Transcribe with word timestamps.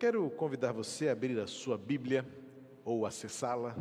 Quero 0.00 0.30
convidar 0.30 0.72
você 0.72 1.10
a 1.10 1.12
abrir 1.12 1.38
a 1.38 1.46
sua 1.46 1.76
Bíblia 1.76 2.26
ou 2.86 3.04
acessá-la 3.04 3.76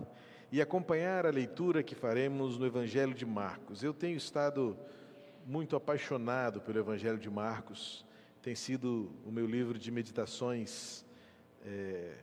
e 0.52 0.62
acompanhar 0.62 1.26
a 1.26 1.30
leitura 1.30 1.82
que 1.82 1.96
faremos 1.96 2.58
no 2.58 2.66
Evangelho 2.66 3.14
de 3.14 3.26
Marcos. 3.26 3.84
Eu 3.84 3.94
tenho 3.94 4.18
estado 4.18 4.78
muito 5.46 5.78
apaixonado 5.78 6.60
pelo 6.60 6.78
Evangelho 6.78 7.18
de 7.18 7.30
Marcos, 7.30 8.06
tem 8.42 8.54
sido 8.54 9.10
o 9.26 9.32
meu 9.32 9.46
livro 9.46 9.80
de 9.80 9.90
meditações 9.92 11.06
é, 11.66 12.16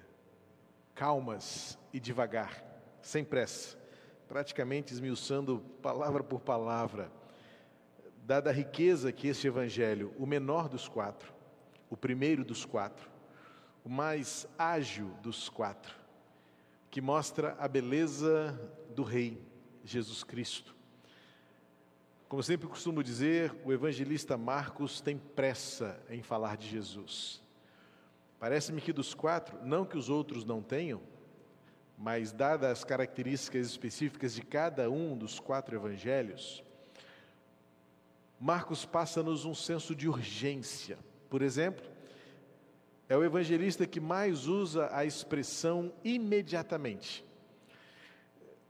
calmas 0.95 1.79
e 1.91 1.99
devagar, 1.99 2.63
sem 3.01 3.25
pressa, 3.25 3.79
praticamente 4.29 4.93
esmiuçando 4.93 5.65
palavra 5.81 6.23
por 6.23 6.43
palavra, 6.43 7.11
dada 8.27 8.51
a 8.51 8.53
riqueza 8.53 9.11
que 9.11 9.27
este 9.27 9.47
Evangelho, 9.47 10.13
o 10.19 10.27
menor 10.27 10.69
dos 10.69 10.87
quatro, 10.87 11.33
o 11.89 11.97
primeiro 11.97 12.45
dos 12.45 12.67
quatro, 12.67 13.16
o 13.87 13.89
mais 13.89 14.49
ágil 14.59 15.09
dos 15.23 15.49
quatro, 15.49 15.95
que 16.91 17.01
mostra 17.01 17.57
a 17.57 17.69
beleza 17.69 18.53
do 18.97 19.05
Rei 19.05 19.41
Jesus 19.85 20.25
Cristo. 20.25 20.75
Como 22.29 22.43
sempre 22.43 22.67
costumo 22.67 23.01
dizer, 23.01 23.55
o 23.65 23.73
evangelista 23.73 24.37
Marcos 24.37 25.01
tem 25.01 25.17
pressa 25.17 26.03
em 26.11 26.21
falar 26.21 26.57
de 26.57 26.69
Jesus. 26.69 27.41
Parece-me 28.41 28.81
que 28.81 28.93
dos 28.93 29.15
quatro, 29.15 29.65
não 29.65 29.85
que 29.85 29.97
os 29.97 30.11
outros 30.11 30.45
não 30.45 30.61
tenham, 30.61 31.01
mas 31.97 32.33
dadas 32.33 32.73
as 32.73 32.83
características 32.83 33.69
específicas 33.69 34.35
de 34.35 34.43
cada 34.43 34.91
um 34.91 35.17
dos 35.17 35.39
quatro 35.39 35.77
evangelhos, 35.77 36.61
Marcos 38.41 38.85
passa-nos 38.85 39.45
um 39.45 39.55
senso 39.55 39.95
de 39.95 40.09
urgência. 40.09 40.99
Por 41.31 41.41
exemplo, 41.41 41.96
é 43.09 43.17
o 43.17 43.25
evangelista 43.25 43.87
que 43.87 44.01
mais 44.01 44.47
usa 44.47 44.89
a 44.93 45.05
expressão 45.05 45.93
imediatamente. 46.05 47.25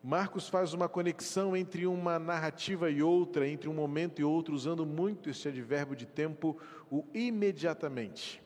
Marcos 0.02 0.48
faz 0.48 0.72
uma 0.72 0.88
conexão 0.88 1.56
entre 1.56 1.86
uma 1.86 2.18
narrativa 2.18 2.90
e 2.90 3.02
outra, 3.02 3.48
entre 3.48 3.68
um 3.68 3.74
momento 3.74 4.20
e 4.20 4.24
outro, 4.24 4.54
usando 4.54 4.86
muito 4.86 5.28
esse 5.28 5.48
advérbio 5.48 5.96
de 5.96 6.06
tempo, 6.06 6.56
o 6.90 7.04
imediatamente. 7.12 8.40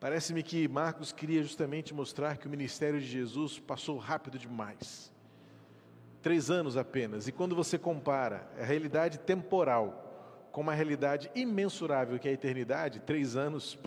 Parece-me 0.00 0.42
que 0.42 0.66
Marcos 0.66 1.12
queria 1.12 1.42
justamente 1.42 1.94
mostrar 1.94 2.38
que 2.38 2.46
o 2.46 2.50
ministério 2.50 3.00
de 3.00 3.06
Jesus 3.06 3.58
passou 3.60 3.96
rápido 3.96 4.38
demais. 4.38 5.12
Três 6.20 6.50
anos 6.50 6.76
apenas. 6.76 7.28
E 7.28 7.32
quando 7.32 7.54
você 7.54 7.78
compara 7.78 8.50
a 8.58 8.64
realidade 8.64 9.18
temporal 9.18 10.48
com 10.50 10.60
uma 10.60 10.74
realidade 10.74 11.30
imensurável 11.34 12.18
que 12.18 12.26
é 12.26 12.32
a 12.32 12.34
eternidade, 12.34 13.00
três 13.00 13.36
anos 13.36 13.78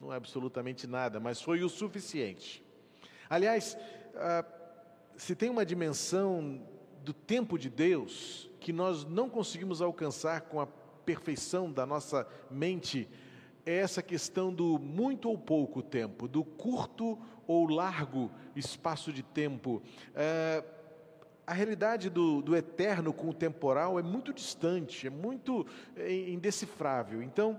não 0.00 0.12
é 0.12 0.16
absolutamente 0.16 0.86
nada, 0.86 1.20
mas 1.20 1.42
foi 1.42 1.62
o 1.62 1.68
suficiente. 1.68 2.64
Aliás, 3.28 3.76
ah, 4.16 4.44
se 5.16 5.36
tem 5.36 5.50
uma 5.50 5.64
dimensão 5.66 6.62
do 7.04 7.12
tempo 7.12 7.58
de 7.58 7.68
Deus 7.68 8.50
que 8.58 8.72
nós 8.72 9.04
não 9.04 9.28
conseguimos 9.28 9.82
alcançar 9.82 10.42
com 10.42 10.60
a 10.60 10.66
perfeição 10.66 11.70
da 11.70 11.84
nossa 11.84 12.26
mente, 12.50 13.08
é 13.66 13.76
essa 13.76 14.02
questão 14.02 14.52
do 14.52 14.78
muito 14.78 15.28
ou 15.28 15.36
pouco 15.36 15.82
tempo, 15.82 16.26
do 16.26 16.42
curto 16.42 17.18
ou 17.46 17.68
largo 17.68 18.30
espaço 18.56 19.12
de 19.12 19.22
tempo. 19.22 19.82
É, 20.14 20.64
a 21.46 21.52
realidade 21.52 22.08
do, 22.08 22.40
do, 22.40 22.56
eterno 22.56 23.12
com 23.12 23.28
o 23.28 23.34
temporal 23.34 23.98
é 23.98 24.02
muito 24.02 24.32
distante, 24.32 25.06
é 25.06 25.10
muito 25.10 25.66
é, 25.96 26.30
indecifrável. 26.30 27.22
Então, 27.22 27.58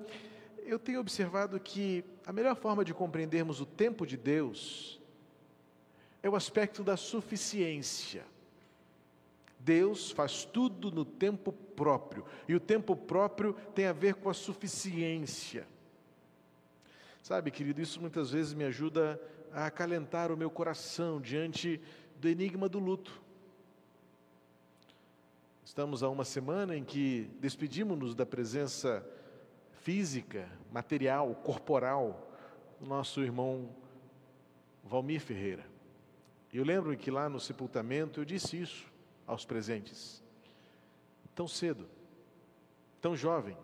eu 0.66 0.80
tenho 0.80 1.00
observado 1.00 1.60
que 1.60 2.04
a 2.26 2.32
melhor 2.32 2.56
forma 2.56 2.84
de 2.86 2.94
compreendermos 2.94 3.62
o 3.62 3.66
tempo 3.66 4.06
de 4.06 4.18
Deus 4.18 5.00
é 6.24 6.30
o 6.30 6.36
aspecto 6.36 6.84
da 6.84 6.96
suficiência. 6.96 8.26
Deus 9.60 10.12
faz 10.12 10.44
tudo 10.44 10.92
no 10.92 11.06
tempo 11.06 11.52
próprio, 11.52 12.26
e 12.48 12.56
o 12.56 12.60
tempo 12.60 12.96
próprio 12.96 13.54
tem 13.76 13.86
a 13.86 13.94
ver 13.94 14.16
com 14.16 14.30
a 14.30 14.34
suficiência. 14.34 15.68
Sabe, 17.22 17.52
querido, 17.52 17.80
isso 17.82 18.02
muitas 18.02 18.32
vezes 18.32 18.54
me 18.54 18.64
ajuda 18.64 19.22
a 19.54 19.68
acalentar 19.68 20.32
o 20.32 20.38
meu 20.38 20.50
coração 20.50 21.22
diante 21.22 21.80
do 22.20 22.28
enigma 22.28 22.68
do 22.68 22.80
luto. 22.80 23.22
Estamos 25.64 26.02
há 26.02 26.10
uma 26.10 26.26
semana 26.26 26.76
em 26.76 26.84
que 26.84 27.30
despedimos-nos 27.40 28.16
da 28.16 28.26
presença 28.26 29.06
física, 29.82 30.48
material, 30.72 31.34
corporal, 31.36 32.32
do 32.80 32.88
nosso 32.88 33.22
irmão 33.22 33.70
Valmir 34.84 35.20
Ferreira. 35.20 35.66
Eu 36.54 36.64
lembro 36.64 36.96
que 36.96 37.10
lá 37.10 37.30
no 37.30 37.40
sepultamento 37.40 38.20
eu 38.20 38.26
disse 38.26 38.62
isso 38.62 38.86
aos 39.26 39.46
presentes. 39.46 40.24
Tão 41.34 41.48
cedo, 41.48 41.88
tão 43.00 43.16
jovem, 43.16 43.58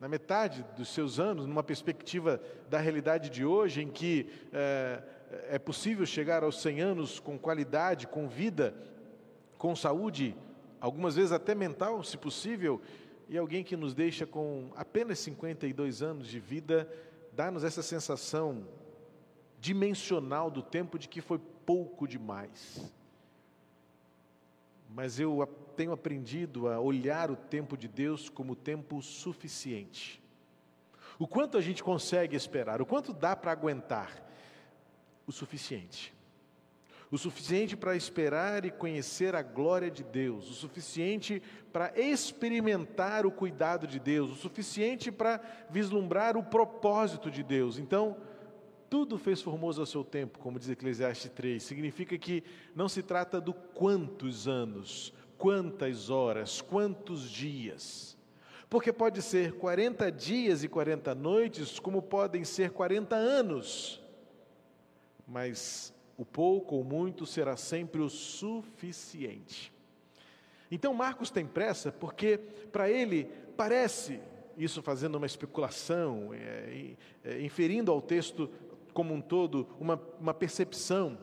na 0.00 0.08
metade 0.08 0.64
dos 0.76 0.88
seus 0.88 1.18
anos, 1.18 1.46
numa 1.46 1.62
perspectiva 1.62 2.40
da 2.68 2.78
realidade 2.78 3.30
de 3.30 3.44
hoje, 3.44 3.82
em 3.82 3.88
que 3.88 4.30
é, 4.52 5.02
é 5.50 5.58
possível 5.58 6.04
chegar 6.04 6.42
aos 6.42 6.60
100 6.60 6.80
anos 6.80 7.20
com 7.20 7.38
qualidade, 7.38 8.06
com 8.06 8.28
vida, 8.28 8.74
com 9.56 9.74
saúde, 9.74 10.36
algumas 10.80 11.16
vezes 11.16 11.32
até 11.32 11.54
mental, 11.54 12.02
se 12.04 12.16
possível, 12.16 12.80
e 13.28 13.36
alguém 13.36 13.62
que 13.62 13.76
nos 13.76 13.94
deixa 13.94 14.26
com 14.26 14.70
apenas 14.74 15.18
52 15.18 16.02
anos 16.02 16.26
de 16.26 16.40
vida, 16.40 16.90
dá-nos 17.32 17.62
essa 17.62 17.82
sensação 17.82 18.66
dimensional 19.60 20.50
do 20.50 20.62
tempo 20.62 20.98
de 20.98 21.08
que 21.08 21.20
foi 21.20 21.38
pouco 21.38 22.08
demais. 22.08 22.92
Mas 24.88 25.20
eu 25.20 25.46
tenho 25.76 25.92
aprendido 25.92 26.68
a 26.68 26.80
olhar 26.80 27.30
o 27.30 27.36
tempo 27.36 27.76
de 27.76 27.86
Deus 27.86 28.30
como 28.30 28.56
tempo 28.56 29.02
suficiente. 29.02 30.22
O 31.18 31.26
quanto 31.26 31.58
a 31.58 31.60
gente 31.60 31.84
consegue 31.84 32.34
esperar, 32.34 32.80
o 32.80 32.86
quanto 32.86 33.12
dá 33.12 33.36
para 33.36 33.52
aguentar, 33.52 34.24
o 35.26 35.32
suficiente 35.32 36.17
o 37.10 37.16
suficiente 37.16 37.76
para 37.76 37.96
esperar 37.96 38.64
e 38.64 38.70
conhecer 38.70 39.34
a 39.34 39.42
glória 39.42 39.90
de 39.90 40.04
Deus, 40.04 40.50
o 40.50 40.54
suficiente 40.54 41.42
para 41.72 41.92
experimentar 41.98 43.24
o 43.24 43.30
cuidado 43.30 43.86
de 43.86 43.98
Deus, 43.98 44.30
o 44.30 44.36
suficiente 44.36 45.10
para 45.10 45.40
vislumbrar 45.70 46.36
o 46.36 46.42
propósito 46.42 47.30
de 47.30 47.42
Deus. 47.42 47.78
Então, 47.78 48.16
tudo 48.90 49.18
fez 49.18 49.40
formoso 49.40 49.80
ao 49.80 49.86
seu 49.86 50.04
tempo, 50.04 50.38
como 50.38 50.58
diz 50.58 50.68
Eclesiastes 50.68 51.30
3. 51.30 51.62
Significa 51.62 52.16
que 52.18 52.42
não 52.74 52.88
se 52.88 53.02
trata 53.02 53.40
do 53.40 53.52
quantos 53.52 54.46
anos, 54.46 55.12
quantas 55.36 56.10
horas, 56.10 56.60
quantos 56.60 57.30
dias. 57.30 58.16
Porque 58.68 58.92
pode 58.92 59.22
ser 59.22 59.52
40 59.52 60.12
dias 60.12 60.62
e 60.62 60.68
40 60.68 61.14
noites, 61.14 61.78
como 61.78 62.02
podem 62.02 62.44
ser 62.44 62.70
40 62.70 63.16
anos. 63.16 64.02
Mas 65.26 65.92
o 66.18 66.24
pouco 66.24 66.74
ou 66.74 66.84
muito 66.84 67.24
será 67.24 67.56
sempre 67.56 68.00
o 68.00 68.10
suficiente. 68.10 69.72
Então 70.70 70.92
Marcos 70.92 71.30
tem 71.30 71.46
pressa 71.46 71.92
porque 71.92 72.36
para 72.72 72.90
ele 72.90 73.30
parece, 73.56 74.20
isso 74.56 74.82
fazendo 74.82 75.14
uma 75.14 75.26
especulação, 75.26 76.34
é, 76.34 76.96
é, 77.24 77.40
inferindo 77.40 77.92
ao 77.92 78.02
texto 78.02 78.50
como 78.92 79.14
um 79.14 79.20
todo 79.20 79.68
uma, 79.78 80.02
uma 80.20 80.34
percepção, 80.34 81.16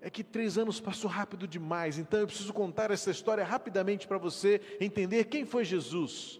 é 0.00 0.08
que 0.08 0.24
três 0.24 0.56
anos 0.56 0.80
passou 0.80 1.10
rápido 1.10 1.46
demais, 1.46 1.98
então 1.98 2.20
eu 2.20 2.26
preciso 2.26 2.54
contar 2.54 2.90
essa 2.90 3.10
história 3.10 3.44
rapidamente 3.44 4.06
para 4.06 4.16
você 4.16 4.60
entender 4.80 5.24
quem 5.24 5.44
foi 5.44 5.64
Jesus. 5.64 6.39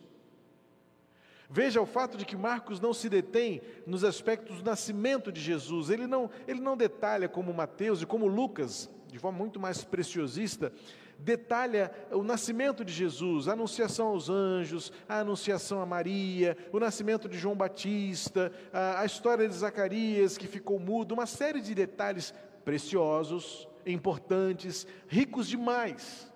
Veja 1.52 1.80
o 1.80 1.86
fato 1.86 2.16
de 2.16 2.24
que 2.24 2.36
Marcos 2.36 2.78
não 2.78 2.94
se 2.94 3.08
detém 3.08 3.60
nos 3.84 4.04
aspectos 4.04 4.58
do 4.58 4.64
nascimento 4.64 5.32
de 5.32 5.40
Jesus. 5.40 5.90
Ele 5.90 6.06
não, 6.06 6.30
ele 6.46 6.60
não 6.60 6.76
detalha 6.76 7.28
como 7.28 7.52
Mateus 7.52 8.00
e 8.00 8.06
como 8.06 8.28
Lucas, 8.28 8.88
de 9.08 9.18
forma 9.18 9.36
muito 9.36 9.58
mais 9.58 9.82
preciosista, 9.82 10.72
detalha 11.18 11.90
o 12.12 12.22
nascimento 12.22 12.84
de 12.84 12.92
Jesus, 12.92 13.48
a 13.48 13.52
anunciação 13.54 14.06
aos 14.06 14.30
anjos, 14.30 14.92
a 15.08 15.18
anunciação 15.18 15.82
a 15.82 15.86
Maria, 15.86 16.56
o 16.72 16.78
nascimento 16.78 17.28
de 17.28 17.36
João 17.36 17.56
Batista, 17.56 18.52
a, 18.72 19.00
a 19.00 19.04
história 19.04 19.48
de 19.48 19.54
Zacarias 19.54 20.38
que 20.38 20.46
ficou 20.46 20.78
mudo, 20.78 21.14
uma 21.14 21.26
série 21.26 21.60
de 21.60 21.74
detalhes 21.74 22.32
preciosos, 22.64 23.68
importantes, 23.84 24.86
ricos 25.08 25.48
demais, 25.48 26.32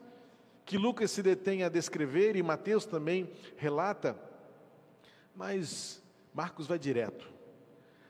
que 0.65 0.77
Lucas 0.77 1.12
se 1.12 1.23
detém 1.23 1.62
a 1.62 1.69
descrever 1.69 2.35
e 2.35 2.43
Mateus 2.43 2.85
também 2.85 3.31
relata 3.56 4.34
mas 5.35 6.03
Marcos 6.33 6.67
vai 6.67 6.79
direto. 6.79 7.33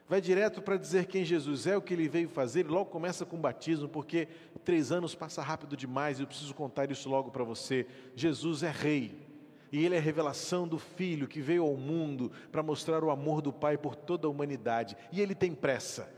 Vai 0.06 0.20
direto 0.20 0.60
para 0.60 0.76
dizer 0.76 1.06
quem 1.06 1.24
Jesus 1.24 1.66
é, 1.66 1.76
o 1.76 1.82
que 1.82 1.94
ele 1.94 2.08
veio 2.08 2.28
fazer, 2.28 2.66
e 2.66 2.68
logo 2.68 2.90
começa 2.90 3.24
com 3.24 3.36
o 3.36 3.40
batismo, 3.40 3.88
porque 3.88 4.28
três 4.62 4.92
anos 4.92 5.14
passa 5.14 5.42
rápido 5.42 5.76
demais, 5.76 6.18
e 6.18 6.22
eu 6.22 6.26
preciso 6.26 6.54
contar 6.54 6.90
isso 6.90 7.08
logo 7.08 7.30
para 7.30 7.42
você. 7.42 7.86
Jesus 8.14 8.62
é 8.62 8.70
rei. 8.70 9.24
E 9.72 9.84
ele 9.84 9.96
é 9.96 9.98
a 9.98 10.00
revelação 10.00 10.68
do 10.68 10.78
Filho 10.78 11.26
que 11.26 11.40
veio 11.40 11.64
ao 11.64 11.76
mundo 11.76 12.30
para 12.52 12.62
mostrar 12.62 13.02
o 13.02 13.10
amor 13.10 13.42
do 13.42 13.52
Pai 13.52 13.76
por 13.76 13.96
toda 13.96 14.28
a 14.28 14.30
humanidade. 14.30 14.96
E 15.10 15.20
ele 15.20 15.34
tem 15.34 15.52
pressa. 15.52 16.08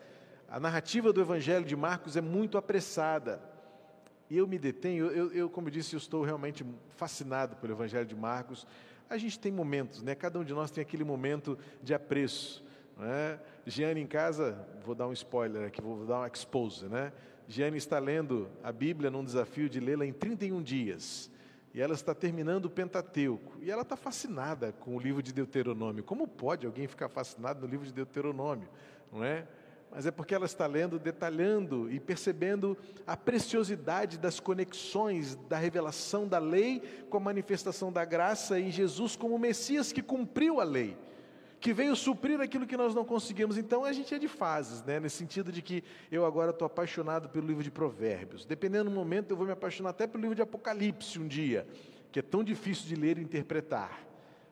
A 0.47 0.61
narrativa 0.61 1.11
do 1.11 1.23
Evangelho 1.23 1.65
de 1.65 1.75
Marcos 1.75 2.17
é 2.17 2.21
muito 2.21 2.59
apressada. 2.59 3.41
E 4.29 4.37
eu 4.37 4.47
me 4.47 4.59
detenho, 4.59 5.07
eu, 5.07 5.33
eu, 5.33 5.49
como 5.49 5.69
eu 5.69 5.73
disse, 5.73 5.95
eu 5.95 5.99
estou 5.99 6.23
realmente 6.23 6.67
fascinado 6.97 7.57
pelo 7.57 7.73
Evangelho 7.73 8.05
de 8.05 8.15
Marcos. 8.15 8.67
A 9.09 9.17
gente 9.17 9.39
tem 9.39 9.53
momentos, 9.53 10.03
né? 10.03 10.15
Cada 10.15 10.39
um 10.39 10.45
de 10.45 10.53
nós 10.53 10.71
tem 10.71 10.83
aquele 10.83 11.05
momento 11.05 11.59
de 11.83 11.95
apreço. 11.95 12.65
Né? 12.97 13.39
Giane 13.67 14.01
em 14.01 14.07
casa, 14.07 14.67
vou 14.85 14.95
dar 14.95 15.07
um 15.07 15.13
spoiler 15.13 15.67
aqui, 15.67 15.81
vou 15.81 16.07
dar 16.07 16.21
um 16.21 16.27
expose, 16.27 16.87
né? 16.87 17.13
Giane 17.47 17.77
está 17.77 17.99
lendo 17.99 18.49
a 18.63 18.73
Bíblia 18.73 19.11
num 19.11 19.25
desafio 19.25 19.69
de 19.69 19.79
lê-la 19.79 20.05
em 20.05 20.13
31 20.13 20.63
dias. 20.63 21.31
E 21.73 21.81
ela 21.81 21.95
está 21.95 22.15
terminando 22.15 22.65
o 22.65 22.71
Pentateuco. 22.71 23.59
E 23.61 23.71
ela 23.71 23.83
está 23.83 23.97
fascinada 23.97 24.73
com 24.73 24.97
o 24.97 24.99
livro 24.99 25.23
de 25.23 25.33
Deuteronômio. 25.33 26.03
Como 26.03 26.27
pode 26.27 26.67
alguém 26.67 26.89
ficar 26.89 27.09
fascinado 27.09 27.61
no 27.61 27.67
livro 27.67 27.87
de 27.87 27.93
Deuteronômio? 27.93 28.69
Não 29.13 29.23
é? 29.23 29.47
Mas 29.97 30.05
é 30.05 30.11
porque 30.11 30.35
ela 30.35 30.45
está 30.45 30.67
lendo, 30.67 30.99
detalhando 30.99 31.91
e 31.91 31.99
percebendo 31.99 32.77
a 33.07 33.17
preciosidade 33.17 34.19
das 34.19 34.39
conexões 34.39 35.37
da 35.49 35.57
revelação 35.57 36.29
da 36.29 36.39
lei 36.39 36.83
com 37.09 37.17
a 37.17 37.21
manifestação 37.21 37.91
da 37.91 38.05
graça 38.05 38.61
em 38.61 38.71
Jesus 38.71 39.17
como 39.17 39.39
Messias 39.39 39.93
que 39.93 40.03
cumpriu 40.03 40.61
a 40.61 40.65
lei 40.65 40.99
que 41.59 41.73
veio 41.73 41.97
suprir 41.97 42.39
aquilo 42.43 42.67
que 42.67 42.77
nós 42.77 42.95
não 42.95 43.07
conseguimos. 43.07 43.57
Então 43.57 43.87
a 43.87 43.93
gente 43.95 44.15
é 44.15 44.19
de 44.19 44.29
fases, 44.29 44.83
né? 44.83 45.01
nesse 45.01 45.17
sentido 45.17 45.51
de 45.51 45.63
que 45.63 45.83
eu 46.13 46.27
agora 46.27 46.51
estou 46.51 46.67
apaixonado 46.67 47.31
pelo 47.31 47.47
livro 47.47 47.63
de 47.63 47.71
Provérbios. 47.71 48.45
Dependendo 48.45 48.91
do 48.91 48.95
momento, 48.95 49.31
eu 49.31 49.37
vou 49.37 49.47
me 49.47 49.53
apaixonar 49.53 49.91
até 49.91 50.07
pelo 50.07 50.21
livro 50.21 50.37
de 50.37 50.43
Apocalipse 50.43 51.19
um 51.19 51.27
dia, 51.27 51.67
que 52.13 52.19
é 52.19 52.23
tão 52.23 52.45
difícil 52.45 52.87
de 52.87 52.97
ler 52.97 53.17
e 53.17 53.23
interpretar. 53.23 54.07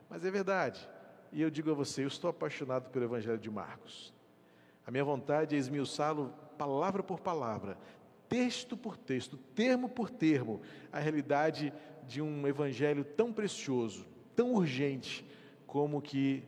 Mas 0.08 0.25
é 0.25 0.31
verdade. 0.31 0.88
E 1.31 1.43
eu 1.43 1.50
digo 1.50 1.70
a 1.70 1.75
você, 1.75 2.02
eu 2.02 2.08
estou 2.08 2.31
apaixonado 2.31 2.88
pelo 2.88 3.05
Evangelho 3.05 3.38
de 3.38 3.50
Marcos. 3.50 4.14
A 4.87 4.91
minha 4.91 5.05
vontade 5.05 5.55
é 5.55 5.59
esmiuçá-lo 5.59 6.33
palavra 6.59 7.03
por 7.03 7.21
palavra, 7.21 7.79
texto 8.29 8.77
por 8.77 8.97
texto, 8.97 9.37
termo 9.55 9.89
por 9.89 10.11
termo, 10.11 10.61
a 10.93 10.99
realidade 10.99 11.73
de 12.07 12.21
um 12.21 12.47
evangelho 12.47 13.05
tão 13.05 13.33
precioso, 13.33 14.07
tão 14.37 14.55
urgente, 14.55 15.25
como 15.67 16.03
que 16.03 16.45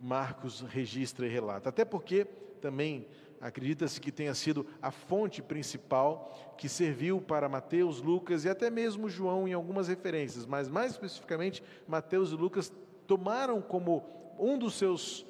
Marcos 0.00 0.60
registra 0.62 1.26
e 1.26 1.28
relata. 1.28 1.68
Até 1.68 1.84
porque 1.84 2.24
também 2.60 3.06
acredita-se 3.40 4.00
que 4.00 4.12
tenha 4.12 4.34
sido 4.34 4.66
a 4.80 4.90
fonte 4.90 5.42
principal 5.42 6.54
que 6.56 6.68
serviu 6.68 7.20
para 7.20 7.48
Mateus, 7.48 8.02
Lucas 8.02 8.44
e 8.44 8.48
até 8.48 8.70
mesmo 8.70 9.08
João 9.08 9.48
em 9.48 9.52
algumas 9.52 9.88
referências, 9.88 10.44
mas 10.46 10.68
mais 10.68 10.92
especificamente 10.92 11.62
Mateus 11.88 12.32
e 12.32 12.34
Lucas 12.34 12.72
tomaram 13.06 13.60
como 13.62 14.04
um 14.38 14.58
dos 14.58 14.74
seus 14.74 15.26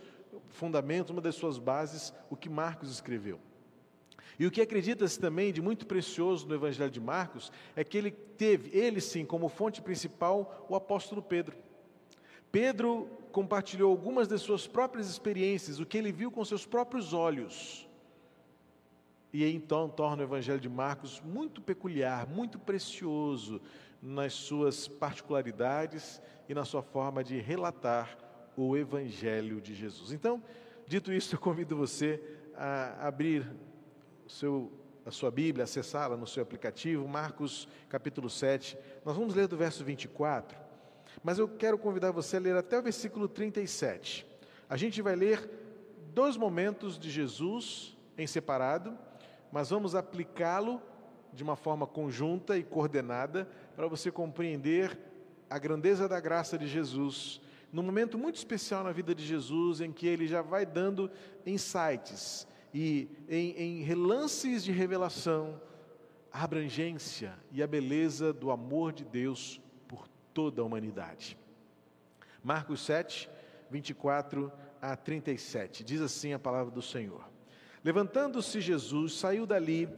fundamentos, 0.49 1.11
uma 1.11 1.21
das 1.21 1.35
suas 1.35 1.59
bases, 1.59 2.13
o 2.29 2.37
que 2.37 2.49
Marcos 2.49 2.91
escreveu. 2.91 3.39
E 4.39 4.47
o 4.47 4.51
que 4.51 4.63
acredita-se 4.63 5.21
também 5.21 5.53
de 5.53 5.61
muito 5.61 5.87
precioso 5.87 6.49
no 6.49 6.55
Evangelho 6.55 6.91
de 6.91 7.01
Marcos 7.01 7.53
é 7.77 7.85
que 7.85 7.99
ele 7.99 8.11
teve, 8.11 8.77
ele 8.77 9.01
sim, 9.01 9.25
como 9.25 9.49
fonte 9.49 9.83
principal, 9.83 10.67
o 10.69 10.75
apóstolo 10.75 11.23
Pedro. 11.23 11.57
Pedro 12.51 13.07
compartilhou 13.33 13.91
algumas 13.91 14.27
de 14.27 14.39
suas 14.39 14.67
próprias 14.67 15.09
experiências, 15.09 15.79
o 15.79 15.85
que 15.85 15.99
ele 15.99 16.11
viu 16.11 16.31
com 16.31 16.45
seus 16.45 16.65
próprios 16.65 17.13
olhos. 17.13 17.87
E 19.33 19.45
então 19.45 19.89
torna 19.89 20.23
o 20.23 20.27
Evangelho 20.27 20.59
de 20.59 20.69
Marcos 20.69 21.21
muito 21.21 21.61
peculiar, 21.61 22.27
muito 22.27 22.59
precioso 22.59 23.61
nas 24.03 24.33
suas 24.33 24.89
particularidades 24.89 26.21
e 26.49 26.55
na 26.55 26.65
sua 26.65 26.83
forma 26.83 27.23
de 27.23 27.39
relatar 27.39 28.30
o 28.69 28.77
Evangelho 28.77 29.61
de 29.61 29.75
Jesus. 29.75 30.13
Então, 30.13 30.43
dito 30.87 31.13
isso, 31.13 31.35
eu 31.35 31.39
convido 31.39 31.77
você 31.77 32.23
a 32.55 33.07
abrir 33.07 33.47
seu, 34.27 34.71
a 35.05 35.11
sua 35.11 35.31
Bíblia, 35.31 35.65
acessá-la 35.65 36.17
no 36.17 36.27
seu 36.27 36.43
aplicativo, 36.43 37.07
Marcos 37.09 37.69
capítulo 37.89 38.29
7. 38.29 38.77
Nós 39.05 39.17
vamos 39.17 39.35
ler 39.35 39.47
do 39.47 39.57
verso 39.57 39.85
24 39.85 40.71
mas 41.23 41.39
eu 41.39 41.49
quero 41.49 41.79
convidar 41.79 42.11
você 42.11 42.37
a 42.37 42.41
ler 42.41 42.57
até 42.57 42.79
o 42.79 42.83
versículo 42.83 43.29
37. 43.29 44.27
A 44.69 44.77
gente 44.77 45.03
vai 45.03 45.17
ler 45.17 45.49
dois 46.15 46.37
momentos 46.37 46.99
de 46.99 47.11
Jesus 47.11 47.97
em 48.17 48.27
separado, 48.27 48.97
mas 49.53 49.71
vamos 49.71 49.95
aplicá-lo 49.95 50.81
de 51.33 51.43
uma 51.43 51.57
forma 51.57 51.87
conjunta 51.87 52.57
e 52.57 52.63
coordenada 52.63 53.49
para 53.77 53.87
você 53.87 54.11
compreender 54.11 54.99
a 55.49 55.59
grandeza 55.59 56.09
da 56.09 56.21
graça 56.21 56.57
de 56.57 56.67
Jesus, 56.67 57.41
num 57.73 57.83
momento 57.83 58.19
muito 58.19 58.37
especial 58.37 58.85
na 58.85 58.93
vida 58.93 59.15
de 59.15 59.25
Jesus, 59.25 59.81
em 59.81 59.93
que 59.93 60.07
ele 60.07 60.27
já 60.27 60.43
vai 60.43 60.67
dando 60.67 61.11
insights 61.47 62.47
e 62.73 63.09
em, 63.29 63.51
em 63.51 63.83
relances 63.83 64.65
de 64.65 64.73
revelação 64.73 65.61
a 66.33 66.45
abrangência 66.45 67.37
e 67.51 67.63
a 67.63 67.67
beleza 67.67 68.33
do 68.33 68.51
amor 68.51 68.93
de 68.93 69.05
Deus 69.05 69.61
toda 70.33 70.63
a 70.63 70.65
humanidade. 70.65 71.37
Marcos 72.43 72.81
7, 72.85 73.29
24 73.71 74.51
a 74.81 74.97
37. 74.97 75.85
Diz 75.85 76.01
assim 76.01 76.33
a 76.33 76.39
palavra 76.39 76.73
do 76.73 76.83
Senhor: 76.83 77.29
Levantando-se 77.85 78.61
Jesus, 78.61 79.15
saiu 79.15 79.47
dali 79.47 79.89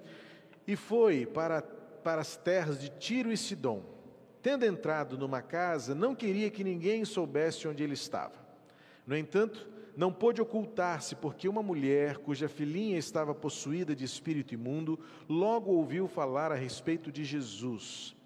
e 0.66 0.76
foi 0.76 1.26
para, 1.26 1.62
para 1.62 2.20
as 2.20 2.36
terras 2.36 2.80
de 2.80 2.88
Tiro 2.88 3.32
e 3.32 3.36
Sidom. 3.36 3.82
Tendo 4.42 4.64
entrado 4.64 5.16
numa 5.16 5.40
casa, 5.40 5.94
não 5.94 6.14
queria 6.14 6.50
que 6.50 6.64
ninguém 6.64 7.04
soubesse 7.04 7.68
onde 7.68 7.82
ele 7.82 7.94
estava. 7.94 8.34
No 9.06 9.16
entanto, 9.16 9.68
não 9.96 10.12
pôde 10.12 10.40
ocultar-se, 10.40 11.14
porque 11.14 11.48
uma 11.48 11.62
mulher 11.62 12.18
cuja 12.18 12.48
filhinha 12.48 12.98
estava 12.98 13.34
possuída 13.34 13.94
de 13.94 14.04
espírito 14.04 14.54
imundo, 14.54 14.98
logo 15.28 15.70
ouviu 15.70 16.08
falar 16.08 16.50
a 16.50 16.56
respeito 16.56 17.12
de 17.12 17.24
Jesus 17.24 18.16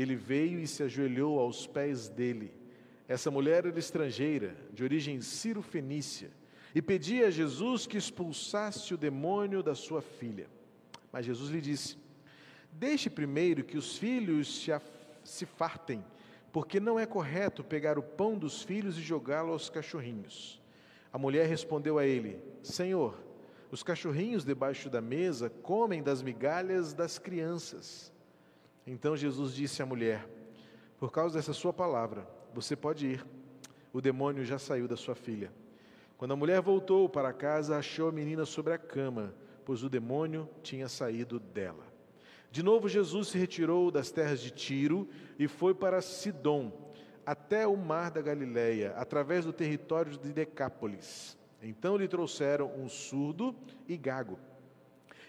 ele 0.00 0.14
veio 0.14 0.60
e 0.60 0.66
se 0.66 0.82
ajoelhou 0.82 1.40
aos 1.40 1.66
pés 1.66 2.08
dele. 2.08 2.52
Essa 3.08 3.30
mulher 3.30 3.66
era 3.66 3.78
estrangeira, 3.78 4.56
de 4.72 4.84
origem 4.84 5.20
ciro-fenícia, 5.20 6.30
e 6.74 6.80
pedia 6.80 7.26
a 7.26 7.30
Jesus 7.30 7.86
que 7.86 7.96
expulsasse 7.96 8.94
o 8.94 8.98
demônio 8.98 9.62
da 9.62 9.74
sua 9.74 10.00
filha. 10.00 10.46
Mas 11.10 11.26
Jesus 11.26 11.50
lhe 11.50 11.60
disse: 11.60 11.96
Deixe 12.70 13.10
primeiro 13.10 13.64
que 13.64 13.76
os 13.78 13.96
filhos 13.96 14.62
se, 14.62 14.70
se 15.28 15.44
fartem, 15.44 16.04
porque 16.50 16.80
não 16.80 16.98
é 16.98 17.06
correto 17.06 17.62
pegar 17.62 17.98
o 17.98 18.02
pão 18.02 18.36
dos 18.38 18.62
filhos 18.62 18.96
e 18.96 19.02
jogá-lo 19.02 19.52
aos 19.52 19.68
cachorrinhos. 19.68 20.60
A 21.12 21.18
mulher 21.18 21.46
respondeu 21.46 21.98
a 21.98 22.06
ele: 22.06 22.42
Senhor, 22.62 23.18
os 23.70 23.82
cachorrinhos 23.82 24.44
debaixo 24.44 24.88
da 24.88 25.00
mesa 25.00 25.50
comem 25.50 26.02
das 26.02 26.22
migalhas 26.22 26.94
das 26.94 27.18
crianças. 27.18 28.12
Então 28.86 29.16
Jesus 29.16 29.54
disse 29.54 29.82
à 29.82 29.86
mulher: 29.86 30.26
Por 30.98 31.12
causa 31.12 31.36
dessa 31.36 31.52
sua 31.52 31.72
palavra, 31.72 32.26
você 32.54 32.74
pode 32.74 33.06
ir. 33.06 33.26
O 33.92 34.00
demônio 34.00 34.44
já 34.44 34.58
saiu 34.58 34.88
da 34.88 34.96
sua 34.96 35.14
filha. 35.14 35.52
Quando 36.16 36.32
a 36.32 36.36
mulher 36.36 36.60
voltou 36.60 37.08
para 37.08 37.32
casa, 37.32 37.76
achou 37.76 38.08
a 38.08 38.12
menina 38.12 38.44
sobre 38.44 38.72
a 38.72 38.78
cama, 38.78 39.34
pois 39.64 39.82
o 39.82 39.88
demônio 39.88 40.48
tinha 40.62 40.88
saído 40.88 41.38
dela. 41.38 41.97
De 42.50 42.62
novo, 42.62 42.88
Jesus 42.88 43.28
se 43.28 43.38
retirou 43.38 43.90
das 43.90 44.10
terras 44.10 44.40
de 44.40 44.50
Tiro 44.50 45.08
e 45.38 45.46
foi 45.46 45.74
para 45.74 46.00
Sidom, 46.00 46.72
até 47.24 47.66
o 47.66 47.76
mar 47.76 48.10
da 48.10 48.22
Galileia, 48.22 48.94
através 48.96 49.44
do 49.44 49.52
território 49.52 50.16
de 50.16 50.32
Decápolis. 50.32 51.36
Então 51.62 51.96
lhe 51.96 52.08
trouxeram 52.08 52.72
um 52.74 52.88
surdo 52.88 53.54
e 53.86 53.96
gago. 53.96 54.38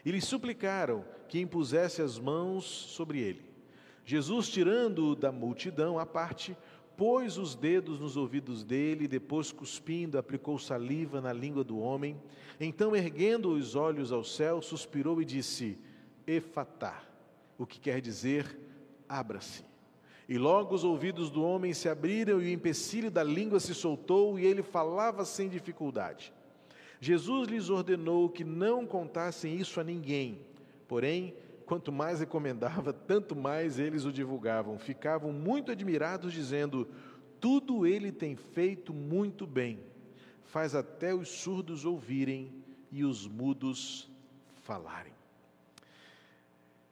E 0.05 0.11
lhe 0.11 0.21
suplicaram 0.21 1.03
que 1.27 1.39
impusesse 1.39 2.01
as 2.01 2.17
mãos 2.17 2.63
sobre 2.63 3.19
ele. 3.19 3.43
Jesus, 4.05 4.47
tirando-o 4.49 5.15
da 5.15 5.31
multidão 5.31 5.99
à 5.99 6.05
parte, 6.05 6.55
pôs 6.95 7.37
os 7.37 7.53
dedos 7.55 7.99
nos 7.99 8.17
ouvidos 8.17 8.63
dele, 8.63 9.07
depois, 9.07 9.51
cuspindo, 9.51 10.17
aplicou 10.17 10.57
saliva 10.57 11.21
na 11.21 11.31
língua 11.31 11.63
do 11.63 11.79
homem. 11.79 12.19
Então, 12.59 12.95
erguendo 12.95 13.51
os 13.51 13.75
olhos 13.75 14.11
ao 14.11 14.23
céu, 14.23 14.61
suspirou 14.61 15.21
e 15.21 15.25
disse: 15.25 15.77
Efatá, 16.25 17.08
o 17.59 17.67
que 17.67 17.79
quer 17.79 17.99
dizer 17.99 18.57
abra-se. 19.07 19.65
E 20.27 20.37
logo 20.37 20.73
os 20.73 20.83
ouvidos 20.83 21.29
do 21.29 21.43
homem 21.43 21.73
se 21.73 21.89
abriram 21.89 22.41
e 22.41 22.45
o 22.45 22.53
empecilho 22.53 23.11
da 23.11 23.23
língua 23.23 23.59
se 23.59 23.75
soltou 23.75 24.39
e 24.39 24.45
ele 24.45 24.63
falava 24.63 25.25
sem 25.25 25.49
dificuldade. 25.49 26.31
Jesus 27.01 27.49
lhes 27.49 27.69
ordenou 27.69 28.29
que 28.29 28.43
não 28.43 28.85
contassem 28.85 29.55
isso 29.55 29.79
a 29.79 29.83
ninguém, 29.83 30.39
porém, 30.87 31.35
quanto 31.65 31.91
mais 31.91 32.19
recomendava, 32.19 32.93
tanto 33.07 33.35
mais 33.35 33.77
eles 33.77 34.05
o 34.05 34.11
divulgavam. 34.11 34.77
Ficavam 34.79 35.33
muito 35.33 35.71
admirados, 35.71 36.31
dizendo: 36.31 36.87
Tudo 37.39 37.85
ele 37.85 38.11
tem 38.11 38.35
feito 38.35 38.93
muito 38.93 39.47
bem, 39.47 39.79
faz 40.43 40.75
até 40.75 41.13
os 41.13 41.27
surdos 41.27 41.85
ouvirem 41.85 42.53
e 42.91 43.03
os 43.03 43.27
mudos 43.27 44.09
falarem. 44.61 45.18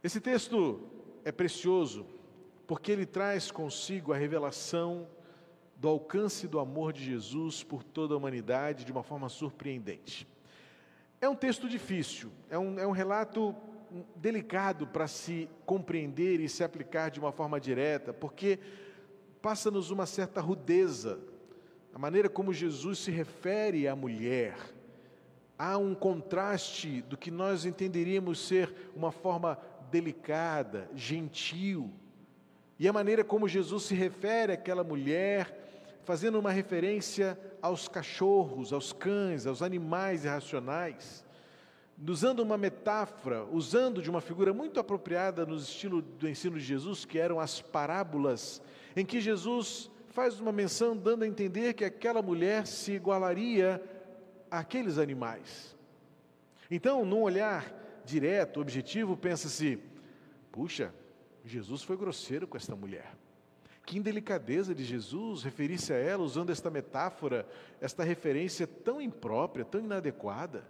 Esse 0.08 0.22
texto 0.22 0.80
é 1.26 1.34
precioso 1.34 2.06
porque 2.66 2.94
ele 2.94 3.06
traz 3.06 3.52
consigo 3.52 4.14
a 4.14 4.16
revelação 4.16 5.06
do 5.76 5.90
alcance 5.90 6.48
do 6.48 6.62
amor 6.62 6.94
de 6.94 7.04
Jesus 7.04 7.62
por 7.62 7.84
toda 7.84 8.14
a 8.14 8.18
humanidade 8.18 8.86
de 8.86 8.92
uma 8.94 9.04
forma 9.04 9.28
surpreendente. 9.28 10.26
É 11.20 11.28
um 11.28 11.36
texto 11.36 11.68
difícil, 11.68 12.32
é 12.50 12.58
um, 12.58 12.80
é 12.80 12.88
um 12.88 12.92
relato 12.92 13.54
delicado 14.16 14.88
para 14.88 15.10
se 15.10 15.50
compreender 15.66 16.40
e 16.40 16.48
se 16.48 16.64
aplicar 16.64 17.12
de 17.12 17.20
uma 17.20 17.34
forma 17.34 17.60
direta, 17.60 18.14
porque 18.14 18.60
passa-nos 19.42 19.92
uma 19.92 20.06
certa 20.06 20.40
rudeza, 20.40 21.20
a 21.94 22.00
maneira 22.00 22.30
como 22.30 22.54
Jesus 22.54 23.00
se 23.00 23.12
refere 23.12 23.90
à 23.90 23.94
mulher. 23.94 24.56
Há 25.60 25.78
um 25.78 25.94
contraste 25.96 27.02
do 27.02 27.18
que 27.18 27.32
nós 27.32 27.66
entenderíamos 27.66 28.40
ser 28.40 28.92
uma 28.96 29.12
forma 29.12 29.60
delicada, 29.92 30.90
gentil, 30.96 31.92
e 32.80 32.88
a 32.88 32.94
maneira 32.94 33.24
como 33.24 33.48
Jesus 33.48 33.84
se 33.84 33.96
refere 33.96 34.54
àquela 34.54 34.84
mulher 34.84 35.66
fazendo 36.04 36.40
uma 36.40 36.52
referência 36.52 37.38
aos 37.62 37.88
cachorros, 37.88 38.72
aos 38.72 38.94
cães, 38.94 39.46
aos 39.46 39.62
animais 39.62 40.24
irracionais, 40.24 41.26
usando 42.08 42.40
uma 42.40 42.58
metáfora, 42.58 43.44
usando 43.46 44.02
de 44.02 44.10
uma 44.10 44.22
figura 44.22 44.54
muito 44.54 44.80
apropriada 44.80 45.46
no 45.46 45.58
estilo 45.58 46.02
do 46.02 46.30
ensino 46.30 46.58
de 46.58 46.64
Jesus, 46.64 47.04
que 47.04 47.20
eram 47.20 47.40
as 47.40 47.62
parábolas, 47.62 48.62
em 48.96 49.06
que 49.06 49.20
Jesus 49.20 49.90
faz 50.10 50.40
uma 50.40 50.52
menção 50.52 50.96
dando 50.96 51.24
a 51.24 51.28
entender 51.28 51.74
que 51.74 51.84
aquela 51.84 52.22
mulher 52.22 52.66
se 52.66 52.94
igualaria 52.94 53.84
àqueles 54.50 54.98
animais. 54.98 55.76
Então, 56.72 57.04
num 57.04 57.22
olhar 57.22 57.66
direto, 58.08 58.62
objetivo, 58.62 59.16
pensa-se: 59.16 59.80
puxa, 60.52 60.94
Jesus 61.46 61.84
foi 61.84 61.98
grosseiro 61.98 62.48
com 62.48 62.58
esta 62.58 62.76
mulher. 62.76 63.16
Que 63.86 63.98
indelicadeza 63.98 64.76
de 64.76 64.84
Jesus 64.84 65.44
referir-se 65.44 65.94
a 65.94 65.98
ela 65.98 66.24
usando 66.24 66.50
esta 66.50 66.70
metáfora, 66.70 67.48
esta 67.80 68.04
referência 68.04 68.68
tão 68.68 69.00
imprópria, 69.00 69.64
tão 69.64 69.80
inadequada. 69.80 70.68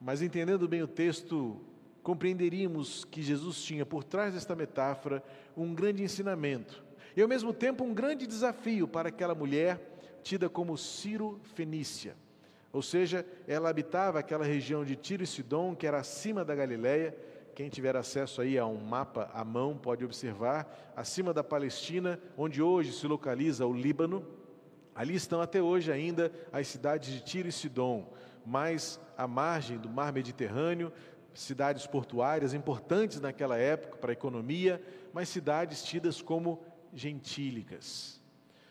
Mas 0.00 0.22
entendendo 0.22 0.66
bem 0.66 0.82
o 0.82 0.88
texto, 0.88 1.60
compreenderíamos 2.02 3.04
que 3.04 3.22
Jesus 3.22 3.62
tinha 3.62 3.84
por 3.84 4.04
trás 4.04 4.34
desta 4.34 4.56
metáfora 4.56 5.22
um 5.56 5.74
grande 5.74 6.02
ensinamento 6.02 6.82
e 7.14 7.20
ao 7.20 7.28
mesmo 7.28 7.52
tempo 7.52 7.84
um 7.84 7.92
grande 7.92 8.26
desafio 8.26 8.88
para 8.88 9.10
aquela 9.10 9.34
mulher 9.34 9.92
tida 10.22 10.48
como 10.48 10.78
Ciro 10.78 11.40
Fenícia. 11.54 12.16
Ou 12.72 12.80
seja, 12.80 13.26
ela 13.46 13.68
habitava 13.68 14.18
aquela 14.18 14.44
região 14.44 14.84
de 14.84 14.96
Tiro 14.96 15.22
e 15.22 15.26
Sidom, 15.26 15.74
que 15.74 15.86
era 15.86 15.98
acima 15.98 16.44
da 16.44 16.54
Galileia, 16.54 17.14
quem 17.54 17.68
tiver 17.68 17.94
acesso 17.96 18.40
aí 18.40 18.58
a 18.58 18.64
um 18.64 18.78
mapa 18.78 19.30
à 19.34 19.44
mão 19.44 19.76
pode 19.76 20.04
observar, 20.04 20.92
acima 20.96 21.34
da 21.34 21.44
Palestina, 21.44 22.18
onde 22.36 22.62
hoje 22.62 22.92
se 22.92 23.06
localiza 23.06 23.66
o 23.66 23.72
Líbano, 23.74 24.26
ali 24.94 25.14
estão 25.14 25.40
até 25.42 25.60
hoje 25.60 25.92
ainda 25.92 26.32
as 26.50 26.66
cidades 26.66 27.12
de 27.12 27.20
Tiro 27.20 27.48
e 27.48 27.52
Sidom, 27.52 28.10
mais 28.44 28.98
à 29.18 29.26
margem 29.26 29.76
do 29.76 29.88
mar 29.88 30.12
Mediterrâneo, 30.12 30.90
cidades 31.34 31.86
portuárias 31.86 32.54
importantes 32.54 33.20
naquela 33.20 33.58
época 33.58 33.98
para 33.98 34.12
a 34.12 34.14
economia, 34.14 34.82
mas 35.12 35.28
cidades 35.28 35.82
tidas 35.82 36.22
como 36.22 36.62
gentílicas. 36.92 38.20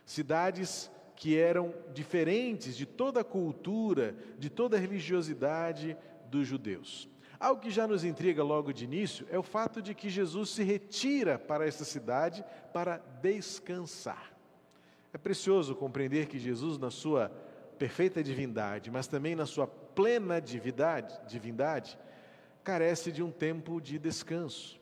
Cidades 0.05 0.91
que 1.21 1.37
eram 1.37 1.71
diferentes 1.93 2.75
de 2.75 2.83
toda 2.83 3.21
a 3.21 3.23
cultura, 3.23 4.15
de 4.39 4.49
toda 4.49 4.75
a 4.75 4.79
religiosidade 4.79 5.95
dos 6.31 6.47
judeus. 6.47 7.07
Algo 7.39 7.61
que 7.61 7.69
já 7.69 7.85
nos 7.85 8.03
intriga 8.03 8.43
logo 8.43 8.73
de 8.73 8.85
início 8.85 9.27
é 9.29 9.37
o 9.37 9.43
fato 9.43 9.83
de 9.83 9.93
que 9.93 10.09
Jesus 10.09 10.49
se 10.49 10.63
retira 10.63 11.37
para 11.37 11.63
essa 11.67 11.85
cidade 11.85 12.43
para 12.73 12.97
descansar. 13.21 14.35
É 15.13 15.17
precioso 15.19 15.75
compreender 15.75 16.25
que 16.25 16.39
Jesus, 16.39 16.79
na 16.79 16.89
sua 16.89 17.29
perfeita 17.77 18.23
divindade, 18.23 18.89
mas 18.89 19.05
também 19.05 19.35
na 19.35 19.45
sua 19.45 19.67
plena 19.67 20.41
divindade, 20.41 21.19
divindade 21.27 21.99
carece 22.63 23.11
de 23.11 23.21
um 23.21 23.29
tempo 23.29 23.79
de 23.79 23.99
descanso, 23.99 24.81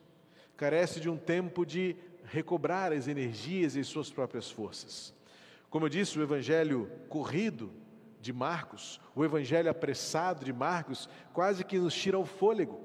carece 0.56 1.02
de 1.02 1.10
um 1.10 1.18
tempo 1.18 1.66
de 1.66 1.98
recobrar 2.24 2.94
as 2.94 3.10
energias 3.10 3.76
e 3.76 3.82
as 3.82 3.88
suas 3.88 4.10
próprias 4.10 4.50
forças. 4.50 5.19
Como 5.70 5.86
eu 5.86 5.90
disse, 5.90 6.18
o 6.18 6.24
evangelho 6.24 6.90
corrido 7.08 7.72
de 8.20 8.34
Marcos, 8.34 9.00
o 9.16 9.24
evangelho 9.24 9.70
apressado 9.70 10.44
de 10.44 10.52
Marcos, 10.52 11.08
quase 11.32 11.64
que 11.64 11.78
nos 11.78 11.94
tira 11.94 12.18
o 12.18 12.26
fôlego, 12.26 12.80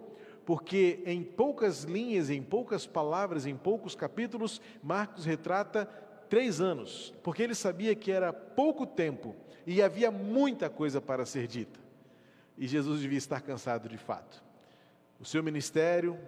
porque 0.45 1.03
em 1.07 1.23
poucas 1.23 1.85
linhas, 1.85 2.29
em 2.31 2.43
poucas 2.43 2.87
palavras, 2.87 3.47
em 3.47 3.57
poucos 3.57 3.95
capítulos, 3.95 4.61
Marcos 4.83 5.25
retrata 5.25 5.87
três 6.29 6.61
anos, 6.61 7.15
porque 7.23 7.43
ele 7.43 7.55
sabia 7.55 7.95
que 7.95 8.13
era 8.13 8.33
pouco 8.33 8.87
tempo 8.87 9.35
e 9.67 9.83
havia 9.83 10.11
muita 10.11 10.69
coisa 10.69 11.01
para 11.01 11.25
ser 11.25 11.47
dita. 11.47 11.81
E 12.57 12.67
Jesus 12.69 13.01
devia 13.01 13.19
estar 13.19 13.41
cansado 13.41 13.89
de 13.89 13.97
fato. 13.97 14.45
O 15.19 15.25
seu 15.25 15.43
ministério, 15.43 16.19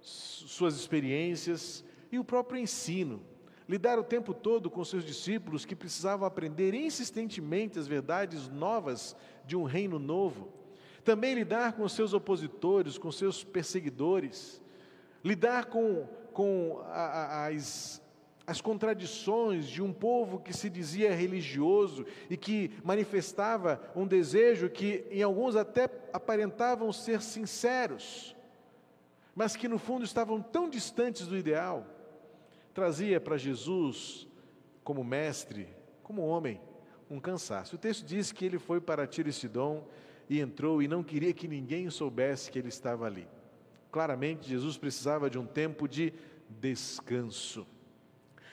suas 0.00 0.76
experiências 0.76 1.84
e 2.10 2.18
o 2.18 2.24
próprio 2.24 2.60
ensino 2.60 3.22
lidar 3.68 3.98
o 3.98 4.04
tempo 4.04 4.34
todo 4.34 4.70
com 4.70 4.84
seus 4.84 5.04
discípulos 5.04 5.64
que 5.64 5.76
precisavam 5.76 6.26
aprender 6.26 6.74
insistentemente 6.74 7.78
as 7.78 7.86
verdades 7.86 8.48
novas 8.48 9.16
de 9.46 9.56
um 9.56 9.64
reino 9.64 9.98
novo. 9.98 10.48
Também 11.04 11.34
lidar 11.34 11.72
com 11.72 11.88
seus 11.88 12.12
opositores, 12.12 12.98
com 12.98 13.10
seus 13.10 13.42
perseguidores. 13.42 14.60
Lidar 15.24 15.66
com, 15.66 16.06
com 16.32 16.80
a, 16.86 17.44
a, 17.44 17.46
as, 17.48 18.02
as 18.46 18.60
contradições 18.60 19.66
de 19.66 19.82
um 19.82 19.92
povo 19.92 20.40
que 20.40 20.52
se 20.52 20.68
dizia 20.68 21.14
religioso 21.14 22.04
e 22.28 22.36
que 22.36 22.72
manifestava 22.84 23.80
um 23.94 24.06
desejo 24.06 24.68
que, 24.68 25.04
em 25.10 25.22
alguns, 25.22 25.56
até 25.56 25.88
aparentavam 26.12 26.92
ser 26.92 27.22
sinceros, 27.22 28.36
mas 29.34 29.56
que, 29.56 29.68
no 29.68 29.78
fundo, 29.78 30.04
estavam 30.04 30.40
tão 30.42 30.68
distantes 30.68 31.26
do 31.26 31.36
ideal 31.36 31.86
trazia 32.72 33.20
para 33.20 33.36
Jesus, 33.36 34.26
como 34.82 35.04
mestre, 35.04 35.68
como 36.02 36.22
homem, 36.22 36.60
um 37.10 37.20
cansaço. 37.20 37.76
O 37.76 37.78
texto 37.78 38.04
diz 38.04 38.32
que 38.32 38.44
ele 38.44 38.58
foi 38.58 38.80
para 38.80 39.06
Tiro 39.06 39.28
e 39.28 39.32
e 40.28 40.40
entrou 40.40 40.82
e 40.82 40.88
não 40.88 41.02
queria 41.02 41.32
que 41.32 41.46
ninguém 41.46 41.90
soubesse 41.90 42.50
que 42.50 42.58
ele 42.58 42.68
estava 42.68 43.06
ali. 43.06 43.28
Claramente, 43.90 44.48
Jesus 44.48 44.78
precisava 44.78 45.28
de 45.28 45.38
um 45.38 45.44
tempo 45.44 45.86
de 45.86 46.12
descanso. 46.48 47.66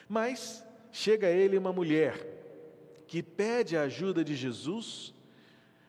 Mas 0.08 0.64
chega 0.92 1.28
a 1.28 1.30
ele 1.30 1.56
uma 1.56 1.72
mulher 1.72 2.26
que 3.06 3.22
pede 3.22 3.76
a 3.76 3.82
ajuda 3.82 4.22
de 4.22 4.34
Jesus 4.34 5.14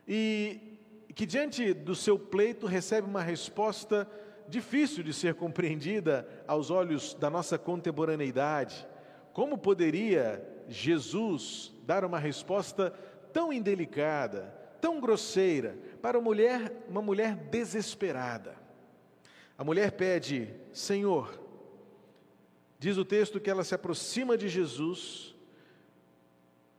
e 0.08 0.78
que, 1.14 1.26
diante 1.26 1.74
do 1.74 1.94
seu 1.94 2.18
pleito, 2.18 2.66
recebe 2.66 3.08
uma 3.08 3.22
resposta 3.22 4.10
difícil 4.52 5.04
de 5.04 5.14
ser 5.14 5.34
compreendida 5.34 6.28
aos 6.46 6.70
olhos 6.70 7.16
da 7.16 7.30
nossa 7.30 7.58
contemporaneidade. 7.58 8.86
Como 9.34 9.58
poderia 9.58 10.46
Jesus 10.68 11.74
dar 11.84 12.06
uma 12.06 12.20
resposta 12.20 12.92
tão 13.34 13.52
indelicada, 13.52 14.54
tão 14.80 15.00
grosseira 15.00 15.78
para 16.02 16.20
uma 16.20 16.26
mulher, 16.26 16.84
uma 16.88 17.02
mulher 17.02 17.36
desesperada? 17.36 18.56
A 19.58 19.64
mulher 19.64 19.94
pede: 19.94 20.54
Senhor, 20.74 21.40
diz 22.78 22.98
o 22.98 23.06
texto 23.06 23.40
que 23.40 23.50
ela 23.50 23.64
se 23.64 23.74
aproxima 23.74 24.38
de 24.38 24.50
Jesus, 24.50 25.34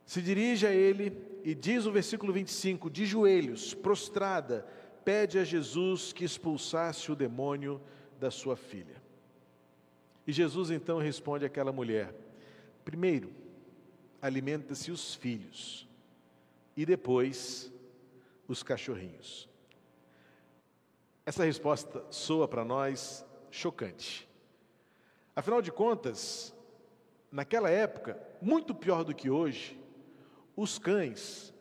se 0.05 0.21
dirige 0.21 0.67
a 0.67 0.71
ele 0.71 1.17
e 1.43 1.55
diz 1.55 1.85
o 1.85 1.91
versículo 1.91 2.31
25, 2.31 2.89
de 2.89 3.05
joelhos, 3.05 3.73
prostrada, 3.73 4.65
pede 5.03 5.39
a 5.39 5.43
Jesus 5.43 6.13
que 6.13 6.23
expulsasse 6.23 7.11
o 7.11 7.15
demônio 7.15 7.81
da 8.19 8.31
sua 8.31 8.55
filha. 8.55 9.01
E 10.25 10.31
Jesus 10.31 10.71
então 10.71 10.97
responde 10.97 11.45
àquela 11.45 11.71
mulher: 11.71 12.13
primeiro, 12.85 13.33
alimenta-se 14.21 14.91
os 14.91 15.13
filhos, 15.13 15.87
e 16.75 16.85
depois 16.85 17.71
os 18.47 18.63
cachorrinhos. 18.63 19.49
Essa 21.25 21.45
resposta 21.45 22.05
soa 22.09 22.47
para 22.47 22.65
nós 22.65 23.25
chocante. 23.49 24.27
Afinal 25.35 25.61
de 25.61 25.71
contas, 25.71 26.53
naquela 27.31 27.69
época, 27.69 28.21
muito 28.41 28.75
pior 28.75 29.03
do 29.03 29.15
que 29.15 29.29
hoje, 29.29 29.79
os 30.55 30.77
cães 30.77 31.52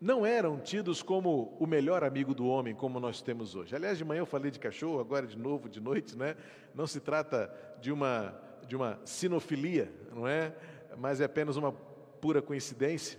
não 0.00 0.24
eram 0.24 0.58
tidos 0.58 1.02
como 1.02 1.54
o 1.60 1.66
melhor 1.66 2.02
amigo 2.02 2.34
do 2.34 2.46
homem, 2.46 2.74
como 2.74 2.98
nós 2.98 3.20
temos 3.20 3.54
hoje. 3.54 3.76
Aliás, 3.76 3.98
de 3.98 4.04
manhã 4.04 4.20
eu 4.20 4.26
falei 4.26 4.50
de 4.50 4.58
cachorro, 4.58 4.98
agora 4.98 5.26
de 5.26 5.36
novo, 5.36 5.68
de 5.68 5.78
noite, 5.78 6.16
né? 6.16 6.36
Não 6.74 6.86
se 6.86 7.00
trata 7.00 7.52
de 7.82 7.92
uma, 7.92 8.34
de 8.66 8.74
uma 8.74 8.98
sinofilia, 9.04 9.92
não 10.14 10.26
é? 10.26 10.54
Mas 10.96 11.20
é 11.20 11.24
apenas 11.24 11.56
uma 11.56 11.72
pura 11.72 12.40
coincidência. 12.40 13.18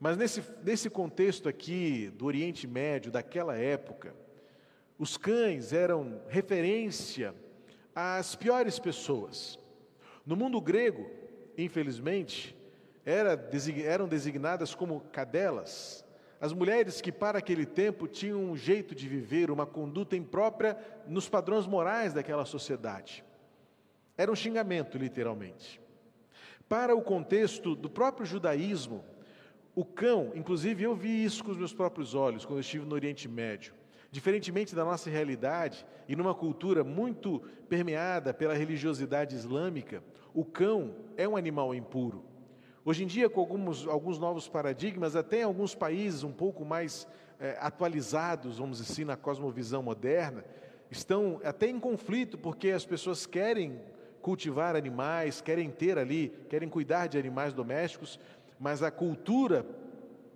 Mas 0.00 0.16
nesse, 0.16 0.42
nesse 0.64 0.90
contexto 0.90 1.48
aqui 1.48 2.10
do 2.16 2.26
Oriente 2.26 2.66
Médio, 2.66 3.12
daquela 3.12 3.56
época, 3.56 4.12
os 4.98 5.16
cães 5.16 5.72
eram 5.72 6.20
referência 6.28 7.34
às 7.94 8.34
piores 8.34 8.80
pessoas. 8.80 9.58
No 10.26 10.34
mundo 10.34 10.60
grego, 10.60 11.08
infelizmente, 11.56 12.56
eram 13.10 14.08
designadas 14.08 14.74
como 14.74 15.00
cadelas. 15.12 16.04
As 16.40 16.52
mulheres 16.52 17.00
que, 17.00 17.12
para 17.12 17.38
aquele 17.38 17.66
tempo, 17.66 18.08
tinham 18.08 18.42
um 18.42 18.56
jeito 18.56 18.94
de 18.94 19.06
viver, 19.06 19.50
uma 19.50 19.66
conduta 19.66 20.16
imprópria 20.16 20.76
nos 21.06 21.28
padrões 21.28 21.66
morais 21.66 22.14
daquela 22.14 22.46
sociedade. 22.46 23.22
Era 24.16 24.32
um 24.32 24.36
xingamento, 24.36 24.96
literalmente. 24.96 25.80
Para 26.68 26.94
o 26.94 27.02
contexto 27.02 27.74
do 27.74 27.90
próprio 27.90 28.24
judaísmo, 28.24 29.04
o 29.74 29.84
cão, 29.84 30.32
inclusive 30.34 30.84
eu 30.84 30.94
vi 30.94 31.24
isso 31.24 31.44
com 31.44 31.50
os 31.50 31.56
meus 31.56 31.72
próprios 31.72 32.14
olhos 32.14 32.44
quando 32.44 32.58
eu 32.58 32.62
estive 32.62 32.84
no 32.84 32.94
Oriente 32.94 33.28
Médio. 33.28 33.74
Diferentemente 34.10 34.74
da 34.74 34.84
nossa 34.84 35.08
realidade 35.08 35.86
e 36.08 36.16
numa 36.16 36.34
cultura 36.34 36.82
muito 36.82 37.40
permeada 37.68 38.34
pela 38.34 38.54
religiosidade 38.54 39.36
islâmica, 39.36 40.02
o 40.34 40.44
cão 40.44 40.94
é 41.16 41.28
um 41.28 41.36
animal 41.36 41.74
impuro. 41.74 42.24
Hoje 42.82 43.04
em 43.04 43.06
dia, 43.06 43.28
com 43.28 43.40
alguns, 43.40 43.86
alguns 43.86 44.18
novos 44.18 44.48
paradigmas, 44.48 45.14
até 45.14 45.40
em 45.40 45.44
alguns 45.44 45.74
países 45.74 46.22
um 46.22 46.32
pouco 46.32 46.64
mais 46.64 47.06
é, 47.38 47.58
atualizados, 47.60 48.56
vamos 48.56 48.78
dizer 48.78 48.92
assim, 48.92 49.04
na 49.04 49.16
cosmovisão 49.16 49.82
moderna, 49.82 50.44
estão 50.90 51.40
até 51.44 51.68
em 51.68 51.78
conflito, 51.78 52.38
porque 52.38 52.70
as 52.70 52.86
pessoas 52.86 53.26
querem 53.26 53.80
cultivar 54.22 54.76
animais, 54.76 55.42
querem 55.42 55.70
ter 55.70 55.98
ali, 55.98 56.32
querem 56.48 56.68
cuidar 56.70 57.06
de 57.06 57.18
animais 57.18 57.52
domésticos, 57.52 58.18
mas 58.58 58.82
a 58.82 58.90
cultura 58.90 59.66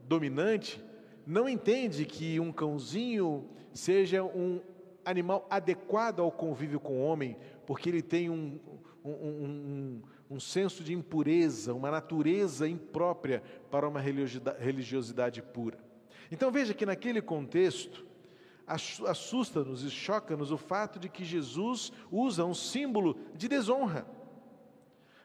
dominante 0.06 0.84
não 1.26 1.48
entende 1.48 2.04
que 2.04 2.38
um 2.38 2.52
cãozinho 2.52 3.48
seja 3.72 4.22
um 4.22 4.60
animal 5.02 5.46
adequado 5.48 6.20
ao 6.20 6.30
convívio 6.30 6.78
com 6.78 6.94
o 6.94 7.04
homem, 7.04 7.36
porque 7.66 7.88
ele 7.88 8.02
tem 8.02 8.28
um, 8.28 8.58
um, 9.04 9.10
um, 9.10 10.02
um 10.34 10.40
senso 10.40 10.82
de 10.82 10.92
impureza, 10.92 11.72
uma 11.72 11.90
natureza 11.90 12.68
imprópria 12.68 13.40
para 13.70 13.88
uma 13.88 14.00
religiosidade 14.00 15.40
pura. 15.40 15.78
Então 16.30 16.50
veja 16.50 16.74
que 16.74 16.84
naquele 16.84 17.22
contexto, 17.22 18.04
assusta-nos 18.66 19.84
e 19.84 19.90
choca-nos 19.90 20.50
o 20.50 20.58
fato 20.58 20.98
de 20.98 21.08
que 21.08 21.24
Jesus 21.24 21.92
usa 22.10 22.44
um 22.44 22.54
símbolo 22.54 23.16
de 23.34 23.46
desonra. 23.46 24.06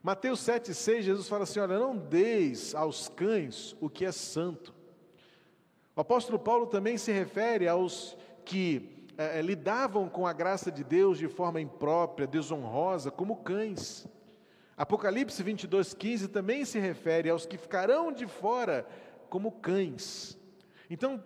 Mateus 0.04 0.42
7,6, 0.42 1.02
Jesus 1.02 1.28
fala 1.28 1.44
assim: 1.44 1.60
Olha, 1.60 1.80
não 1.80 1.98
deis 1.98 2.76
aos 2.76 3.10
cães 3.10 3.76
o 3.82 3.90
que 3.90 4.06
é 4.06 4.12
santo. 4.12 4.76
O 5.96 6.02
apóstolo 6.02 6.38
Paulo 6.38 6.68
também 6.68 6.98
se 6.98 7.12
refere 7.12 7.68
aos 7.68 8.16
que 8.46 9.08
é, 9.18 9.42
lidavam 9.42 10.08
com 10.08 10.28
a 10.28 10.34
graça 10.34 10.72
de 10.72 10.84
Deus 10.84 11.18
de 11.18 11.28
forma 11.28 11.60
imprópria, 11.60 12.28
desonrosa, 12.28 13.10
como 13.10 13.38
cães. 13.38 14.08
Apocalipse 14.80 15.44
22, 15.44 15.94
15 15.94 16.30
também 16.30 16.64
se 16.64 16.80
refere 16.80 17.30
aos 17.30 17.46
que 17.46 17.58
ficarão 17.58 18.14
de 18.14 18.26
fora 18.26 18.88
como 19.30 19.52
cães. 19.52 20.40
Então, 20.90 21.22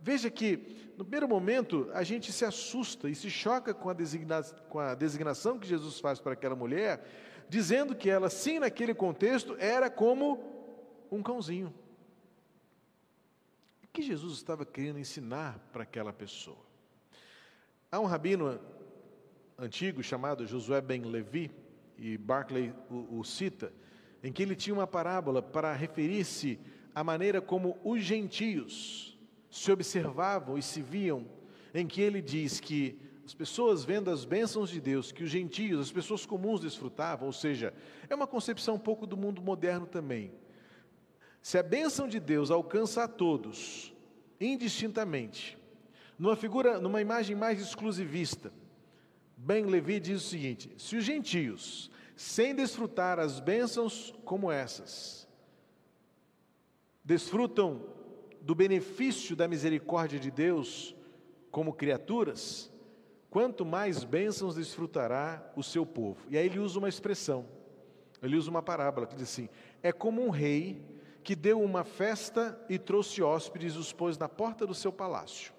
veja 0.00 0.30
que, 0.30 0.92
no 0.96 1.04
primeiro 1.04 1.28
momento, 1.28 1.90
a 1.94 2.04
gente 2.04 2.32
se 2.32 2.44
assusta 2.44 3.10
e 3.10 3.14
se 3.16 3.28
choca 3.28 3.74
com 3.74 3.90
a, 3.90 3.92
designa 3.92 4.40
com 4.68 4.78
a 4.78 4.94
designação 4.94 5.58
que 5.58 5.66
Jesus 5.66 5.98
faz 5.98 6.20
para 6.20 6.34
aquela 6.34 6.54
mulher, 6.54 7.04
dizendo 7.48 7.92
que 7.92 8.08
ela, 8.08 8.30
sim, 8.30 8.60
naquele 8.60 8.94
contexto, 8.94 9.56
era 9.58 9.90
como 9.90 10.38
um 11.10 11.20
cãozinho. 11.24 11.74
O 13.82 13.88
que 13.92 14.00
Jesus 14.00 14.34
estava 14.34 14.64
querendo 14.64 15.00
ensinar 15.00 15.58
para 15.72 15.82
aquela 15.82 16.12
pessoa? 16.12 16.64
Há 17.90 17.98
um 17.98 18.06
rabino 18.06 18.60
antigo 19.58 20.04
chamado 20.04 20.46
Josué 20.46 20.80
Ben 20.80 21.02
Levi, 21.02 21.50
e 22.02 22.18
Barclay 22.18 22.74
o, 22.90 23.20
o 23.20 23.24
cita, 23.24 23.72
em 24.24 24.32
que 24.32 24.42
ele 24.42 24.56
tinha 24.56 24.74
uma 24.74 24.88
parábola 24.88 25.40
para 25.40 25.72
referir-se 25.72 26.58
à 26.92 27.04
maneira 27.04 27.40
como 27.40 27.78
os 27.84 28.02
gentios 28.02 29.16
se 29.48 29.70
observavam 29.70 30.58
e 30.58 30.62
se 30.62 30.82
viam, 30.82 31.24
em 31.72 31.86
que 31.86 32.00
ele 32.00 32.20
diz 32.20 32.58
que 32.58 32.98
as 33.24 33.32
pessoas 33.32 33.84
vendo 33.84 34.10
as 34.10 34.24
bênçãos 34.24 34.68
de 34.68 34.80
Deus, 34.80 35.12
que 35.12 35.22
os 35.22 35.30
gentios, 35.30 35.80
as 35.80 35.92
pessoas 35.92 36.26
comuns 36.26 36.60
desfrutavam, 36.60 37.26
ou 37.26 37.32
seja, 37.32 37.72
é 38.08 38.14
uma 38.14 38.26
concepção 38.26 38.74
um 38.74 38.80
pouco 38.80 39.06
do 39.06 39.16
mundo 39.16 39.40
moderno 39.40 39.86
também. 39.86 40.32
Se 41.40 41.56
a 41.56 41.62
bênção 41.62 42.08
de 42.08 42.18
Deus 42.18 42.50
alcança 42.50 43.04
a 43.04 43.08
todos, 43.08 43.94
indistintamente, 44.40 45.56
numa 46.18 46.34
figura, 46.34 46.80
numa 46.80 47.00
imagem 47.00 47.36
mais 47.36 47.60
exclusivista, 47.60 48.52
Ben 49.44 49.66
Levi 49.66 49.98
diz 49.98 50.24
o 50.24 50.28
seguinte: 50.28 50.72
se 50.78 50.96
os 50.96 51.04
gentios, 51.04 51.90
sem 52.14 52.54
desfrutar 52.54 53.18
as 53.18 53.40
bênçãos 53.40 54.14
como 54.24 54.52
essas, 54.52 55.28
desfrutam 57.04 57.84
do 58.40 58.54
benefício 58.54 59.34
da 59.34 59.48
misericórdia 59.48 60.20
de 60.20 60.30
Deus 60.30 60.94
como 61.50 61.72
criaturas, 61.72 62.70
quanto 63.28 63.64
mais 63.64 64.04
bênçãos 64.04 64.54
desfrutará 64.54 65.52
o 65.56 65.62
seu 65.62 65.84
povo. 65.84 66.24
E 66.30 66.38
aí 66.38 66.46
ele 66.46 66.60
usa 66.60 66.78
uma 66.78 66.88
expressão, 66.88 67.44
ele 68.22 68.36
usa 68.36 68.48
uma 68.48 68.62
parábola 68.62 69.08
que 69.08 69.16
diz 69.16 69.24
assim: 69.24 69.48
é 69.82 69.90
como 69.90 70.24
um 70.24 70.30
rei 70.30 70.80
que 71.24 71.34
deu 71.34 71.60
uma 71.60 71.82
festa 71.82 72.64
e 72.68 72.78
trouxe 72.78 73.20
hóspedes 73.20 73.74
e 73.74 73.78
os 73.78 73.92
pôs 73.92 74.16
na 74.16 74.28
porta 74.28 74.64
do 74.64 74.74
seu 74.74 74.92
palácio 74.92 75.52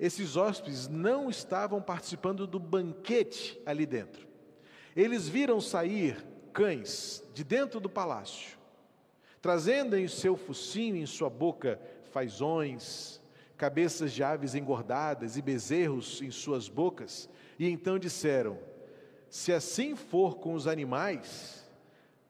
esses 0.00 0.34
hóspedes 0.34 0.88
não 0.88 1.28
estavam 1.28 1.82
participando 1.82 2.46
do 2.46 2.58
banquete 2.58 3.60
ali 3.66 3.84
dentro. 3.84 4.26
Eles 4.96 5.28
viram 5.28 5.60
sair 5.60 6.26
cães 6.54 7.22
de 7.34 7.44
dentro 7.44 7.78
do 7.78 7.88
palácio, 7.88 8.58
trazendo 9.42 9.94
em 9.96 10.08
seu 10.08 10.38
focinho, 10.38 10.96
em 10.96 11.04
sua 11.04 11.28
boca, 11.28 11.78
fazões, 12.10 13.20
cabeças 13.58 14.10
de 14.10 14.22
aves 14.22 14.54
engordadas 14.54 15.36
e 15.36 15.42
bezerros 15.42 16.22
em 16.22 16.30
suas 16.30 16.66
bocas, 16.66 17.28
e 17.58 17.68
então 17.68 17.98
disseram: 17.98 18.58
Se 19.28 19.52
assim 19.52 19.94
for 19.94 20.38
com 20.38 20.54
os 20.54 20.66
animais, 20.66 21.70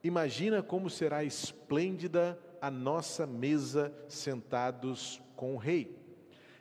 imagina 0.02 0.60
como 0.60 0.90
será 0.90 1.22
esplêndida 1.22 2.36
a 2.60 2.68
nossa 2.68 3.28
mesa 3.28 3.94
sentados 4.08 5.22
com 5.36 5.54
o 5.54 5.56
rei. 5.56 5.99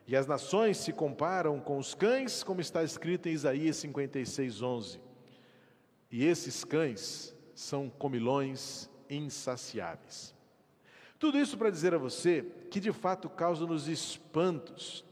E 0.10 0.16
as 0.16 0.26
nações 0.26 0.78
se 0.78 0.92
comparam 0.92 1.60
com 1.60 1.78
os 1.78 1.94
cães, 1.94 2.42
como 2.42 2.60
está 2.60 2.84
escrito 2.84 3.30
em 3.30 3.34
Isaías 3.34 3.76
56, 3.76 4.60
11. 4.60 5.00
E 6.12 6.26
esses 6.26 6.64
cães 6.64 7.36
são 7.54 7.92
comilões 7.92 8.90
insaciáveis. 9.08 10.34
Tudo 11.20 11.38
isso 11.38 11.56
para 11.60 11.70
dizer 11.70 11.94
a 11.94 12.00
você 12.00 12.44
que 12.72 12.80
de 12.80 12.92
fato 12.92 13.30
causa-nos 13.30 13.88
espantos. 13.88 15.06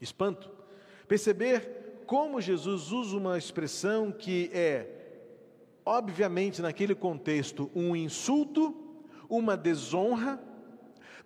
Espanto. 0.00 0.50
Perceber 1.06 2.00
como 2.06 2.40
Jesus 2.40 2.90
usa 2.90 3.14
uma 3.14 3.36
expressão 3.36 4.10
que 4.10 4.50
é, 4.54 4.88
obviamente, 5.84 6.62
naquele 6.62 6.94
contexto, 6.94 7.70
um 7.74 7.94
insulto, 7.94 8.74
uma 9.28 9.54
desonra, 9.54 10.42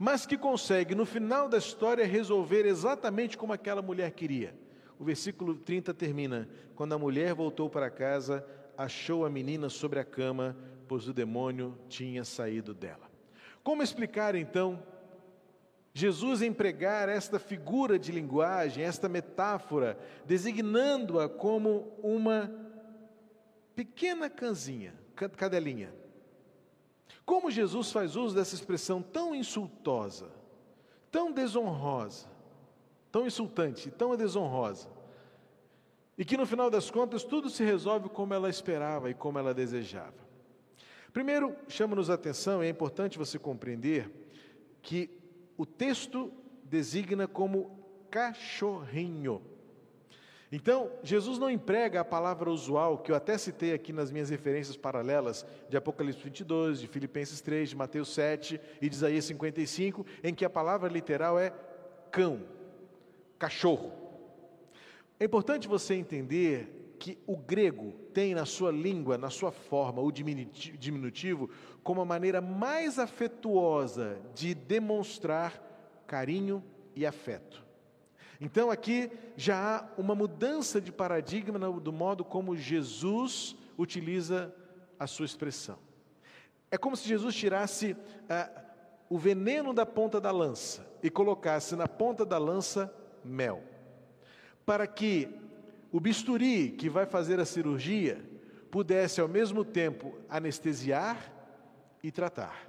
mas 0.03 0.27
que 0.27 0.37
consegue, 0.37 0.97
no 0.97 1.07
final 1.07 1.49
da 1.49 1.57
história, 1.57 2.05
resolver 2.05 2.67
exatamente 2.67 3.39
como 3.39 3.53
aquela 3.53 3.81
mulher 3.81 4.11
queria. 4.11 4.53
O 4.99 5.05
versículo 5.05 5.55
30 5.55 5.95
termina: 5.95 6.49
Quando 6.75 6.93
a 6.93 6.99
mulher 6.99 7.33
voltou 7.35 7.71
para 7.71 7.89
casa, 7.89 8.45
achou 8.77 9.25
a 9.25 9.31
menina 9.31 9.69
sobre 9.69 10.01
a 10.01 10.05
cama, 10.05 10.57
pois 10.89 11.07
o 11.07 11.13
demônio 11.13 11.79
tinha 11.89 12.25
saído 12.25 12.75
dela. 12.75 13.09
Como 13.63 13.81
explicar 13.81 14.35
então 14.35 14.83
Jesus 15.95 16.43
empregar 16.43 17.09
esta 17.09 17.39
figura 17.39 17.97
de 17.97 18.11
linguagem, 18.11 18.83
esta 18.83 19.09
metáfora, 19.09 19.97
designando-a 20.27 21.29
como 21.29 21.97
uma 22.03 22.53
pequena 23.77 24.29
canzinha, 24.29 24.95
cadelinha, 25.37 25.95
como 27.25 27.51
Jesus 27.51 27.93
faz 27.93 28.17
uso 28.17 28.35
dessa 28.35 28.55
expressão 28.55 29.03
tão 29.03 29.35
insultosa, 29.35 30.31
tão 31.11 31.31
desonrosa, 31.31 32.29
tão 33.11 33.27
insultante, 33.27 33.91
tão 33.91 34.17
desonrosa, 34.17 34.89
e 36.17 36.25
que 36.25 36.37
no 36.37 36.47
final 36.47 36.71
das 36.71 36.91
contas 36.91 37.25
tudo 37.25 37.49
se 37.49 37.65
resolve 37.65 38.09
como 38.09 38.35
ela 38.35 38.49
esperava 38.49 39.11
e 39.11 39.15
como 39.15 39.39
ela 39.39 39.55
desejava. 39.55 40.23
Primeiro, 41.13 41.55
chama-nos 41.69 42.09
a 42.09 42.15
atenção, 42.15 42.63
é 42.63 42.69
importante 42.69 43.19
você 43.19 43.39
compreender 43.39 44.11
que 44.81 45.11
o 45.57 45.67
texto 45.67 46.33
designa 46.65 47.29
como 47.29 47.79
cachorrinho. 48.11 49.43
Então, 50.55 50.91
Jesus 51.03 51.39
não 51.39 51.51
emprega 51.51 52.03
a 52.03 52.05
palavra 52.05 52.51
usual, 52.51 52.99
que 52.99 53.11
eu 53.11 53.17
até 53.17 53.39
citei 53.39 53.73
aqui 53.73 53.91
nas 53.91 54.11
minhas 54.11 54.29
referências 54.29 54.77
paralelas, 54.77 55.47
de 55.71 55.79
Apocalipse 55.79 56.23
22, 56.23 56.79
de 56.79 56.87
Filipenses 56.87 57.41
3, 57.41 57.71
de 57.71 57.77
Mateus 57.77 58.13
7 58.13 58.61
e 58.83 58.87
de 58.87 58.95
Isaías 58.95 59.25
55, 59.25 60.05
em 60.23 60.35
que 60.35 60.45
a 60.45 60.51
palavra 60.51 60.91
literal 60.91 61.39
é 61.39 61.55
cão, 62.11 62.43
cachorro. 63.39 63.93
É 65.19 65.25
importante 65.25 65.67
você 65.67 65.95
entender 65.95 66.97
que 66.99 67.17
o 67.27 67.35
grego 67.35 67.93
tem 68.13 68.35
na 68.35 68.45
sua 68.45 68.71
língua, 68.71 69.17
na 69.17 69.31
sua 69.31 69.51
forma, 69.51 70.03
o 70.03 70.13
diminutivo, 70.13 71.49
como 71.83 72.03
a 72.03 72.05
maneira 72.05 72.43
mais 72.43 72.99
afetuosa 72.99 74.21
de 74.35 74.55
demonstrar 74.55 76.05
carinho 76.07 76.63
e 76.95 77.07
afeto. 77.07 77.65
Então 78.45 78.73
aqui 78.73 79.09
já 79.37 79.57
há 79.57 80.01
uma 80.01 80.17
mudança 80.17 80.81
de 80.81 80.91
paradigma 80.91 81.61
do 81.81 81.93
modo 81.93 82.25
como 82.25 82.57
Jesus 82.57 83.55
utiliza 83.79 84.53
a 84.99 85.07
sua 85.07 85.27
expressão. 85.27 85.79
É 86.69 86.77
como 86.77 86.97
se 86.97 87.07
Jesus 87.07 87.37
tirasse 87.37 87.97
ah, 88.29 88.51
o 89.09 89.17
veneno 89.17 89.73
da 89.73 89.87
ponta 89.87 90.21
da 90.21 90.33
lança 90.33 90.85
e 91.05 91.09
colocasse 91.09 91.77
na 91.77 91.87
ponta 91.87 92.27
da 92.27 92.37
lança 92.37 92.93
mel, 93.25 93.63
para 94.67 94.89
que 94.89 95.29
o 95.93 96.01
bisturi 96.01 96.73
que 96.73 96.91
vai 96.91 97.07
fazer 97.07 97.39
a 97.39 97.45
cirurgia 97.45 98.29
pudesse 98.73 99.21
ao 99.21 99.29
mesmo 99.29 99.65
tempo 99.65 100.19
anestesiar 100.29 101.33
e 102.03 102.11
tratar. 102.11 102.67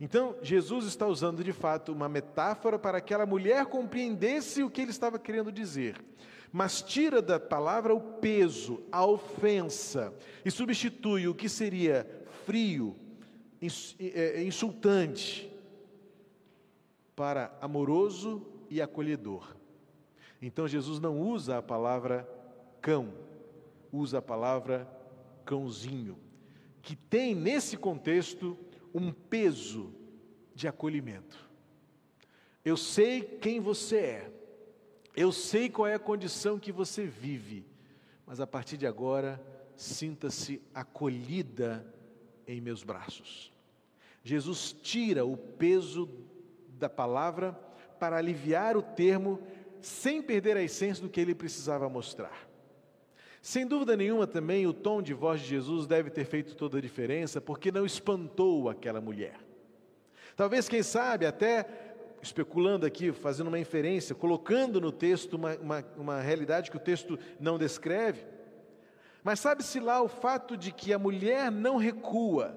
Então, 0.00 0.36
Jesus 0.42 0.86
está 0.86 1.06
usando 1.06 1.44
de 1.44 1.52
fato 1.52 1.92
uma 1.92 2.08
metáfora 2.08 2.78
para 2.78 3.00
que 3.00 3.14
aquela 3.14 3.26
mulher 3.26 3.66
compreendesse 3.66 4.62
o 4.62 4.70
que 4.70 4.80
ele 4.80 4.90
estava 4.90 5.18
querendo 5.18 5.52
dizer, 5.52 5.96
mas 6.52 6.82
tira 6.82 7.22
da 7.22 7.38
palavra 7.38 7.94
o 7.94 8.00
peso, 8.00 8.82
a 8.90 9.06
ofensa, 9.06 10.12
e 10.44 10.50
substitui 10.50 11.28
o 11.28 11.34
que 11.34 11.48
seria 11.48 12.06
frio, 12.44 12.96
é, 14.00 14.42
insultante, 14.42 15.50
para 17.14 17.56
amoroso 17.60 18.44
e 18.68 18.82
acolhedor. 18.82 19.56
Então, 20.42 20.66
Jesus 20.66 20.98
não 20.98 21.20
usa 21.20 21.58
a 21.58 21.62
palavra 21.62 22.28
cão, 22.80 23.14
usa 23.92 24.18
a 24.18 24.22
palavra 24.22 24.88
cãozinho, 25.44 26.18
que 26.82 26.96
tem 26.96 27.34
nesse 27.34 27.76
contexto 27.76 28.58
um 28.94 29.12
peso 29.12 29.92
de 30.54 30.68
acolhimento. 30.68 31.38
Eu 32.64 32.76
sei 32.76 33.20
quem 33.20 33.60
você 33.60 33.96
é, 33.96 34.32
eu 35.16 35.32
sei 35.32 35.68
qual 35.68 35.86
é 35.88 35.94
a 35.94 35.98
condição 35.98 36.58
que 36.58 36.72
você 36.72 37.04
vive, 37.04 37.66
mas 38.24 38.40
a 38.40 38.46
partir 38.46 38.76
de 38.76 38.86
agora, 38.86 39.44
sinta-se 39.76 40.62
acolhida 40.72 41.84
em 42.46 42.60
meus 42.60 42.82
braços. 42.82 43.52
Jesus 44.22 44.72
tira 44.72 45.24
o 45.24 45.36
peso 45.36 46.08
da 46.78 46.88
palavra 46.88 47.52
para 47.98 48.16
aliviar 48.16 48.76
o 48.76 48.82
termo 48.82 49.40
sem 49.82 50.22
perder 50.22 50.56
a 50.56 50.62
essência 50.62 51.02
do 51.02 51.10
que 51.10 51.20
ele 51.20 51.34
precisava 51.34 51.88
mostrar. 51.88 52.48
Sem 53.44 53.66
dúvida 53.66 53.94
nenhuma, 53.94 54.26
também 54.26 54.66
o 54.66 54.72
tom 54.72 55.02
de 55.02 55.12
voz 55.12 55.38
de 55.38 55.48
Jesus 55.48 55.86
deve 55.86 56.08
ter 56.08 56.24
feito 56.24 56.56
toda 56.56 56.78
a 56.78 56.80
diferença, 56.80 57.42
porque 57.42 57.70
não 57.70 57.84
espantou 57.84 58.70
aquela 58.70 59.02
mulher. 59.02 59.34
Talvez, 60.34 60.66
quem 60.66 60.82
sabe, 60.82 61.26
até 61.26 61.66
especulando 62.22 62.86
aqui, 62.86 63.12
fazendo 63.12 63.48
uma 63.48 63.58
inferência, 63.58 64.14
colocando 64.14 64.80
no 64.80 64.90
texto 64.90 65.34
uma, 65.34 65.56
uma, 65.56 65.84
uma 65.94 66.20
realidade 66.22 66.70
que 66.70 66.78
o 66.78 66.80
texto 66.80 67.18
não 67.38 67.58
descreve, 67.58 68.24
mas 69.22 69.40
sabe-se 69.40 69.78
lá 69.78 70.00
o 70.00 70.08
fato 70.08 70.56
de 70.56 70.72
que 70.72 70.94
a 70.94 70.98
mulher 70.98 71.52
não 71.52 71.76
recua, 71.76 72.56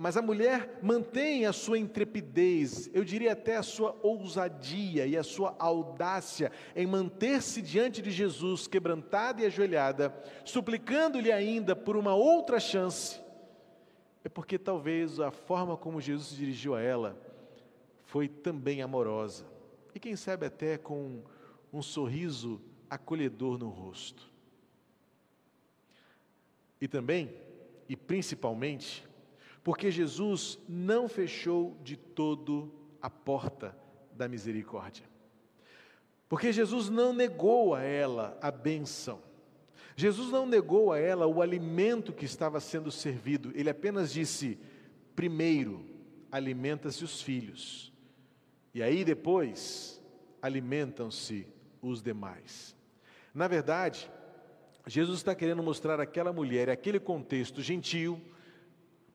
mas 0.00 0.16
a 0.16 0.22
mulher 0.22 0.78
mantém 0.82 1.44
a 1.44 1.52
sua 1.52 1.78
intrepidez, 1.78 2.88
eu 2.94 3.04
diria 3.04 3.32
até 3.32 3.58
a 3.58 3.62
sua 3.62 3.94
ousadia 4.02 5.06
e 5.06 5.14
a 5.14 5.22
sua 5.22 5.54
audácia 5.58 6.50
em 6.74 6.86
manter-se 6.86 7.60
diante 7.60 8.00
de 8.00 8.10
Jesus, 8.10 8.66
quebrantada 8.66 9.42
e 9.42 9.44
ajoelhada, 9.44 10.18
suplicando-lhe 10.42 11.30
ainda 11.30 11.76
por 11.76 11.98
uma 11.98 12.14
outra 12.14 12.58
chance, 12.58 13.20
é 14.24 14.28
porque 14.30 14.58
talvez 14.58 15.20
a 15.20 15.30
forma 15.30 15.76
como 15.76 16.00
Jesus 16.00 16.28
se 16.28 16.36
dirigiu 16.36 16.74
a 16.74 16.80
ela 16.80 17.14
foi 18.06 18.26
também 18.26 18.80
amorosa, 18.80 19.44
e 19.94 20.00
quem 20.00 20.16
sabe 20.16 20.46
até 20.46 20.78
com 20.78 21.20
um 21.70 21.82
sorriso 21.82 22.58
acolhedor 22.88 23.58
no 23.58 23.68
rosto. 23.68 24.32
E 26.80 26.88
também, 26.88 27.30
e 27.86 27.94
principalmente, 27.94 29.09
porque 29.62 29.90
Jesus 29.90 30.58
não 30.68 31.08
fechou 31.08 31.76
de 31.82 31.96
todo 31.96 32.72
a 33.00 33.10
porta 33.10 33.76
da 34.12 34.28
misericórdia. 34.28 35.04
Porque 36.28 36.52
Jesus 36.52 36.88
não 36.88 37.12
negou 37.12 37.74
a 37.74 37.82
ela 37.82 38.38
a 38.40 38.50
benção. 38.50 39.20
Jesus 39.96 40.30
não 40.30 40.46
negou 40.46 40.92
a 40.92 40.98
ela 40.98 41.26
o 41.26 41.42
alimento 41.42 42.12
que 42.12 42.24
estava 42.24 42.60
sendo 42.60 42.90
servido. 42.90 43.52
Ele 43.54 43.68
apenas 43.68 44.12
disse: 44.12 44.58
primeiro, 45.14 45.84
alimenta-se 46.30 47.04
os 47.04 47.20
filhos. 47.20 47.92
E 48.72 48.82
aí 48.82 49.04
depois, 49.04 50.00
alimentam-se 50.40 51.46
os 51.82 52.00
demais. 52.00 52.76
Na 53.34 53.48
verdade, 53.48 54.10
Jesus 54.86 55.18
está 55.18 55.34
querendo 55.34 55.62
mostrar 55.62 56.00
àquela 56.00 56.32
mulher, 56.32 56.70
aquele 56.70 57.00
contexto 57.00 57.60
gentil, 57.60 58.20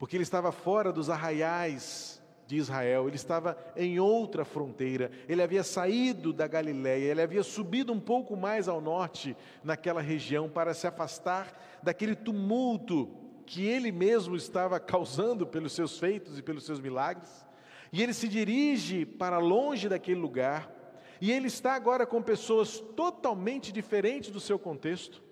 porque 0.06 0.18
ele 0.18 0.22
estava 0.22 0.52
fora 0.52 0.94
dos 0.94 1.10
arraiais 1.10 2.22
de 2.46 2.58
Israel, 2.58 3.08
ele 3.08 3.16
estava 3.16 3.58
em 3.76 4.00
outra 4.00 4.46
fronteira, 4.46 5.10
ele 5.28 5.42
havia 5.42 5.64
saído 5.64 6.32
da 6.32 6.46
Galiléia, 6.46 7.10
ele 7.10 7.24
havia 7.24 7.42
subido 7.42 7.92
um 7.92 8.00
pouco 8.00 8.38
mais 8.38 8.68
ao 8.68 8.80
norte 8.80 9.36
naquela 9.64 10.04
região 10.04 10.48
para 10.48 10.76
se 10.76 10.86
afastar 10.86 11.80
daquele 11.82 12.16
tumulto 12.16 13.10
que 13.48 13.66
ele 13.66 13.92
mesmo 13.92 14.36
estava 14.36 14.80
causando 14.80 15.48
pelos 15.48 15.74
seus 15.74 15.98
feitos 15.98 16.38
e 16.38 16.44
pelos 16.44 16.68
seus 16.68 16.80
milagres. 16.80 17.44
E 17.92 18.04
ele 18.04 18.14
se 18.14 18.28
dirige 18.28 19.08
para 19.08 19.40
longe 19.40 19.90
daquele 19.90 20.20
lugar, 20.20 20.72
e 21.20 21.32
ele 21.32 21.48
está 21.48 21.74
agora 21.74 22.06
com 22.06 22.22
pessoas 22.22 22.80
totalmente 22.96 23.72
diferentes 23.72 24.30
do 24.30 24.40
seu 24.40 24.60
contexto, 24.60 25.24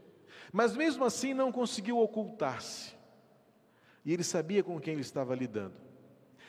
mas 0.51 0.75
mesmo 0.75 1.05
assim 1.05 1.31
não 1.31 1.51
conseguiu 1.51 1.99
ocultar-se. 1.99 3.02
E 4.05 4.13
ele 4.13 4.23
sabia 4.23 4.63
com 4.63 4.79
quem 4.79 4.93
ele 4.93 5.01
estava 5.01 5.35
lidando. 5.35 5.75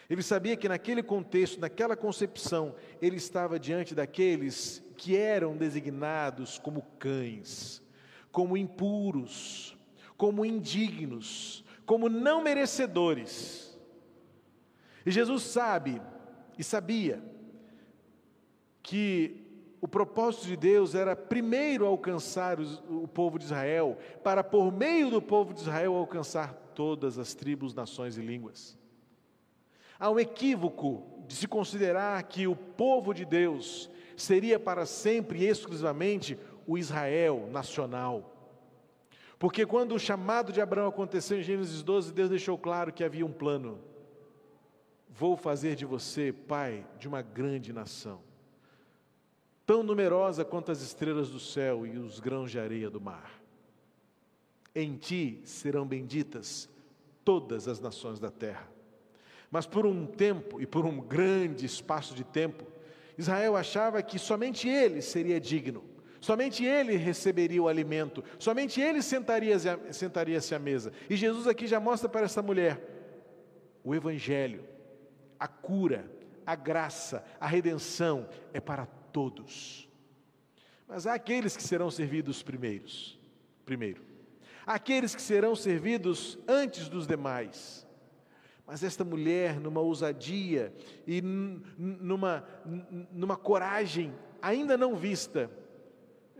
Ele 0.08 0.22
sabia 0.22 0.56
que 0.56 0.68
naquele 0.68 1.02
contexto, 1.02 1.60
naquela 1.60 1.96
concepção, 1.96 2.74
ele 3.00 3.16
estava 3.16 3.58
diante 3.58 3.94
daqueles 3.94 4.82
que 4.96 5.16
eram 5.16 5.56
designados 5.56 6.58
como 6.58 6.82
cães, 6.98 7.82
como 8.30 8.56
impuros, 8.56 9.76
como 10.16 10.44
indignos, 10.44 11.64
como 11.86 12.08
não 12.08 12.42
merecedores. 12.42 13.78
E 15.06 15.10
Jesus 15.10 15.42
sabe 15.42 16.00
e 16.58 16.62
sabia 16.62 17.22
que 18.82 19.42
o 19.80 19.88
propósito 19.88 20.46
de 20.46 20.56
Deus 20.56 20.94
era 20.94 21.14
primeiro 21.14 21.86
alcançar 21.86 22.58
o 22.60 23.08
povo 23.08 23.38
de 23.38 23.44
Israel, 23.44 23.98
para 24.22 24.42
por 24.42 24.72
meio 24.72 25.10
do 25.10 25.20
povo 25.20 25.52
de 25.52 25.60
Israel 25.60 25.94
alcançar 25.94 26.63
todas 26.74 27.18
as 27.18 27.34
tribos, 27.34 27.74
nações 27.74 28.16
e 28.18 28.20
línguas. 28.20 28.76
Há 29.98 30.10
um 30.10 30.18
equívoco 30.18 31.02
de 31.26 31.34
se 31.34 31.46
considerar 31.46 32.22
que 32.24 32.46
o 32.46 32.56
povo 32.56 33.14
de 33.14 33.24
Deus 33.24 33.88
seria 34.16 34.58
para 34.58 34.86
sempre 34.86 35.40
e 35.40 35.48
exclusivamente 35.48 36.38
o 36.66 36.76
Israel 36.76 37.48
nacional. 37.50 38.30
Porque 39.38 39.66
quando 39.66 39.94
o 39.94 39.98
chamado 39.98 40.52
de 40.52 40.60
Abraão 40.60 40.88
aconteceu 40.88 41.38
em 41.38 41.42
Gênesis 41.42 41.82
12, 41.82 42.12
Deus 42.12 42.30
deixou 42.30 42.56
claro 42.56 42.92
que 42.92 43.04
havia 43.04 43.26
um 43.26 43.32
plano. 43.32 43.80
Vou 45.08 45.36
fazer 45.36 45.76
de 45.76 45.84
você 45.84 46.32
pai 46.32 46.86
de 46.98 47.06
uma 47.06 47.22
grande 47.22 47.72
nação, 47.72 48.20
tão 49.64 49.82
numerosa 49.82 50.44
quanto 50.44 50.72
as 50.72 50.80
estrelas 50.80 51.30
do 51.30 51.38
céu 51.38 51.86
e 51.86 51.98
os 51.98 52.18
grãos 52.18 52.50
de 52.50 52.58
areia 52.58 52.90
do 52.90 53.00
mar. 53.00 53.43
Em 54.74 54.96
ti 54.96 55.40
serão 55.44 55.86
benditas 55.86 56.68
todas 57.24 57.68
as 57.68 57.78
nações 57.78 58.18
da 58.18 58.30
terra. 58.30 58.68
Mas 59.50 59.66
por 59.66 59.86
um 59.86 60.04
tempo 60.04 60.60
e 60.60 60.66
por 60.66 60.84
um 60.84 61.00
grande 61.00 61.64
espaço 61.64 62.14
de 62.14 62.24
tempo, 62.24 62.64
Israel 63.16 63.56
achava 63.56 64.02
que 64.02 64.18
somente 64.18 64.68
ele 64.68 65.00
seria 65.00 65.40
digno, 65.40 65.84
somente 66.20 66.64
ele 66.64 66.96
receberia 66.96 67.62
o 67.62 67.68
alimento, 67.68 68.24
somente 68.36 68.80
ele 68.80 69.00
sentaria-se 69.00 69.68
sentaria 69.92 70.38
à 70.38 70.58
mesa. 70.58 70.92
E 71.08 71.14
Jesus 71.14 71.46
aqui 71.46 71.68
já 71.68 71.78
mostra 71.78 72.08
para 72.08 72.24
essa 72.24 72.42
mulher 72.42 72.80
o 73.84 73.94
Evangelho, 73.94 74.64
a 75.38 75.46
cura, 75.46 76.10
a 76.44 76.56
graça, 76.56 77.24
a 77.38 77.46
redenção 77.46 78.28
é 78.52 78.60
para 78.60 78.86
todos. 78.86 79.88
Mas 80.88 81.06
há 81.06 81.14
aqueles 81.14 81.56
que 81.56 81.62
serão 81.62 81.92
servidos 81.92 82.42
primeiros, 82.42 83.20
primeiro 83.64 84.13
aqueles 84.66 85.14
que 85.14 85.22
serão 85.22 85.54
servidos 85.54 86.38
antes 86.48 86.88
dos 86.88 87.06
demais. 87.06 87.86
Mas 88.66 88.82
esta 88.82 89.04
mulher, 89.04 89.60
numa 89.60 89.80
ousadia 89.80 90.72
e 91.06 91.20
numa, 91.22 92.44
numa 93.12 93.36
coragem 93.36 94.14
ainda 94.40 94.76
não 94.76 94.96
vista, 94.96 95.50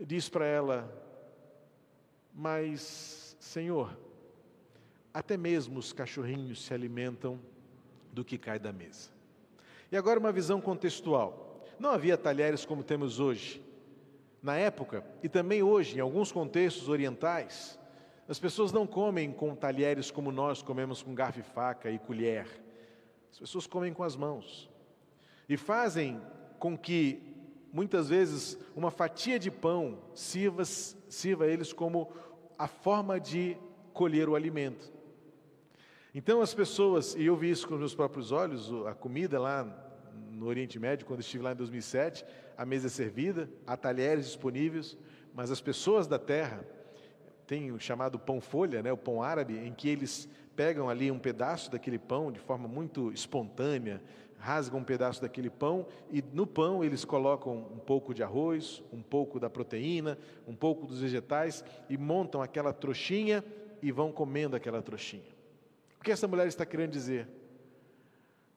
diz 0.01 0.29
para 0.29 0.47
ela: 0.47 0.91
Mas, 2.35 3.37
Senhor, 3.39 3.99
até 5.13 5.37
mesmo 5.37 5.79
os 5.79 5.93
cachorrinhos 5.93 6.65
se 6.65 6.73
alimentam 6.73 7.39
do 8.13 8.25
que 8.25 8.39
cai 8.39 8.59
da 8.59 8.73
mesa. 8.73 9.11
E 9.93 9.97
agora 9.97 10.19
uma 10.19 10.33
visão 10.33 10.61
contextual. 10.61 11.63
Não 11.79 11.91
havia 11.91 12.17
talheres 12.17 12.65
como 12.65 12.83
temos 12.83 13.21
hoje. 13.21 13.63
Na 14.43 14.57
época, 14.57 15.05
e 15.23 15.29
também 15.29 15.63
hoje, 15.63 15.97
em 15.97 16.01
alguns 16.01 16.31
contextos 16.31 16.89
orientais, 16.89 17.79
as 18.29 18.39
pessoas 18.39 18.73
não 18.73 18.87
comem 18.87 19.33
com 19.33 19.55
talheres 19.55 20.11
como 20.11 20.33
nós 20.33 20.63
comemos 20.63 21.03
com 21.03 21.15
garfo 21.15 21.41
e 21.41 21.43
faca 21.43 21.91
e 21.91 21.99
colher. 21.99 22.47
As 23.31 23.39
pessoas 23.39 23.67
comem 23.67 23.93
com 23.93 24.03
as 24.03 24.17
mãos. 24.17 24.71
E 25.49 25.57
fazem 25.57 26.21
com 26.59 26.79
que, 26.79 27.23
muitas 27.71 28.09
vezes, 28.09 28.59
uma 28.75 28.91
fatia 28.91 29.39
de 29.39 29.51
pão 29.51 29.99
sirva, 30.15 30.65
sirva 30.65 31.45
a 31.45 31.49
eles 31.49 31.73
como 31.73 32.11
a 32.59 32.67
forma 32.67 33.21
de 33.21 33.59
colher 33.93 34.29
o 34.29 34.35
alimento. 34.35 34.91
Então 36.15 36.41
as 36.41 36.55
pessoas, 36.55 37.15
e 37.15 37.27
eu 37.27 37.37
vi 37.37 37.51
isso 37.51 37.67
com 37.67 37.75
os 37.75 37.81
meus 37.81 37.95
próprios 37.95 38.33
olhos, 38.33 38.73
a 38.87 38.95
comida 38.95 39.39
lá 39.39 39.65
no 40.31 40.47
Oriente 40.47 40.79
Médio, 40.79 41.07
quando 41.07 41.21
estive 41.21 41.43
lá 41.43 41.53
em 41.53 41.57
2007, 41.57 42.25
a 42.57 42.65
mesa 42.65 42.87
é 42.87 42.91
servida, 42.91 43.51
há 43.67 43.77
talheres 43.77 44.27
disponíveis, 44.27 44.97
mas 45.35 45.51
as 45.51 45.61
pessoas 45.61 46.07
da 46.07 46.19
terra 46.19 46.65
têm 47.47 47.73
o 47.73 47.79
chamado 47.79 48.19
pão 48.19 48.41
folha, 48.41 48.83
né, 48.83 48.93
o 48.93 48.97
pão 48.97 49.23
árabe, 49.23 49.57
em 49.59 49.73
que 49.73 49.89
eles 49.89 50.29
pegam 50.57 50.89
ali 50.89 51.11
um 51.11 51.19
pedaço 51.19 51.71
daquele 51.71 51.99
pão 51.99 52.31
de 52.31 52.39
forma 52.39 52.69
muito 52.69 53.13
espontânea, 53.13 54.01
rasgam 54.39 54.81
um 54.81 54.85
pedaço 54.85 55.23
daquele 55.23 55.49
pão 55.49 55.87
e 56.11 56.23
no 56.33 56.47
pão 56.47 56.85
eles 56.85 57.05
colocam 57.05 57.67
um 57.73 57.79
pouco 57.79 58.13
de 58.13 58.23
arroz, 58.23 58.83
um 58.93 59.03
pouco 59.03 59.41
da 59.41 59.49
proteína, 59.49 60.19
um 60.47 60.55
pouco 60.55 60.87
dos 60.87 61.01
vegetais 61.01 61.65
e 61.89 61.97
montam 61.97 62.43
aquela 62.43 62.73
trouxinha 62.73 63.43
e 63.81 63.91
vão 63.91 64.13
comendo 64.13 64.55
aquela 64.55 64.83
trouxinha. 64.83 65.35
O 65.99 66.05
que 66.05 66.13
essa 66.13 66.29
mulher 66.29 66.47
está 66.47 66.67
querendo 66.67 66.91
dizer? 66.91 67.27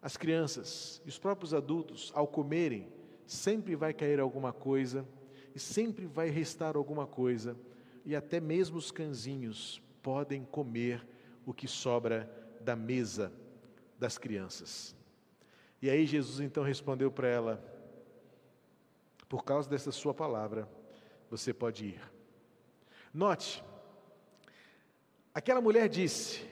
As 0.01 0.17
crianças 0.17 1.01
e 1.05 1.09
os 1.09 1.17
próprios 1.17 1.53
adultos, 1.53 2.11
ao 2.13 2.27
comerem, 2.27 2.87
sempre 3.25 3.75
vai 3.75 3.93
cair 3.93 4.19
alguma 4.19 4.53
coisa 4.53 5.05
e 5.55 5.59
sempre 5.59 6.05
vai 6.05 6.29
restar 6.29 6.75
alguma 6.75 7.07
coisa, 7.07 7.57
e 8.05 8.15
até 8.15 8.39
mesmo 8.39 8.77
os 8.77 8.91
cãezinhos 8.91 9.81
podem 10.01 10.43
comer 10.45 11.05
o 11.45 11.53
que 11.53 11.67
sobra 11.67 12.29
da 12.61 12.75
mesa 12.75 13.31
das 13.99 14.17
crianças. 14.17 14.95
E 15.81 15.89
aí 15.89 16.05
Jesus 16.05 16.39
então 16.39 16.63
respondeu 16.63 17.11
para 17.11 17.27
ela: 17.27 17.63
Por 19.29 19.43
causa 19.43 19.69
dessa 19.69 19.91
sua 19.91 20.13
palavra, 20.13 20.67
você 21.29 21.53
pode 21.53 21.85
ir. 21.85 22.01
Note, 23.13 23.63
aquela 25.33 25.61
mulher 25.61 25.87
disse: 25.89 26.45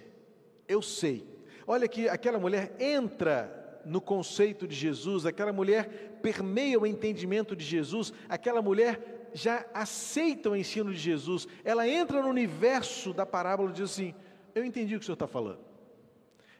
Eu 0.67 0.81
sei. 0.81 1.27
Olha 1.67 1.87
que 1.87 2.07
aquela 2.07 2.39
mulher 2.39 2.75
entra 2.79 3.81
no 3.85 4.01
conceito 4.01 4.67
de 4.67 4.75
Jesus, 4.75 5.25
aquela 5.25 5.53
mulher 5.53 6.19
permeia 6.21 6.79
o 6.79 6.85
entendimento 6.85 7.55
de 7.55 7.63
Jesus, 7.63 8.11
aquela 8.27 8.61
mulher 8.61 9.24
já 9.35 9.65
aceita 9.73 10.49
o 10.49 10.55
ensino 10.55 10.93
de 10.93 10.97
Jesus, 10.97 11.45
ela 11.61 11.85
entra 11.85 12.21
no 12.21 12.29
universo 12.29 13.13
da 13.13 13.25
parábola 13.25 13.69
e 13.69 13.73
diz 13.73 13.91
assim: 13.91 14.15
Eu 14.55 14.63
entendi 14.63 14.95
o 14.95 14.97
que 14.97 15.03
o 15.03 15.05
senhor 15.05 15.15
está 15.15 15.27
falando. 15.27 15.59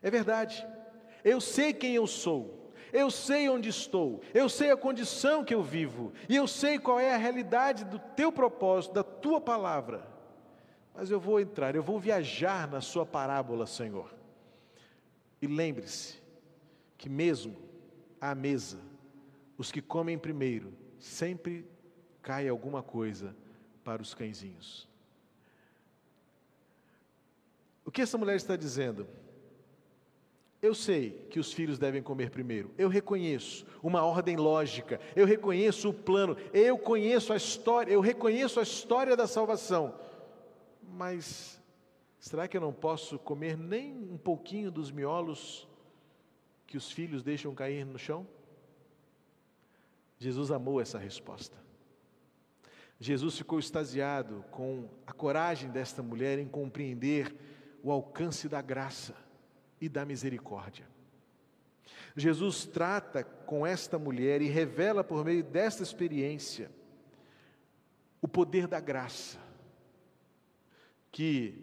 É 0.02 0.12
verdade. 0.12 0.68
Eu 1.24 1.40
sei 1.40 1.74
quem 1.74 1.96
eu 1.96 2.06
sou, 2.06 2.70
eu 2.92 3.10
sei 3.10 3.48
onde 3.48 3.70
estou, 3.70 4.22
eu 4.34 4.50
sei 4.50 4.72
a 4.72 4.78
condição 4.78 5.44
que 5.44 5.56
eu 5.56 5.64
vivo, 5.64 6.12
e 6.28 6.36
eu 6.36 6.46
sei 6.48 6.78
qual 6.78 7.00
é 7.00 7.16
a 7.16 7.18
realidade 7.18 7.86
do 7.86 7.98
teu 7.98 8.30
propósito, 8.30 8.94
da 8.94 9.04
tua 9.04 9.40
palavra. 9.40 10.06
Mas 10.94 11.10
eu 11.10 11.20
vou 11.20 11.40
entrar, 11.40 11.76
eu 11.76 11.82
vou 11.82 11.98
viajar 11.98 12.68
na 12.68 12.82
sua 12.82 13.06
parábola, 13.06 13.66
Senhor. 13.66 14.14
E 15.42 15.48
lembre-se 15.48 16.22
que, 16.98 17.08
mesmo 17.08 17.56
à 18.20 18.36
mesa, 18.36 18.80
os 19.58 19.72
que 19.72 19.82
comem 19.82 20.18
primeiro, 20.18 20.74
sempre 21.00 21.66
cai 22.26 22.50
alguma 22.50 22.82
coisa 22.82 23.36
para 23.84 24.02
os 24.02 24.16
cãezinhos. 24.16 24.88
O 27.86 27.92
que 27.92 28.02
essa 28.02 28.18
mulher 28.18 28.36
está 28.36 28.56
dizendo? 28.56 29.08
Eu 30.60 30.74
sei 30.74 31.12
que 31.30 31.40
os 31.40 31.54
filhos 31.54 31.78
devem 31.78 32.02
comer 32.02 32.32
primeiro. 32.32 32.74
Eu 32.80 32.90
reconheço 32.90 33.64
uma 33.84 34.04
ordem 34.04 34.38
lógica. 34.38 35.00
Eu 35.16 35.28
reconheço 35.28 35.90
o 35.90 35.94
plano. 35.94 36.36
Eu 36.52 36.80
conheço 36.80 37.32
a 37.32 37.36
história. 37.36 37.94
Eu 37.94 38.02
reconheço 38.02 38.60
a 38.60 38.64
história 38.64 39.16
da 39.16 39.28
salvação. 39.28 39.94
Mas 40.82 41.62
será 42.20 42.48
que 42.48 42.58
eu 42.58 42.62
não 42.62 42.74
posso 42.74 43.20
comer 43.20 43.56
nem 43.56 43.96
um 44.12 44.18
pouquinho 44.18 44.72
dos 44.72 44.90
miolos 44.90 45.68
que 46.66 46.76
os 46.76 46.92
filhos 46.92 47.22
deixam 47.22 47.54
cair 47.54 47.86
no 47.86 48.00
chão? 48.00 48.28
Jesus 50.18 50.50
amou 50.50 50.82
essa 50.82 50.98
resposta. 50.98 51.66
Jesus 53.00 53.38
ficou 53.38 53.60
extasiado 53.60 54.44
com 54.52 54.88
a 55.06 55.12
coragem 55.12 55.70
desta 55.70 56.02
mulher 56.02 56.40
em 56.40 56.48
compreender 56.48 57.36
o 57.84 57.92
alcance 57.92 58.48
da 58.48 58.62
graça 58.62 59.16
e 59.80 59.90
da 59.90 60.06
misericórdia. 60.06 60.88
Jesus 62.16 62.66
trata 62.66 63.24
com 63.24 63.68
esta 63.68 64.00
mulher 64.00 64.42
e 64.42 64.48
revela 64.48 65.04
por 65.04 65.26
meio 65.26 65.44
desta 65.44 65.84
experiência 65.84 66.72
o 68.22 68.28
poder 68.28 68.68
da 68.68 68.80
graça, 68.80 69.38
que 71.12 71.62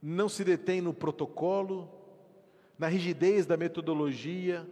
não 0.00 0.28
se 0.28 0.44
detém 0.44 0.80
no 0.80 0.94
protocolo, 0.94 1.90
na 2.78 2.86
rigidez 2.86 3.44
da 3.44 3.56
metodologia, 3.56 4.68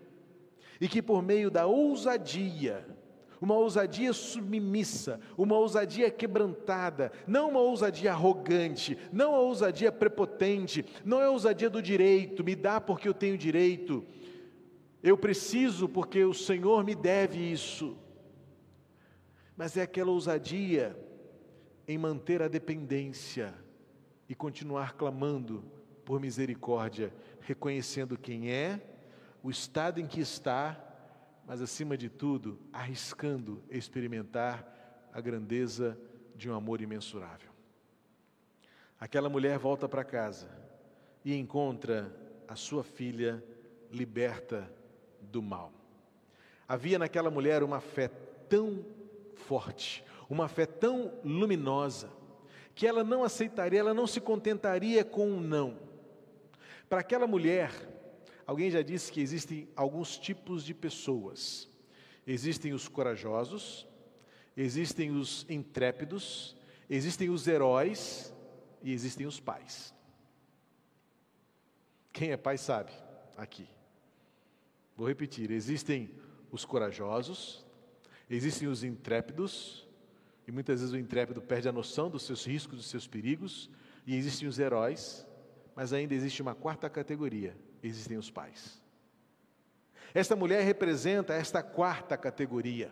e 0.80 0.88
que 0.88 1.02
por 1.02 1.22
meio 1.22 1.50
da 1.50 1.66
ousadia, 1.66 2.86
uma 3.40 3.54
ousadia 3.54 4.12
submissa, 4.12 5.20
uma 5.36 5.56
ousadia 5.56 6.10
quebrantada, 6.10 7.12
não 7.26 7.50
uma 7.50 7.60
ousadia 7.60 8.12
arrogante, 8.12 8.98
não 9.12 9.30
uma 9.30 9.40
ousadia 9.40 9.92
prepotente, 9.92 10.84
não 11.04 11.20
é 11.20 11.26
a 11.26 11.30
ousadia 11.30 11.70
do 11.70 11.80
direito, 11.80 12.44
me 12.44 12.54
dá 12.54 12.80
porque 12.80 13.08
eu 13.08 13.14
tenho 13.14 13.38
direito, 13.38 14.04
eu 15.02 15.16
preciso 15.16 15.88
porque 15.88 16.24
o 16.24 16.34
Senhor 16.34 16.84
me 16.84 16.94
deve 16.94 17.38
isso, 17.38 17.96
mas 19.56 19.76
é 19.76 19.82
aquela 19.82 20.10
ousadia 20.10 20.96
em 21.86 21.96
manter 21.96 22.42
a 22.42 22.48
dependência 22.48 23.54
e 24.28 24.34
continuar 24.34 24.94
clamando 24.94 25.64
por 26.04 26.20
misericórdia, 26.20 27.12
reconhecendo 27.40 28.18
quem 28.18 28.50
é, 28.50 28.80
o 29.42 29.50
estado 29.50 30.00
em 30.00 30.06
que 30.06 30.20
está 30.20 30.87
mas 31.48 31.62
acima 31.62 31.96
de 31.96 32.10
tudo, 32.10 32.60
arriscando 32.70 33.64
experimentar 33.70 35.08
a 35.10 35.18
grandeza 35.18 35.98
de 36.36 36.50
um 36.50 36.54
amor 36.54 36.82
imensurável. 36.82 37.48
Aquela 39.00 39.30
mulher 39.30 39.58
volta 39.58 39.88
para 39.88 40.04
casa 40.04 40.50
e 41.24 41.34
encontra 41.34 42.14
a 42.46 42.54
sua 42.54 42.84
filha 42.84 43.42
liberta 43.90 44.70
do 45.22 45.40
mal. 45.40 45.72
Havia 46.68 46.98
naquela 46.98 47.30
mulher 47.30 47.62
uma 47.62 47.80
fé 47.80 48.08
tão 48.46 48.84
forte, 49.34 50.04
uma 50.28 50.48
fé 50.48 50.66
tão 50.66 51.14
luminosa, 51.24 52.10
que 52.74 52.86
ela 52.86 53.02
não 53.02 53.24
aceitaria, 53.24 53.80
ela 53.80 53.94
não 53.94 54.06
se 54.06 54.20
contentaria 54.20 55.02
com 55.02 55.26
um 55.26 55.40
não. 55.40 55.78
Para 56.90 57.00
aquela 57.00 57.26
mulher, 57.26 57.72
Alguém 58.48 58.70
já 58.70 58.80
disse 58.80 59.12
que 59.12 59.20
existem 59.20 59.68
alguns 59.76 60.18
tipos 60.18 60.64
de 60.64 60.72
pessoas. 60.72 61.68
Existem 62.26 62.72
os 62.72 62.88
corajosos, 62.88 63.86
existem 64.56 65.10
os 65.10 65.44
intrépidos, 65.50 66.56
existem 66.88 67.28
os 67.28 67.46
heróis 67.46 68.32
e 68.82 68.90
existem 68.90 69.26
os 69.26 69.38
pais. 69.38 69.94
Quem 72.10 72.30
é 72.30 72.38
pai 72.38 72.56
sabe 72.56 72.90
aqui. 73.36 73.68
Vou 74.96 75.06
repetir: 75.06 75.50
existem 75.50 76.10
os 76.50 76.64
corajosos, 76.64 77.66
existem 78.30 78.66
os 78.66 78.82
intrépidos, 78.82 79.86
e 80.46 80.50
muitas 80.50 80.80
vezes 80.80 80.94
o 80.94 80.98
intrépido 80.98 81.42
perde 81.42 81.68
a 81.68 81.72
noção 81.72 82.08
dos 82.08 82.22
seus 82.22 82.46
riscos, 82.46 82.78
dos 82.78 82.86
seus 82.86 83.06
perigos, 83.06 83.68
e 84.06 84.16
existem 84.16 84.48
os 84.48 84.58
heróis, 84.58 85.26
mas 85.76 85.92
ainda 85.92 86.14
existe 86.14 86.40
uma 86.40 86.54
quarta 86.54 86.88
categoria, 86.88 87.54
existem 87.82 88.16
os 88.16 88.30
pais. 88.30 88.80
Esta 90.14 90.34
mulher 90.34 90.62
representa 90.62 91.34
esta 91.34 91.62
quarta 91.62 92.16
categoria, 92.16 92.90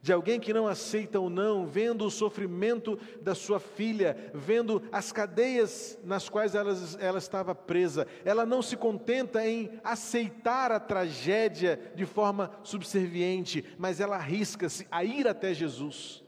de 0.00 0.12
alguém 0.12 0.38
que 0.38 0.52
não 0.52 0.68
aceita 0.68 1.18
ou 1.18 1.28
não, 1.28 1.66
vendo 1.66 2.04
o 2.04 2.10
sofrimento 2.10 2.98
da 3.20 3.34
sua 3.34 3.58
filha, 3.58 4.30
vendo 4.32 4.82
as 4.92 5.10
cadeias 5.10 5.98
nas 6.04 6.28
quais 6.28 6.54
ela, 6.54 6.72
ela 7.00 7.18
estava 7.18 7.54
presa, 7.54 8.06
ela 8.24 8.46
não 8.46 8.62
se 8.62 8.76
contenta 8.76 9.44
em 9.44 9.80
aceitar 9.82 10.70
a 10.70 10.78
tragédia 10.78 11.92
de 11.94 12.06
forma 12.06 12.50
subserviente, 12.62 13.64
mas 13.76 14.00
ela 14.00 14.16
arrisca-se 14.16 14.86
a 14.90 15.02
ir 15.02 15.26
até 15.26 15.52
Jesus. 15.52 16.22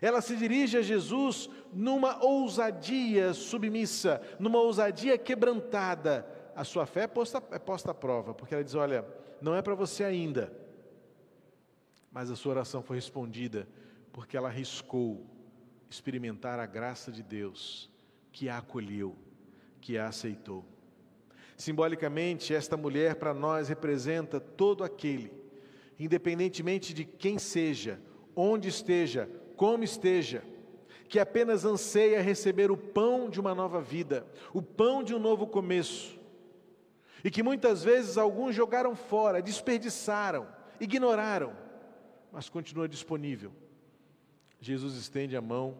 Ela 0.00 0.20
se 0.20 0.36
dirige 0.36 0.76
a 0.78 0.82
Jesus 0.82 1.50
numa 1.72 2.22
ousadia 2.24 3.32
submissa, 3.34 4.20
numa 4.38 4.58
ousadia 4.58 5.18
quebrantada. 5.18 6.26
A 6.54 6.64
sua 6.64 6.86
fé 6.86 7.02
é 7.02 7.06
posta, 7.06 7.42
é 7.50 7.58
posta 7.58 7.90
à 7.90 7.94
prova, 7.94 8.34
porque 8.34 8.54
ela 8.54 8.64
diz: 8.64 8.74
Olha, 8.74 9.04
não 9.40 9.54
é 9.54 9.62
para 9.62 9.74
você 9.74 10.04
ainda, 10.04 10.52
mas 12.10 12.30
a 12.30 12.36
sua 12.36 12.52
oração 12.52 12.82
foi 12.82 12.96
respondida, 12.96 13.68
porque 14.12 14.36
ela 14.36 14.48
arriscou 14.48 15.26
experimentar 15.90 16.58
a 16.60 16.66
graça 16.66 17.10
de 17.10 17.22
Deus, 17.22 17.90
que 18.32 18.48
a 18.48 18.58
acolheu, 18.58 19.16
que 19.80 19.98
a 19.98 20.08
aceitou. 20.08 20.64
Simbolicamente, 21.56 22.54
esta 22.54 22.76
mulher 22.76 23.16
para 23.16 23.34
nós 23.34 23.68
representa 23.68 24.38
todo 24.38 24.84
aquele, 24.84 25.32
independentemente 25.98 26.94
de 26.94 27.04
quem 27.04 27.38
seja, 27.38 28.00
onde 28.36 28.68
esteja, 28.68 29.28
como 29.58 29.82
esteja, 29.82 30.44
que 31.08 31.18
apenas 31.18 31.64
anseia 31.64 32.22
receber 32.22 32.70
o 32.70 32.76
pão 32.76 33.28
de 33.28 33.40
uma 33.40 33.54
nova 33.54 33.80
vida, 33.80 34.24
o 34.54 34.62
pão 34.62 35.02
de 35.02 35.12
um 35.12 35.18
novo 35.18 35.48
começo, 35.48 36.16
e 37.24 37.30
que 37.30 37.42
muitas 37.42 37.82
vezes 37.82 38.16
alguns 38.16 38.54
jogaram 38.54 38.94
fora, 38.94 39.42
desperdiçaram, 39.42 40.46
ignoraram, 40.78 41.56
mas 42.30 42.48
continua 42.48 42.88
disponível. 42.88 43.52
Jesus 44.60 44.94
estende 44.94 45.36
a 45.36 45.40
mão, 45.40 45.76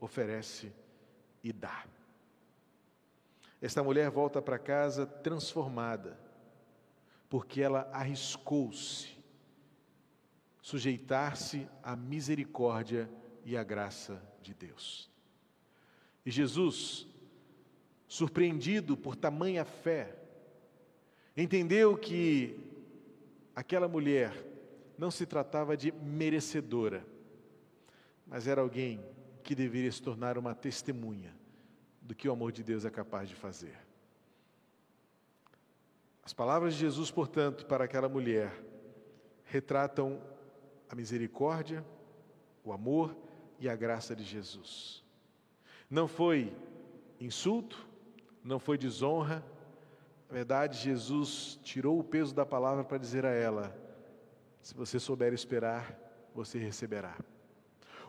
oferece 0.00 0.72
e 1.44 1.52
dá. 1.52 1.84
Esta 3.60 3.82
mulher 3.82 4.08
volta 4.08 4.40
para 4.40 4.58
casa 4.58 5.04
transformada, 5.04 6.18
porque 7.28 7.60
ela 7.60 7.86
arriscou-se 7.92 9.19
sujeitar-se 10.62 11.66
à 11.82 11.96
misericórdia 11.96 13.10
e 13.44 13.56
à 13.56 13.64
graça 13.64 14.22
de 14.42 14.54
Deus. 14.54 15.10
E 16.24 16.30
Jesus, 16.30 17.06
surpreendido 18.06 18.96
por 18.96 19.16
tamanha 19.16 19.64
fé, 19.64 20.16
entendeu 21.36 21.96
que 21.96 22.58
aquela 23.54 23.88
mulher 23.88 24.46
não 24.98 25.10
se 25.10 25.24
tratava 25.24 25.76
de 25.76 25.90
merecedora, 25.92 27.06
mas 28.26 28.46
era 28.46 28.60
alguém 28.60 29.02
que 29.42 29.54
deveria 29.54 29.90
se 29.90 30.02
tornar 30.02 30.36
uma 30.36 30.54
testemunha 30.54 31.34
do 32.02 32.14
que 32.14 32.28
o 32.28 32.32
amor 32.32 32.52
de 32.52 32.62
Deus 32.62 32.84
é 32.84 32.90
capaz 32.90 33.28
de 33.28 33.34
fazer. 33.34 33.78
As 36.22 36.32
palavras 36.32 36.74
de 36.74 36.80
Jesus, 36.80 37.10
portanto, 37.10 37.66
para 37.66 37.84
aquela 37.84 38.08
mulher, 38.08 38.52
retratam 39.44 40.20
a 40.90 40.94
misericórdia, 40.94 41.84
o 42.64 42.72
amor 42.72 43.16
e 43.58 43.68
a 43.68 43.76
graça 43.76 44.14
de 44.14 44.24
Jesus. 44.24 45.04
Não 45.88 46.08
foi 46.08 46.52
insulto, 47.20 47.86
não 48.42 48.58
foi 48.58 48.76
desonra, 48.76 49.44
na 50.30 50.34
verdade, 50.34 50.78
Jesus 50.78 51.58
tirou 51.64 51.98
o 51.98 52.04
peso 52.04 52.32
da 52.32 52.46
palavra 52.46 52.84
para 52.84 52.98
dizer 52.98 53.26
a 53.26 53.30
ela: 53.30 53.76
se 54.62 54.72
você 54.72 55.00
souber 55.00 55.32
esperar, 55.34 55.98
você 56.32 56.56
receberá. 56.56 57.18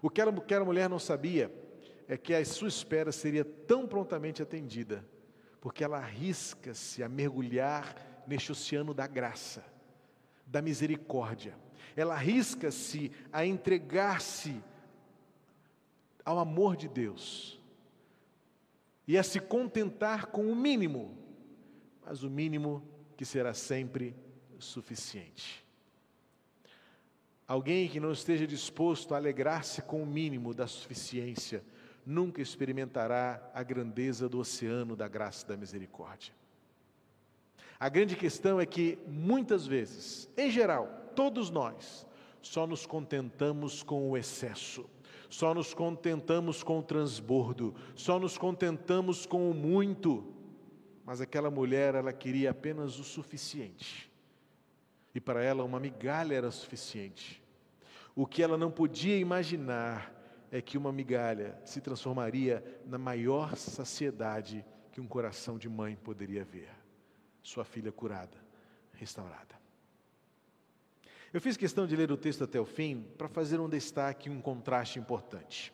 O 0.04 0.10
que 0.10 0.22
aquela 0.22 0.64
mulher 0.64 0.88
não 0.88 1.00
sabia 1.00 1.52
é 2.08 2.16
que 2.18 2.36
a 2.36 2.46
sua 2.46 2.68
espera 2.68 3.12
seria 3.12 3.44
tão 3.44 3.88
prontamente 3.88 4.40
atendida, 4.40 5.04
porque 5.60 5.84
ela 5.84 5.98
arrisca-se 5.98 7.02
a 7.02 7.10
mergulhar 7.10 8.24
neste 8.28 8.52
oceano 8.52 8.94
da 8.94 9.08
graça, 9.08 9.66
da 10.52 10.62
misericórdia. 10.62 11.58
Ela 11.96 12.16
arrisca-se 12.16 13.12
a 13.32 13.46
entregar-se 13.46 14.62
ao 16.26 16.38
amor 16.38 16.76
de 16.76 16.88
Deus 16.88 17.60
e 19.08 19.18
a 19.18 19.24
se 19.24 19.40
contentar 19.40 20.28
com 20.28 20.52
o 20.52 20.56
mínimo, 20.56 21.18
mas 22.06 22.22
o 22.22 22.30
mínimo 22.30 22.84
que 23.16 23.26
será 23.26 23.54
sempre 23.54 24.16
suficiente. 24.60 25.66
Alguém 27.48 27.90
que 27.90 28.00
não 28.00 28.12
esteja 28.12 28.46
disposto 28.46 29.14
a 29.14 29.18
alegrar-se 29.18 29.82
com 29.82 30.04
o 30.04 30.06
mínimo 30.06 30.54
da 30.54 30.68
suficiência, 30.68 31.64
nunca 32.06 32.42
experimentará 32.42 33.52
a 33.54 33.64
grandeza 33.64 34.30
do 34.30 34.40
oceano 34.40 34.96
da 34.96 35.08
graça 35.08 35.46
e 35.46 35.50
da 35.50 35.58
misericórdia. 35.58 36.34
A 37.82 37.90
grande 37.90 38.16
questão 38.16 38.62
é 38.62 38.66
que, 38.68 39.00
muitas 39.08 39.66
vezes, 39.66 40.30
em 40.38 40.52
geral, 40.52 40.88
todos 41.16 41.50
nós, 41.50 42.06
só 42.40 42.68
nos 42.68 42.86
contentamos 42.86 43.82
com 43.82 44.08
o 44.08 44.16
excesso, 44.16 44.88
só 45.32 45.52
nos 45.52 45.74
contentamos 45.74 46.62
com 46.62 46.78
o 46.78 46.84
transbordo, 46.84 47.74
só 47.96 48.20
nos 48.20 48.38
contentamos 48.38 49.26
com 49.26 49.50
o 49.50 49.54
muito. 49.56 50.32
Mas 51.04 51.22
aquela 51.22 51.50
mulher, 51.50 51.96
ela 51.96 52.14
queria 52.14 52.52
apenas 52.52 53.00
o 53.00 53.04
suficiente. 53.04 54.12
E 55.16 55.20
para 55.20 55.44
ela, 55.44 55.64
uma 55.64 55.80
migalha 55.80 56.36
era 56.36 56.52
suficiente. 56.52 57.42
O 58.16 58.28
que 58.28 58.44
ela 58.44 58.60
não 58.60 58.70
podia 58.70 59.18
imaginar 59.18 60.14
é 60.52 60.62
que 60.62 60.78
uma 60.78 60.92
migalha 60.92 61.60
se 61.66 61.82
transformaria 61.82 62.64
na 62.86 63.00
maior 63.00 63.56
saciedade 63.56 64.64
que 64.92 65.02
um 65.02 65.08
coração 65.08 65.58
de 65.58 65.68
mãe 65.68 65.96
poderia 65.96 66.46
ver. 66.46 66.81
Sua 67.44 67.64
filha 67.64 67.92
curada, 67.92 68.38
restaurada. 68.94 69.60
Eu 71.34 71.40
fiz 71.40 71.56
questão 71.56 71.88
de 71.88 71.96
ler 71.96 72.12
o 72.12 72.18
texto 72.18 72.44
até 72.44 72.60
o 72.60 72.66
fim 72.66 73.06
para 73.18 73.30
fazer 73.30 73.60
um 73.60 73.70
destaque, 73.70 74.30
um 74.30 74.42
contraste 74.42 75.00
importante. 75.00 75.74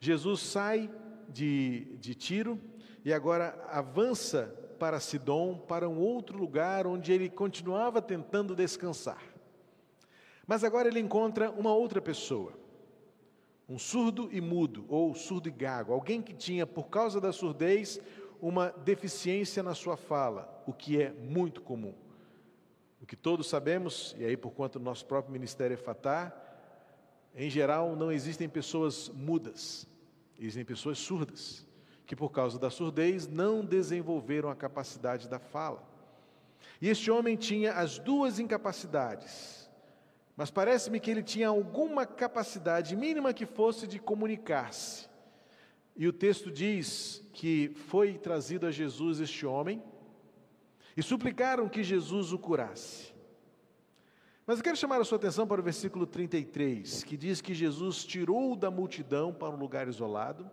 Jesus 0.00 0.40
sai 0.40 0.90
de, 1.28 1.96
de 1.98 2.14
Tiro 2.14 2.60
e 3.04 3.12
agora 3.12 3.64
avança 3.70 4.54
para 4.80 4.98
Sidom, 4.98 5.58
para 5.58 5.88
um 5.88 5.98
outro 5.98 6.38
lugar 6.38 6.86
onde 6.86 7.12
ele 7.12 7.28
continuava 7.28 8.02
tentando 8.02 8.56
descansar. 8.56 9.22
Mas 10.46 10.64
agora 10.64 10.88
ele 10.88 10.98
encontra 10.98 11.50
uma 11.50 11.72
outra 11.72 12.00
pessoa, 12.00 12.54
um 13.68 13.78
surdo 13.78 14.28
e 14.32 14.40
mudo, 14.40 14.84
ou 14.88 15.14
surdo 15.14 15.48
e 15.48 15.52
gago, 15.52 15.92
alguém 15.92 16.20
que 16.20 16.34
tinha, 16.34 16.66
por 16.66 16.88
causa 16.88 17.20
da 17.20 17.30
surdez, 17.30 18.00
uma 18.40 18.70
deficiência 18.70 19.62
na 19.62 19.74
sua 19.74 19.96
fala, 19.96 20.59
o 20.70 20.72
que 20.72 21.02
é 21.02 21.10
muito 21.10 21.60
comum. 21.60 21.92
O 23.02 23.06
que 23.06 23.16
todos 23.16 23.48
sabemos, 23.48 24.14
e 24.16 24.24
aí 24.24 24.36
por 24.36 24.52
conta 24.52 24.78
do 24.78 24.84
nosso 24.84 25.04
próprio 25.04 25.32
ministério 25.32 25.74
é 25.74 25.76
Fatah, 25.76 26.32
em 27.34 27.50
geral 27.50 27.96
não 27.96 28.12
existem 28.12 28.48
pessoas 28.48 29.08
mudas, 29.08 29.88
existem 30.38 30.64
pessoas 30.64 30.98
surdas, 30.98 31.66
que 32.06 32.14
por 32.14 32.30
causa 32.30 32.56
da 32.56 32.70
surdez 32.70 33.26
não 33.26 33.64
desenvolveram 33.64 34.48
a 34.48 34.54
capacidade 34.54 35.28
da 35.28 35.40
fala. 35.40 35.82
E 36.80 36.88
este 36.88 37.10
homem 37.10 37.36
tinha 37.36 37.72
as 37.72 37.98
duas 37.98 38.38
incapacidades, 38.38 39.68
mas 40.36 40.52
parece-me 40.52 41.00
que 41.00 41.10
ele 41.10 41.22
tinha 41.22 41.48
alguma 41.48 42.06
capacidade, 42.06 42.94
mínima 42.94 43.34
que 43.34 43.44
fosse, 43.44 43.88
de 43.88 43.98
comunicar-se. 43.98 45.08
E 45.96 46.06
o 46.06 46.12
texto 46.12 46.50
diz 46.50 47.22
que 47.32 47.72
foi 47.88 48.14
trazido 48.14 48.66
a 48.66 48.70
Jesus 48.70 49.20
este 49.20 49.44
homem 49.44 49.82
e 50.96 51.02
suplicaram 51.02 51.68
que 51.68 51.82
Jesus 51.82 52.32
o 52.32 52.38
curasse. 52.38 53.12
Mas 54.46 54.58
eu 54.58 54.64
quero 54.64 54.76
chamar 54.76 55.00
a 55.00 55.04
sua 55.04 55.16
atenção 55.16 55.46
para 55.46 55.60
o 55.60 55.64
versículo 55.64 56.06
33, 56.06 57.04
que 57.04 57.16
diz 57.16 57.40
que 57.40 57.54
Jesus 57.54 58.04
tirou 58.04 58.56
da 58.56 58.70
multidão 58.70 59.32
para 59.32 59.50
um 59.50 59.56
lugar 59.56 59.86
isolado 59.86 60.50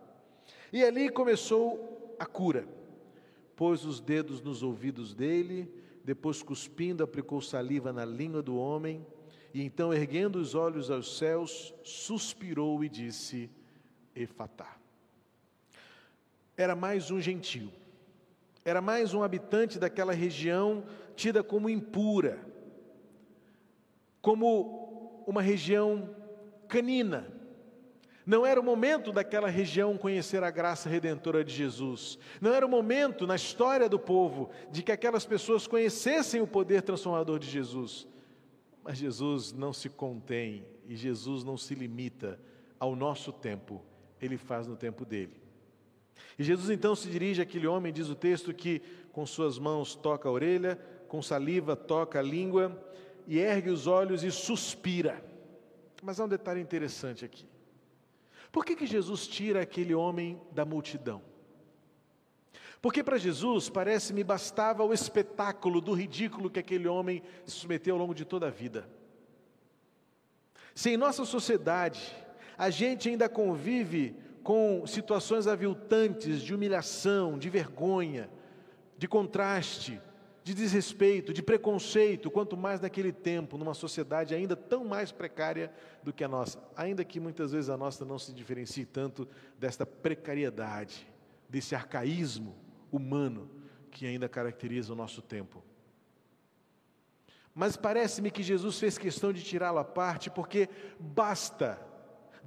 e 0.72 0.84
ali 0.84 1.10
começou 1.10 2.16
a 2.18 2.26
cura. 2.26 2.68
Pôs 3.56 3.84
os 3.84 4.00
dedos 4.00 4.40
nos 4.40 4.62
ouvidos 4.62 5.14
dele, 5.14 5.68
depois 6.04 6.42
cuspindo, 6.42 7.02
aplicou 7.02 7.40
saliva 7.40 7.92
na 7.92 8.04
língua 8.04 8.40
do 8.40 8.56
homem 8.56 9.04
e 9.52 9.62
então, 9.62 9.92
erguendo 9.92 10.36
os 10.36 10.54
olhos 10.54 10.90
aos 10.90 11.16
céus, 11.18 11.74
suspirou 11.82 12.84
e 12.84 12.88
disse: 12.88 13.50
Efatá. 14.14 14.76
Era 16.56 16.76
mais 16.76 17.10
um 17.10 17.20
gentio, 17.20 17.70
era 18.68 18.82
mais 18.82 19.14
um 19.14 19.22
habitante 19.22 19.78
daquela 19.78 20.12
região 20.12 20.84
tida 21.16 21.42
como 21.42 21.70
impura, 21.70 22.38
como 24.20 25.24
uma 25.26 25.40
região 25.40 26.14
canina. 26.68 27.26
Não 28.26 28.44
era 28.44 28.60
o 28.60 28.62
momento 28.62 29.10
daquela 29.10 29.48
região 29.48 29.96
conhecer 29.96 30.44
a 30.44 30.50
graça 30.50 30.86
redentora 30.86 31.42
de 31.42 31.52
Jesus. 31.52 32.18
Não 32.42 32.52
era 32.52 32.66
o 32.66 32.68
momento 32.68 33.26
na 33.26 33.36
história 33.36 33.88
do 33.88 33.98
povo 33.98 34.50
de 34.70 34.82
que 34.82 34.92
aquelas 34.92 35.24
pessoas 35.24 35.66
conhecessem 35.66 36.42
o 36.42 36.46
poder 36.46 36.82
transformador 36.82 37.38
de 37.38 37.48
Jesus. 37.48 38.06
Mas 38.84 38.98
Jesus 38.98 39.50
não 39.50 39.72
se 39.72 39.88
contém 39.88 40.66
e 40.86 40.94
Jesus 40.94 41.42
não 41.42 41.56
se 41.56 41.74
limita 41.74 42.38
ao 42.78 42.94
nosso 42.94 43.32
tempo, 43.32 43.82
ele 44.20 44.36
faz 44.36 44.66
no 44.66 44.76
tempo 44.76 45.06
dele. 45.06 45.47
E 46.38 46.44
Jesus 46.44 46.70
então 46.70 46.94
se 46.94 47.08
dirige 47.08 47.42
àquele 47.42 47.66
homem, 47.66 47.92
diz 47.92 48.08
o 48.08 48.14
texto, 48.14 48.54
que 48.54 48.80
com 49.12 49.26
suas 49.26 49.58
mãos 49.58 49.94
toca 49.94 50.28
a 50.28 50.32
orelha, 50.32 50.78
com 51.08 51.22
saliva 51.22 51.74
toca 51.74 52.18
a 52.18 52.22
língua 52.22 52.80
e 53.26 53.38
ergue 53.38 53.70
os 53.70 53.86
olhos 53.86 54.22
e 54.22 54.30
suspira. 54.30 55.22
Mas 56.02 56.20
há 56.20 56.24
um 56.24 56.28
detalhe 56.28 56.60
interessante 56.60 57.24
aqui. 57.24 57.46
Por 58.52 58.64
que, 58.64 58.76
que 58.76 58.86
Jesus 58.86 59.26
tira 59.26 59.60
aquele 59.60 59.94
homem 59.94 60.40
da 60.52 60.64
multidão? 60.64 61.22
Porque 62.80 63.02
para 63.02 63.18
Jesus, 63.18 63.68
parece-me, 63.68 64.22
bastava 64.22 64.84
o 64.84 64.92
espetáculo 64.92 65.80
do 65.80 65.92
ridículo 65.92 66.48
que 66.48 66.60
aquele 66.60 66.86
homem 66.86 67.22
se 67.44 67.52
submeteu 67.52 67.94
ao 67.94 68.00
longo 68.00 68.14
de 68.14 68.24
toda 68.24 68.46
a 68.46 68.50
vida. 68.50 68.88
Se 70.74 70.90
em 70.90 70.96
nossa 70.96 71.24
sociedade 71.24 72.14
a 72.56 72.70
gente 72.70 73.08
ainda 73.08 73.28
convive 73.28 74.16
com 74.48 74.86
situações 74.86 75.46
aviltantes 75.46 76.40
de 76.40 76.54
humilhação, 76.54 77.38
de 77.38 77.50
vergonha, 77.50 78.30
de 78.96 79.06
contraste, 79.06 80.00
de 80.42 80.54
desrespeito, 80.54 81.34
de 81.34 81.42
preconceito, 81.42 82.30
quanto 82.30 82.56
mais 82.56 82.80
naquele 82.80 83.12
tempo, 83.12 83.58
numa 83.58 83.74
sociedade 83.74 84.34
ainda 84.34 84.56
tão 84.56 84.86
mais 84.86 85.12
precária 85.12 85.70
do 86.02 86.14
que 86.14 86.24
a 86.24 86.28
nossa, 86.28 86.58
ainda 86.74 87.04
que 87.04 87.20
muitas 87.20 87.52
vezes 87.52 87.68
a 87.68 87.76
nossa 87.76 88.06
não 88.06 88.18
se 88.18 88.32
diferencie 88.32 88.86
tanto 88.86 89.28
desta 89.58 89.84
precariedade, 89.84 91.06
desse 91.46 91.74
arcaísmo 91.74 92.56
humano 92.90 93.50
que 93.90 94.06
ainda 94.06 94.30
caracteriza 94.30 94.94
o 94.94 94.96
nosso 94.96 95.20
tempo. 95.20 95.62
Mas 97.54 97.76
parece-me 97.76 98.30
que 98.30 98.42
Jesus 98.42 98.78
fez 98.78 98.96
questão 98.96 99.30
de 99.30 99.42
tirá-lo 99.42 99.78
à 99.78 99.84
parte, 99.84 100.30
porque 100.30 100.70
basta 100.98 101.86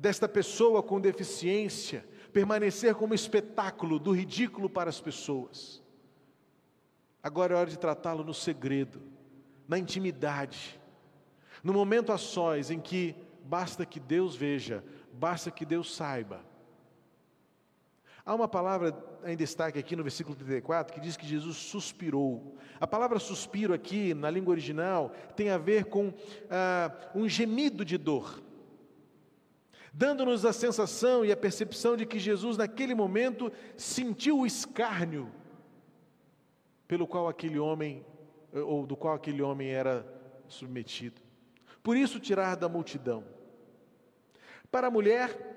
desta 0.01 0.27
pessoa 0.27 0.81
com 0.81 0.99
deficiência 0.99 2.03
permanecer 2.33 2.95
como 2.95 3.13
espetáculo 3.13 3.99
do 3.99 4.11
ridículo 4.11 4.69
para 4.69 4.89
as 4.89 4.99
pessoas. 4.99 5.81
Agora 7.21 7.53
é 7.53 7.57
hora 7.57 7.69
de 7.69 7.77
tratá-lo 7.77 8.23
no 8.23 8.33
segredo, 8.33 9.01
na 9.67 9.77
intimidade, 9.77 10.79
no 11.63 11.71
momento 11.71 12.11
a 12.11 12.17
sós 12.17 12.71
em 12.71 12.79
que 12.79 13.15
basta 13.43 13.85
que 13.85 13.99
Deus 13.99 14.35
veja, 14.35 14.83
basta 15.13 15.51
que 15.51 15.65
Deus 15.65 15.95
saiba 15.95 16.51
Há 18.23 18.35
uma 18.35 18.47
palavra 18.47 18.95
em 19.25 19.35
destaque 19.35 19.79
aqui 19.79 19.95
no 19.95 20.03
versículo 20.03 20.35
34 20.35 20.93
que 20.93 20.99
diz 20.99 21.17
que 21.17 21.25
Jesus 21.25 21.57
suspirou. 21.57 22.55
A 22.79 22.85
palavra 22.85 23.17
suspiro 23.17 23.73
aqui, 23.73 24.13
na 24.13 24.29
língua 24.29 24.51
original, 24.51 25.11
tem 25.35 25.49
a 25.49 25.57
ver 25.57 25.85
com 25.85 26.13
ah, 26.49 26.91
um 27.15 27.27
gemido 27.27 27.83
de 27.83 27.97
dor, 27.97 28.41
dando-nos 29.91 30.45
a 30.45 30.53
sensação 30.53 31.25
e 31.25 31.31
a 31.31 31.37
percepção 31.37 31.97
de 31.97 32.05
que 32.05 32.19
Jesus, 32.19 32.57
naquele 32.57 32.95
momento, 32.95 33.51
sentiu 33.75 34.39
o 34.39 34.45
escárnio 34.45 35.31
pelo 36.87 37.07
qual 37.07 37.27
aquele 37.27 37.57
homem, 37.57 38.05
ou 38.53 38.85
do 38.85 38.95
qual 38.95 39.15
aquele 39.15 39.41
homem 39.41 39.69
era 39.69 40.05
submetido. 40.47 41.21
Por 41.81 41.95
isso, 41.95 42.19
tirar 42.19 42.55
da 42.55 42.67
multidão. 42.67 43.23
Para 44.69 44.87
a 44.87 44.91
mulher, 44.91 45.51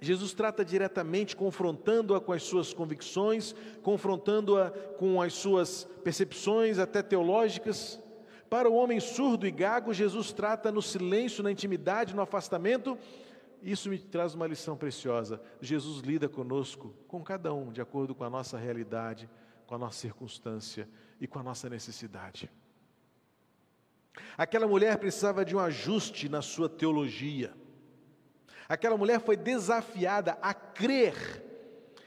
Jesus 0.00 0.34
trata 0.34 0.64
diretamente, 0.64 1.36
confrontando-a 1.36 2.20
com 2.20 2.32
as 2.32 2.42
suas 2.42 2.74
convicções, 2.74 3.54
confrontando-a 3.82 4.70
com 4.98 5.22
as 5.22 5.32
suas 5.32 5.84
percepções, 6.02 6.78
até 6.78 7.02
teológicas. 7.02 8.00
Para 8.50 8.68
o 8.68 8.74
homem 8.74 8.98
surdo 8.98 9.46
e 9.46 9.50
gago, 9.50 9.94
Jesus 9.94 10.32
trata 10.32 10.72
no 10.72 10.82
silêncio, 10.82 11.42
na 11.42 11.52
intimidade, 11.52 12.16
no 12.16 12.20
afastamento. 12.20 12.98
Isso 13.62 13.88
me 13.88 13.98
traz 13.98 14.34
uma 14.34 14.46
lição 14.46 14.76
preciosa. 14.76 15.40
Jesus 15.60 16.00
lida 16.00 16.28
conosco, 16.28 16.92
com 17.06 17.22
cada 17.22 17.54
um, 17.54 17.70
de 17.70 17.80
acordo 17.80 18.14
com 18.14 18.24
a 18.24 18.30
nossa 18.30 18.58
realidade, 18.58 19.30
com 19.66 19.76
a 19.76 19.78
nossa 19.78 19.98
circunstância 19.98 20.88
e 21.20 21.26
com 21.28 21.38
a 21.38 21.42
nossa 21.42 21.70
necessidade. 21.70 22.50
Aquela 24.36 24.66
mulher 24.66 24.98
precisava 24.98 25.44
de 25.44 25.54
um 25.54 25.60
ajuste 25.60 26.28
na 26.28 26.42
sua 26.42 26.68
teologia. 26.68 27.54
Aquela 28.68 28.96
mulher 28.96 29.20
foi 29.20 29.36
desafiada 29.36 30.36
a 30.42 30.52
crer 30.52 31.14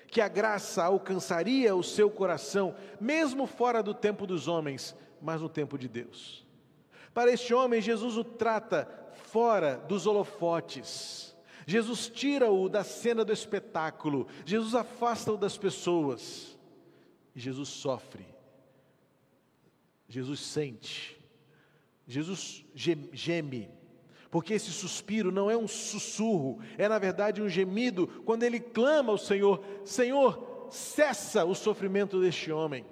que 0.08 0.22
a 0.22 0.28
graça 0.28 0.84
alcançaria 0.84 1.76
o 1.76 1.84
seu 1.84 2.10
coração, 2.10 2.76
mesmo 3.00 3.46
fora 3.48 3.82
do 3.82 3.94
tempo 3.94 4.28
dos 4.28 4.48
homens, 4.48 4.96
mas 5.22 5.42
no 5.42 5.50
tempo 5.50 5.78
de 5.78 5.88
Deus. 5.88 6.46
Para 7.14 7.32
este 7.32 7.54
homem, 7.54 7.82
Jesus 7.82 8.18
o 8.18 8.24
trata 8.24 8.90
fora 9.14 9.78
dos 9.78 10.06
holofotes. 10.06 11.35
Jesus 11.66 12.08
tira-o 12.08 12.70
da 12.70 12.84
cena 12.84 13.26
do 13.26 13.34
espetáculo. 13.34 14.28
Jesus 14.46 14.76
afasta-o 14.76 15.38
das 15.38 15.58
pessoas. 15.58 16.58
E 17.36 17.40
Jesus 17.40 17.70
sofre. 17.70 18.26
Jesus 20.08 20.40
sente. 20.40 21.20
Jesus 22.08 22.64
geme 23.12 23.70
porque 24.36 24.54
esse 24.54 24.70
suspiro 24.70 25.32
não 25.32 25.50
é 25.50 25.56
um 25.56 25.66
sussurro, 25.66 26.60
é 26.78 26.90
na 26.90 27.00
verdade 27.00 27.42
um 27.42 27.48
gemido, 27.48 28.06
quando 28.26 28.44
ele 28.44 28.60
clama 28.60 29.14
ao 29.14 29.18
Senhor: 29.18 29.64
Senhor, 29.86 30.68
cessa 30.70 31.46
o 31.46 31.56
sofrimento 31.56 32.20
deste 32.20 32.52
homem. 32.52 32.86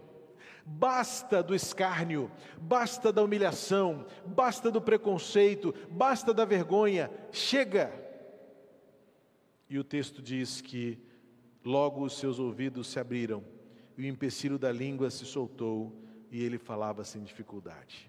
Basta 0.65 1.43
do 1.43 1.53
escárnio, 1.53 2.31
basta 2.57 3.11
da 3.11 3.21
humilhação, 3.21 4.05
basta 4.25 4.71
do 4.71 4.81
preconceito, 4.81 5.75
basta 5.91 6.33
da 6.33 6.45
vergonha, 6.45 7.11
chega. 7.29 7.91
E 9.73 9.79
o 9.79 9.83
texto 9.83 10.21
diz 10.21 10.61
que 10.61 10.99
logo 11.65 12.05
os 12.05 12.19
seus 12.19 12.37
ouvidos 12.37 12.85
se 12.89 12.99
abriram 12.99 13.43
e 13.97 14.03
o 14.03 14.05
empecilho 14.05 14.59
da 14.59 14.71
língua 14.71 15.09
se 15.09 15.25
soltou 15.25 15.99
e 16.29 16.43
ele 16.43 16.59
falava 16.59 17.03
sem 17.03 17.23
dificuldade. 17.23 18.07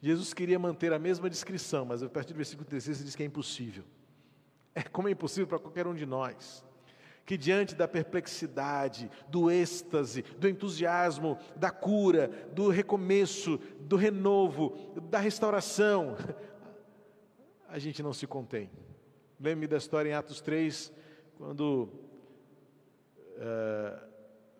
Jesus 0.00 0.32
queria 0.32 0.58
manter 0.58 0.90
a 0.94 0.98
mesma 0.98 1.28
descrição, 1.28 1.84
mas 1.84 2.02
a 2.02 2.08
partir 2.08 2.32
do 2.32 2.38
versículo 2.38 2.66
16 2.66 3.00
ele 3.00 3.04
diz 3.04 3.14
que 3.14 3.22
é 3.22 3.26
impossível. 3.26 3.84
É 4.74 4.82
como 4.82 5.08
é 5.08 5.10
impossível 5.10 5.46
para 5.46 5.58
qualquer 5.58 5.86
um 5.86 5.94
de 5.94 6.06
nós. 6.06 6.64
Que 7.26 7.36
diante 7.36 7.74
da 7.74 7.86
perplexidade, 7.86 9.10
do 9.28 9.50
êxtase, 9.50 10.22
do 10.22 10.48
entusiasmo, 10.48 11.36
da 11.54 11.70
cura, 11.70 12.28
do 12.54 12.70
recomeço, 12.70 13.60
do 13.78 13.96
renovo, 13.96 14.74
da 15.10 15.18
restauração, 15.18 16.16
a 17.68 17.78
gente 17.78 18.02
não 18.02 18.14
se 18.14 18.26
contém. 18.26 18.70
Lembre-me 19.42 19.66
da 19.66 19.76
história 19.76 20.08
em 20.08 20.12
Atos 20.12 20.40
3, 20.40 20.92
quando, 21.36 21.88
uh, 23.38 24.00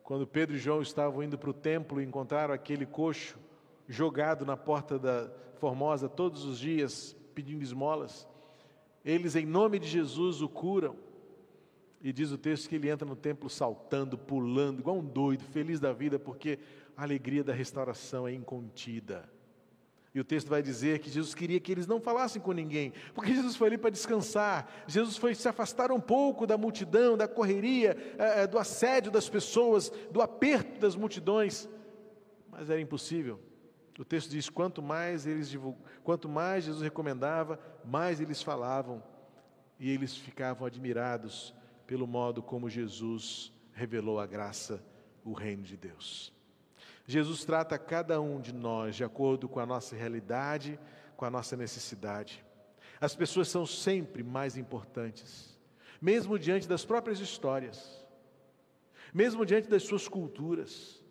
quando 0.02 0.26
Pedro 0.26 0.56
e 0.56 0.58
João 0.58 0.82
estavam 0.82 1.22
indo 1.22 1.38
para 1.38 1.50
o 1.50 1.54
templo 1.54 2.00
e 2.00 2.04
encontraram 2.04 2.52
aquele 2.52 2.84
coxo 2.84 3.38
jogado 3.86 4.44
na 4.44 4.56
porta 4.56 4.98
da 4.98 5.30
Formosa 5.60 6.08
todos 6.08 6.44
os 6.44 6.58
dias, 6.58 7.16
pedindo 7.32 7.62
esmolas. 7.62 8.26
Eles, 9.04 9.36
em 9.36 9.46
nome 9.46 9.78
de 9.78 9.86
Jesus, 9.86 10.42
o 10.42 10.48
curam. 10.48 10.96
E 12.02 12.12
diz 12.12 12.32
o 12.32 12.38
texto 12.38 12.68
que 12.68 12.74
ele 12.74 12.90
entra 12.90 13.06
no 13.06 13.14
templo 13.14 13.48
saltando, 13.48 14.18
pulando, 14.18 14.80
igual 14.80 14.96
um 14.96 15.04
doido, 15.04 15.44
feliz 15.44 15.78
da 15.78 15.92
vida, 15.92 16.18
porque 16.18 16.58
a 16.96 17.04
alegria 17.04 17.44
da 17.44 17.52
restauração 17.52 18.26
é 18.26 18.34
incontida. 18.34 19.30
E 20.14 20.20
o 20.20 20.24
texto 20.24 20.48
vai 20.48 20.62
dizer 20.62 20.98
que 20.98 21.08
Jesus 21.08 21.34
queria 21.34 21.58
que 21.58 21.72
eles 21.72 21.86
não 21.86 21.98
falassem 21.98 22.40
com 22.40 22.52
ninguém, 22.52 22.92
porque 23.14 23.32
Jesus 23.32 23.56
foi 23.56 23.68
ali 23.68 23.78
para 23.78 23.90
descansar. 23.90 24.70
Jesus 24.86 25.16
foi 25.16 25.34
se 25.34 25.48
afastar 25.48 25.90
um 25.90 26.00
pouco 26.00 26.46
da 26.46 26.58
multidão, 26.58 27.16
da 27.16 27.26
correria, 27.26 27.96
eh, 28.18 28.42
eh, 28.42 28.46
do 28.46 28.58
assédio 28.58 29.10
das 29.10 29.28
pessoas, 29.28 29.90
do 30.10 30.20
aperto 30.20 30.78
das 30.78 30.94
multidões. 30.94 31.66
Mas 32.50 32.68
era 32.68 32.80
impossível. 32.80 33.40
O 33.98 34.04
texto 34.04 34.30
diz: 34.30 34.50
quanto 34.50 34.82
mais 34.82 35.26
eles 35.26 35.48
divulg... 35.48 35.78
quanto 36.04 36.28
mais 36.28 36.64
Jesus 36.64 36.82
recomendava, 36.82 37.58
mais 37.82 38.20
eles 38.20 38.42
falavam, 38.42 39.02
e 39.78 39.90
eles 39.90 40.16
ficavam 40.16 40.66
admirados 40.66 41.54
pelo 41.86 42.06
modo 42.06 42.42
como 42.42 42.68
Jesus 42.68 43.52
revelou 43.72 44.20
a 44.20 44.26
graça, 44.26 44.84
o 45.24 45.32
reino 45.32 45.62
de 45.62 45.76
Deus. 45.76 46.31
Jesus 47.12 47.44
trata 47.44 47.78
cada 47.78 48.18
um 48.22 48.40
de 48.40 48.54
nós 48.54 48.96
de 48.96 49.04
acordo 49.04 49.46
com 49.46 49.60
a 49.60 49.66
nossa 49.66 49.94
realidade, 49.94 50.80
com 51.14 51.26
a 51.26 51.30
nossa 51.30 51.54
necessidade. 51.54 52.42
As 52.98 53.14
pessoas 53.14 53.48
são 53.48 53.66
sempre 53.66 54.22
mais 54.22 54.56
importantes, 54.56 55.54
mesmo 56.00 56.38
diante 56.38 56.66
das 56.66 56.86
próprias 56.86 57.20
histórias, 57.20 58.02
mesmo 59.12 59.44
diante 59.44 59.68
das 59.68 59.82
suas 59.82 60.08
culturas. 60.08 61.04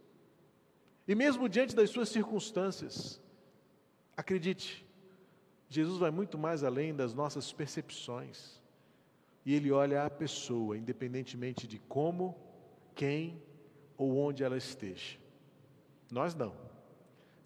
E 1.07 1.13
mesmo 1.13 1.47
diante 1.47 1.75
das 1.75 1.91
suas 1.91 2.09
circunstâncias, 2.09 3.21
acredite, 4.17 4.83
Jesus 5.69 5.99
vai 5.99 6.09
muito 6.09 6.35
mais 6.35 6.63
além 6.63 6.95
das 6.95 7.13
nossas 7.13 7.53
percepções. 7.53 8.59
E 9.45 9.53
ele 9.53 9.71
olha 9.71 10.03
a 10.03 10.09
pessoa, 10.09 10.75
independentemente 10.75 11.67
de 11.67 11.77
como, 11.77 12.35
quem 12.95 13.39
ou 13.99 14.17
onde 14.17 14.43
ela 14.43 14.57
esteja. 14.57 15.20
Nós 16.11 16.35
não. 16.35 16.53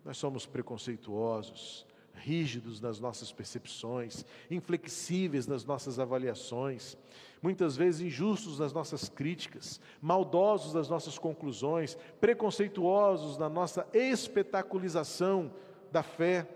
Nós 0.04 0.18
somos 0.18 0.46
preconceituosos, 0.46 1.86
rígidos 2.16 2.82
nas 2.82 3.00
nossas 3.00 3.32
percepções, 3.32 4.26
inflexíveis 4.50 5.46
nas 5.46 5.64
nossas 5.64 6.00
avaliações, 6.00 6.98
muitas 7.42 7.78
vezes 7.78 8.02
injustos 8.02 8.60
nas 8.60 8.74
nossas 8.74 9.08
críticas, 9.08 9.80
maldosos 10.02 10.74
nas 10.74 10.90
nossas 10.90 11.18
conclusões, 11.18 11.96
preconceituosos 12.20 13.38
na 13.38 13.48
nossa 13.48 13.88
espetaculização 13.94 15.54
da 15.92 16.02
fé. 16.02 16.48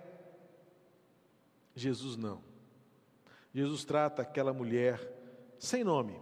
Jesus 1.75 2.17
não. 2.17 2.41
Jesus 3.53 3.85
trata 3.85 4.21
aquela 4.21 4.53
mulher 4.53 5.15
sem 5.57 5.83
nome, 5.83 6.19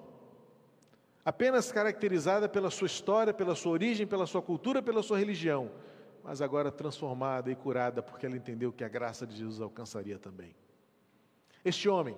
apenas 1.28 1.73
caracterizada 1.73 2.47
pela 2.47 2.71
sua 2.71 2.86
história, 2.86 3.34
pela 3.34 3.53
sua 3.53 3.73
origem, 3.73 4.07
pela 4.07 4.25
sua 4.25 4.41
cultura, 4.41 4.82
pela 4.82 5.03
sua 5.03 5.19
religião, 5.19 5.69
mas 6.23 6.41
agora 6.41 6.71
transformada 6.71 7.51
e 7.51 7.55
curada 7.55 8.01
porque 8.01 8.25
ela 8.25 8.38
entendeu 8.38 8.71
que 8.71 8.82
a 8.82 8.88
graça 8.88 9.28
de 9.28 9.36
Jesus 9.36 9.59
alcançaria 9.59 10.17
também. 10.17 10.55
Este 11.65 11.89
homem, 11.89 12.17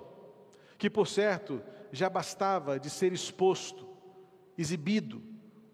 que 0.78 0.92
por 0.92 1.08
certo 1.08 1.60
já 1.92 2.08
bastava 2.08 2.80
de 2.80 2.88
ser 2.88 3.12
exposto, 3.12 3.90
exibido 4.56 5.24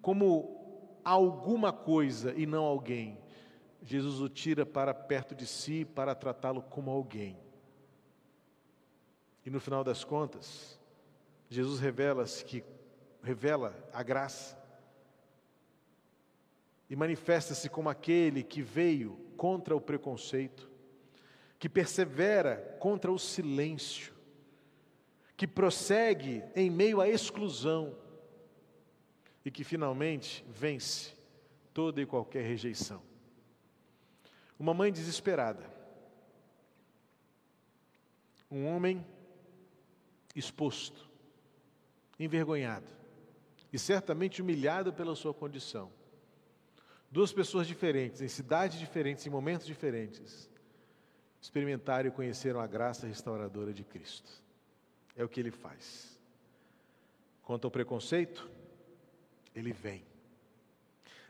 como 0.02 0.98
alguma 1.04 1.74
coisa 1.74 2.34
e 2.38 2.46
não 2.46 2.64
alguém, 2.64 3.20
Jesus 3.84 4.22
o 4.22 4.30
tira 4.30 4.66
para 4.66 4.94
perto 4.94 5.36
de 5.36 5.46
si 5.46 5.84
para 5.84 6.16
tratá-lo 6.16 6.62
como 6.62 6.90
alguém. 6.90 7.38
E 9.46 9.50
no 9.50 9.60
final 9.60 9.84
das 9.84 10.06
contas, 10.06 10.80
Jesus 11.50 11.82
revela-se 11.82 12.46
que 12.46 12.64
revela 13.26 13.76
a 13.92 14.04
graça 14.04 14.56
e 16.88 16.96
manifesta-se 16.96 17.68
como 17.68 17.90
aquele 17.90 18.44
que 18.44 18.62
veio 18.62 19.18
contra 19.36 19.76
o 19.76 19.82
preconceito, 19.82 20.70
que 21.58 21.68
persevera 21.68 22.78
contra 22.80 23.12
o 23.12 23.18
silêncio, 23.18 24.14
que 25.36 25.48
prossegue 25.48 26.44
em 26.56 26.70
meio 26.70 27.02
à 27.02 27.10
exclusão 27.10 27.98
e 29.44 29.50
que 29.50 29.64
finalmente 29.64 30.46
vence 30.48 31.14
toda 31.74 32.00
e 32.02 32.06
qualquer 32.06 32.44
rejeição. 32.44 33.02
Uma 34.60 34.74
mãe 34.74 34.92
desesperada, 34.92 35.68
um 38.50 38.68
homem 38.68 39.06
exposto, 40.36 41.10
envergonhado, 42.20 43.05
e 43.76 43.78
certamente 43.78 44.42
humilhado 44.42 44.94
pela 44.94 45.18
sua 45.18 45.34
condição. 45.34 45.92
Duas 47.12 47.34
pessoas 47.34 47.68
diferentes, 47.68 48.22
em 48.22 48.28
cidades 48.30 48.80
diferentes, 48.80 49.28
em 49.28 49.30
momentos 49.30 49.68
diferentes, 49.68 50.50
experimentaram 51.42 52.08
e 52.08 52.12
conheceram 52.12 52.62
a 52.62 52.68
graça 52.68 53.06
restauradora 53.06 53.74
de 53.74 53.84
Cristo. 53.84 54.32
É 55.14 55.26
o 55.26 55.28
que 55.28 55.42
ele 55.42 55.52
faz. 55.52 56.18
Quanto 57.44 57.66
ao 57.66 57.72
preconceito, 57.72 58.50
ele 59.54 59.74
vem. 59.74 60.06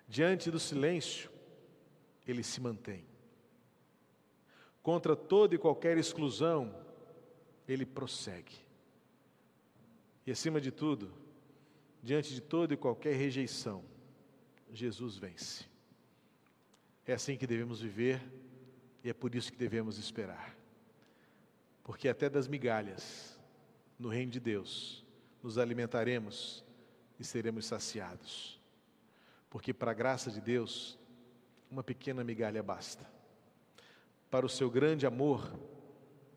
Diante 0.08 0.52
do 0.52 0.60
silêncio, 0.60 1.32
ele 2.28 2.44
se 2.44 2.62
mantém. 2.62 3.04
Contra 4.84 5.16
toda 5.16 5.56
e 5.56 5.58
qualquer 5.58 5.98
exclusão, 5.98 6.76
ele 7.68 7.88
prossegue. 7.88 8.54
E 10.28 10.32
acima 10.32 10.62
de 10.62 10.70
tudo, 10.70 11.25
diante 12.06 12.36
de 12.36 12.40
toda 12.40 12.76
e 12.76 12.78
qualquer 12.78 13.16
rejeição, 13.16 13.84
Jesus 14.72 15.18
vence. 15.18 15.66
É 17.04 17.14
assim 17.14 17.36
que 17.36 17.48
devemos 17.48 17.82
viver 17.82 18.22
e 19.04 19.10
é 19.10 19.14
por 19.14 19.34
isso 19.34 19.52
que 19.52 19.58
devemos 19.58 19.98
esperar. 19.98 20.56
Porque 21.84 22.08
até 22.08 22.30
das 22.30 22.48
migalhas, 22.48 23.40
no 23.98 24.08
reino 24.08 24.32
de 24.32 24.40
Deus, 24.40 25.04
nos 25.42 25.58
alimentaremos 25.58 26.64
e 27.20 27.24
seremos 27.24 27.66
saciados. 27.66 28.62
Porque 29.50 29.74
para 29.74 29.90
a 29.90 29.96
graça 29.96 30.30
de 30.30 30.40
Deus, 30.40 31.00
uma 31.72 31.84
pequena 31.84 32.24
migalha 32.24 32.62
basta. 32.62 33.10
Para 34.30 34.46
o 34.46 34.50
seu 34.50 34.70
grande 34.70 35.08
amor, 35.08 35.60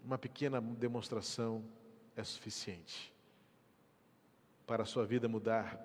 uma 0.03 0.17
pequena 0.17 0.63
demonstração 0.63 1.63
é 2.17 2.25
suficiente 2.25 3.18
para 4.69 4.83
a 4.83 4.87
sua 4.87 5.07
vida 5.07 5.27
mudar, 5.27 5.83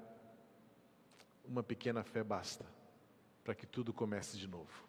uma 1.46 1.64
pequena 1.64 2.04
fé 2.04 2.22
basta 2.22 2.66
para 3.42 3.56
que 3.56 3.66
tudo 3.66 3.94
comece 3.94 4.38
de 4.38 4.46
novo. 4.46 4.86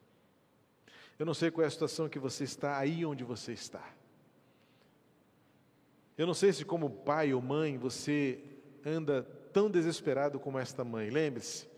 Eu 1.16 1.24
não 1.24 1.32
sei 1.32 1.48
qual 1.48 1.64
é 1.64 1.68
a 1.68 1.70
situação 1.70 2.08
que 2.08 2.18
você 2.18 2.42
está 2.42 2.76
aí 2.76 3.06
onde 3.06 3.22
você 3.22 3.52
está. 3.52 3.88
Eu 6.18 6.26
não 6.26 6.34
sei 6.34 6.52
se, 6.52 6.64
como 6.64 6.90
pai 6.90 7.32
ou 7.32 7.40
mãe, 7.40 7.78
você 7.78 8.42
anda 8.84 9.22
tão 9.52 9.70
desesperado 9.70 10.40
como 10.40 10.58
esta 10.58 10.82
mãe. 10.84 11.08
Lembre-se: 11.08 11.68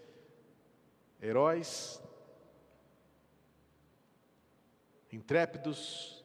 heróis, 1.21 2.03
intrépidos 5.13 6.25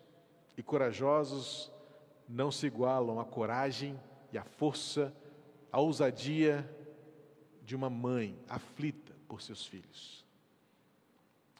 e 0.56 0.64
corajosos 0.64 1.70
não 2.30 2.50
se 2.50 2.66
igualam 2.66 3.20
à 3.20 3.26
coragem 3.26 4.00
e 4.32 4.38
à 4.38 4.46
força 4.46 5.14
a 5.72 5.80
ousadia 5.80 6.70
de 7.64 7.76
uma 7.76 7.90
mãe 7.90 8.38
aflita 8.50 9.16
por 9.28 9.42
seus 9.42 9.66
filhos. 9.66 10.26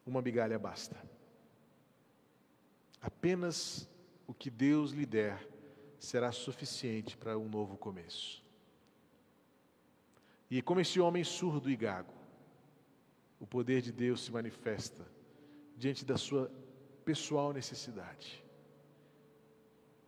Uma 0.06 0.22
migalha 0.22 0.60
basta. 0.60 0.98
Apenas 3.02 3.88
o 4.28 4.34
que 4.34 4.50
Deus 4.50 4.92
lhe 4.92 5.06
der 5.06 5.48
será 6.00 6.32
suficiente 6.32 7.16
para 7.16 7.38
um 7.38 7.48
novo 7.48 7.78
começo. 7.78 8.44
E 10.50 10.62
como 10.62 10.82
esse 10.82 11.00
homem 11.00 11.24
surdo 11.24 11.70
e 11.70 11.76
gago, 11.76 12.14
o 13.40 13.48
poder 13.48 13.82
de 13.82 13.92
Deus 13.92 14.26
se 14.26 14.32
manifesta 14.32 15.08
diante 15.78 16.04
da 16.04 16.18
sua 16.18 16.52
pessoal 17.06 17.54
necessidade. 17.54 18.44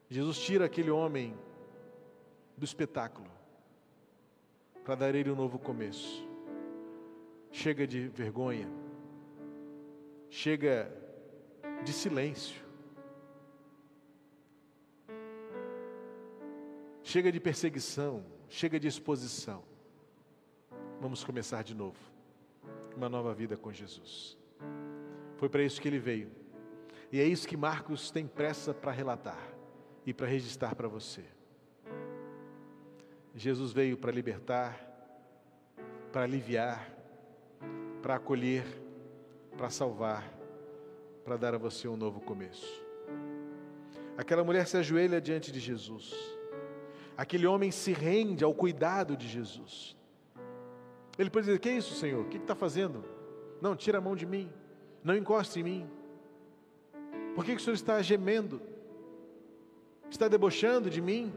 Jesus 0.10 0.38
tira 0.40 0.66
aquele 0.66 0.92
homem 0.92 1.36
do 2.58 2.66
espetáculo 2.66 3.33
para 4.84 4.96
dar 4.96 5.16
ele 5.16 5.32
um 5.32 5.36
novo 5.36 5.58
começo. 5.58 6.28
Chega 7.52 7.88
de 7.88 8.08
vergonha, 8.10 8.68
chega 10.30 10.92
de 11.84 11.94
silêncio, 11.94 12.62
chega 17.04 17.32
de 17.32 17.40
perseguição, 17.40 18.26
chega 18.50 18.80
de 18.80 18.88
exposição. 18.88 19.64
Vamos 21.00 21.24
começar 21.24 21.64
de 21.64 21.76
novo, 21.76 22.00
uma 22.98 23.08
nova 23.08 23.34
vida 23.34 23.56
com 23.56 23.72
Jesus. 23.72 24.38
Foi 25.38 25.48
para 25.48 25.64
isso 25.64 25.80
que 25.80 25.88
ele 25.88 26.00
veio, 26.00 26.32
e 27.12 27.20
é 27.20 27.26
isso 27.26 27.48
que 27.48 27.56
Marcos 27.56 28.10
tem 28.10 28.26
pressa 28.26 28.74
para 28.74 28.92
relatar 28.92 29.54
e 30.06 30.14
para 30.14 30.28
registrar 30.28 30.76
para 30.76 30.88
você. 30.88 31.24
Jesus 33.36 33.72
veio 33.72 33.98
para 33.98 34.12
libertar, 34.12 34.80
para 36.12 36.24
aliviar, 36.24 36.88
para 38.02 38.16
acolher, 38.16 38.64
para 39.58 39.70
salvar, 39.70 40.32
para 41.26 41.36
dar 41.36 41.56
a 41.56 41.58
você 41.58 41.88
um 41.88 41.98
novo 41.98 42.22
começo. 42.22 42.84
Aquela 44.16 44.44
mulher 44.44 44.68
se 44.68 44.78
ajoelha 44.78 45.20
diante 45.20 45.52
de 45.52 45.60
Jesus. 45.60 46.14
Aquele 47.18 47.48
homem 47.48 47.72
se 47.72 47.92
rende 47.92 48.44
ao 48.44 48.54
cuidado 48.54 49.18
de 49.18 49.28
Jesus. 49.28 49.96
Ele 51.18 51.30
pode 51.30 51.48
dizer: 51.48 51.60
Que 51.60 51.70
é 51.70 51.78
isso, 51.78 51.96
Senhor? 51.96 52.22
O 52.22 52.30
que 52.30 52.38
está 52.38 52.54
fazendo? 52.54 53.04
Não, 53.60 53.76
tira 53.76 53.98
a 53.98 54.02
mão 54.02 54.16
de 54.16 54.26
mim. 54.26 54.52
Não 55.04 55.16
encoste 55.16 55.60
em 55.60 55.64
mim. 55.64 55.90
Por 57.36 57.44
que, 57.44 57.56
que 57.56 57.62
o 57.62 57.64
Senhor 57.64 57.76
está 57.76 58.02
gemendo? 58.02 58.62
Está 60.10 60.28
debochando 60.28 60.90
de 60.90 61.02
mim? 61.02 61.34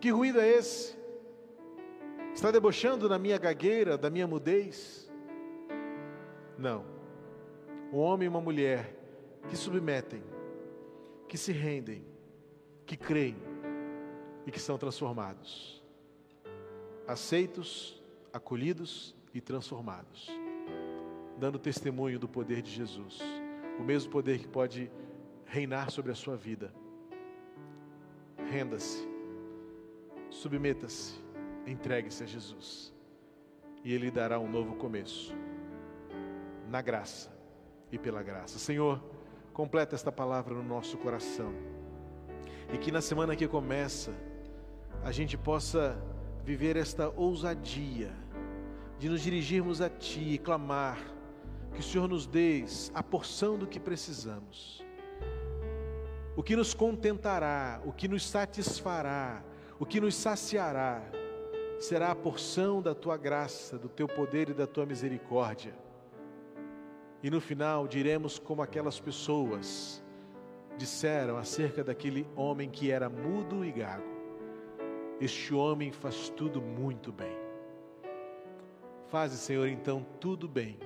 Que 0.00 0.10
ruído 0.10 0.40
é 0.40 0.48
esse? 0.48 0.99
Está 2.34 2.50
debochando 2.50 3.08
da 3.08 3.18
minha 3.18 3.38
gagueira, 3.38 3.98
da 3.98 4.08
minha 4.08 4.26
mudez? 4.26 5.10
Não. 6.56 6.84
Um 7.92 7.98
homem 7.98 8.26
e 8.26 8.28
uma 8.28 8.40
mulher 8.40 8.96
que 9.48 9.56
submetem, 9.56 10.22
que 11.28 11.36
se 11.36 11.52
rendem, 11.52 12.04
que 12.86 12.96
creem 12.96 13.36
e 14.46 14.50
que 14.50 14.60
são 14.60 14.78
transformados. 14.78 15.82
Aceitos, 17.06 18.00
acolhidos 18.32 19.14
e 19.34 19.40
transformados. 19.40 20.28
Dando 21.36 21.58
testemunho 21.58 22.18
do 22.18 22.28
poder 22.28 22.62
de 22.62 22.70
Jesus. 22.70 23.18
O 23.78 23.82
mesmo 23.82 24.10
poder 24.10 24.38
que 24.38 24.48
pode 24.48 24.90
reinar 25.46 25.90
sobre 25.90 26.12
a 26.12 26.14
sua 26.14 26.36
vida. 26.36 26.72
Renda-se. 28.50 29.08
Submeta-se 30.30 31.29
Entregue-se 31.70 32.24
a 32.24 32.26
Jesus. 32.26 32.92
E 33.84 33.94
Ele 33.94 34.10
dará 34.10 34.40
um 34.40 34.50
novo 34.50 34.74
começo, 34.74 35.32
na 36.68 36.82
graça 36.82 37.30
e 37.92 37.96
pela 37.96 38.24
graça. 38.24 38.58
Senhor, 38.58 39.00
completa 39.52 39.94
esta 39.94 40.10
palavra 40.10 40.52
no 40.52 40.64
nosso 40.64 40.98
coração. 40.98 41.54
E 42.72 42.76
que 42.76 42.90
na 42.90 43.00
semana 43.00 43.36
que 43.36 43.46
começa 43.46 44.12
a 45.04 45.12
gente 45.12 45.38
possa 45.38 45.96
viver 46.44 46.76
esta 46.76 47.08
ousadia 47.10 48.12
de 48.98 49.08
nos 49.08 49.22
dirigirmos 49.22 49.80
a 49.80 49.88
Ti 49.88 50.34
e 50.34 50.38
clamar 50.38 50.98
que 51.72 51.78
o 51.78 51.84
Senhor 51.84 52.08
nos 52.08 52.26
dê 52.26 52.64
a 52.92 53.02
porção 53.02 53.56
do 53.56 53.68
que 53.68 53.78
precisamos, 53.78 54.84
o 56.36 56.42
que 56.42 56.56
nos 56.56 56.74
contentará, 56.74 57.80
o 57.84 57.92
que 57.92 58.08
nos 58.08 58.28
satisfará, 58.28 59.40
o 59.78 59.86
que 59.86 60.00
nos 60.00 60.16
saciará 60.16 61.19
será 61.80 62.10
a 62.10 62.14
porção 62.14 62.82
da 62.82 62.94
tua 62.94 63.16
graça, 63.16 63.78
do 63.78 63.88
teu 63.88 64.06
poder 64.06 64.50
e 64.50 64.54
da 64.54 64.66
tua 64.66 64.84
misericórdia. 64.84 65.74
E 67.22 67.30
no 67.30 67.40
final 67.40 67.88
diremos 67.88 68.38
como 68.38 68.62
aquelas 68.62 69.00
pessoas 69.00 70.04
disseram 70.76 71.38
acerca 71.38 71.82
daquele 71.82 72.28
homem 72.36 72.68
que 72.68 72.90
era 72.90 73.08
mudo 73.08 73.64
e 73.64 73.72
gago: 73.72 74.04
Este 75.18 75.54
homem 75.54 75.90
faz 75.90 76.28
tudo 76.28 76.60
muito 76.60 77.10
bem. 77.10 77.36
Faze, 79.08 79.38
Senhor, 79.38 79.66
então 79.66 80.06
tudo 80.20 80.46
bem, 80.46 80.78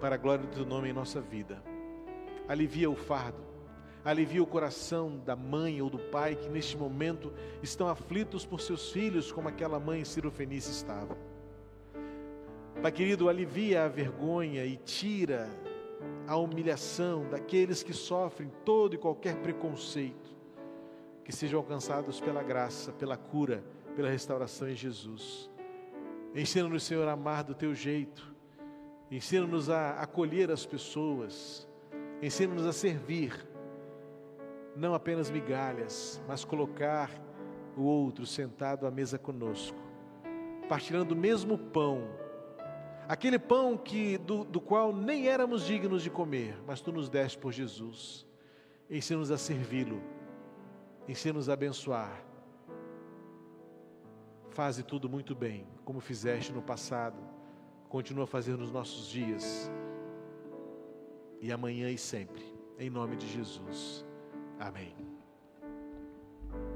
para 0.00 0.14
a 0.14 0.18
glória 0.18 0.46
do 0.46 0.54
teu 0.54 0.64
nome 0.64 0.88
em 0.88 0.92
nossa 0.92 1.20
vida. 1.20 1.62
Alivia 2.48 2.88
o 2.88 2.96
fardo, 2.96 3.42
alivia 4.04 4.42
o 4.42 4.46
coração 4.46 5.18
da 5.24 5.36
mãe 5.36 5.80
ou 5.80 5.88
do 5.88 5.98
pai 5.98 6.34
que 6.34 6.48
neste 6.48 6.76
momento 6.76 7.32
estão 7.62 7.88
aflitos 7.88 8.44
por 8.44 8.60
seus 8.60 8.90
filhos, 8.90 9.30
como 9.30 9.48
aquela 9.48 9.78
mãe 9.78 10.04
Cirofenice 10.04 10.70
estava. 10.70 11.16
Pai 12.80 12.90
querido, 12.90 13.28
alivia 13.28 13.84
a 13.84 13.88
vergonha 13.88 14.64
e 14.64 14.76
tira 14.76 15.48
a 16.26 16.36
humilhação 16.36 17.28
daqueles 17.30 17.82
que 17.82 17.92
sofrem 17.92 18.50
todo 18.64 18.94
e 18.94 18.98
qualquer 18.98 19.36
preconceito, 19.36 20.30
que 21.24 21.30
sejam 21.30 21.60
alcançados 21.60 22.20
pela 22.20 22.42
graça, 22.42 22.92
pela 22.92 23.16
cura, 23.16 23.62
pela 23.94 24.10
restauração 24.10 24.68
em 24.68 24.74
Jesus. 24.74 25.48
Ensina-nos, 26.34 26.82
Senhor, 26.82 27.06
a 27.06 27.12
amar 27.12 27.44
do 27.44 27.54
teu 27.54 27.72
jeito, 27.72 28.34
ensina-nos 29.10 29.70
a 29.70 30.00
acolher 30.00 30.50
as 30.50 30.66
pessoas, 30.66 31.68
ensina-nos 32.20 32.66
a 32.66 32.72
servir, 32.72 33.46
não 34.76 34.94
apenas 34.94 35.30
migalhas, 35.30 36.22
mas 36.26 36.44
colocar 36.44 37.10
o 37.76 37.82
outro 37.82 38.26
sentado 38.26 38.86
à 38.86 38.90
mesa 38.90 39.18
conosco, 39.18 39.78
partilhando 40.68 41.14
o 41.14 41.18
mesmo 41.18 41.56
pão 41.56 42.22
aquele 43.08 43.38
pão 43.38 43.76
que 43.76 44.16
do, 44.18 44.44
do 44.44 44.60
qual 44.60 44.90
nem 44.90 45.28
éramos 45.28 45.66
dignos 45.66 46.02
de 46.02 46.10
comer, 46.10 46.58
mas 46.66 46.80
tu 46.80 46.92
nos 46.92 47.08
deste 47.08 47.38
por 47.38 47.52
Jesus. 47.52 48.26
Ensina-nos 48.88 49.30
a 49.30 49.38
servi-lo, 49.38 50.02
ensina-nos 51.08 51.48
a 51.48 51.52
abençoar. 51.52 52.24
Faze 54.50 54.82
tudo 54.82 55.08
muito 55.08 55.34
bem, 55.34 55.66
como 55.84 56.00
fizeste 56.00 56.52
no 56.52 56.62
passado, 56.62 57.18
continua 57.88 58.24
a 58.24 58.26
fazer 58.26 58.56
nos 58.56 58.70
nossos 58.70 59.08
dias, 59.08 59.70
e 61.40 61.50
amanhã 61.50 61.90
e 61.90 61.98
sempre, 61.98 62.42
em 62.78 62.88
nome 62.88 63.16
de 63.16 63.26
Jesus. 63.26 64.06
Amém. 64.62 65.11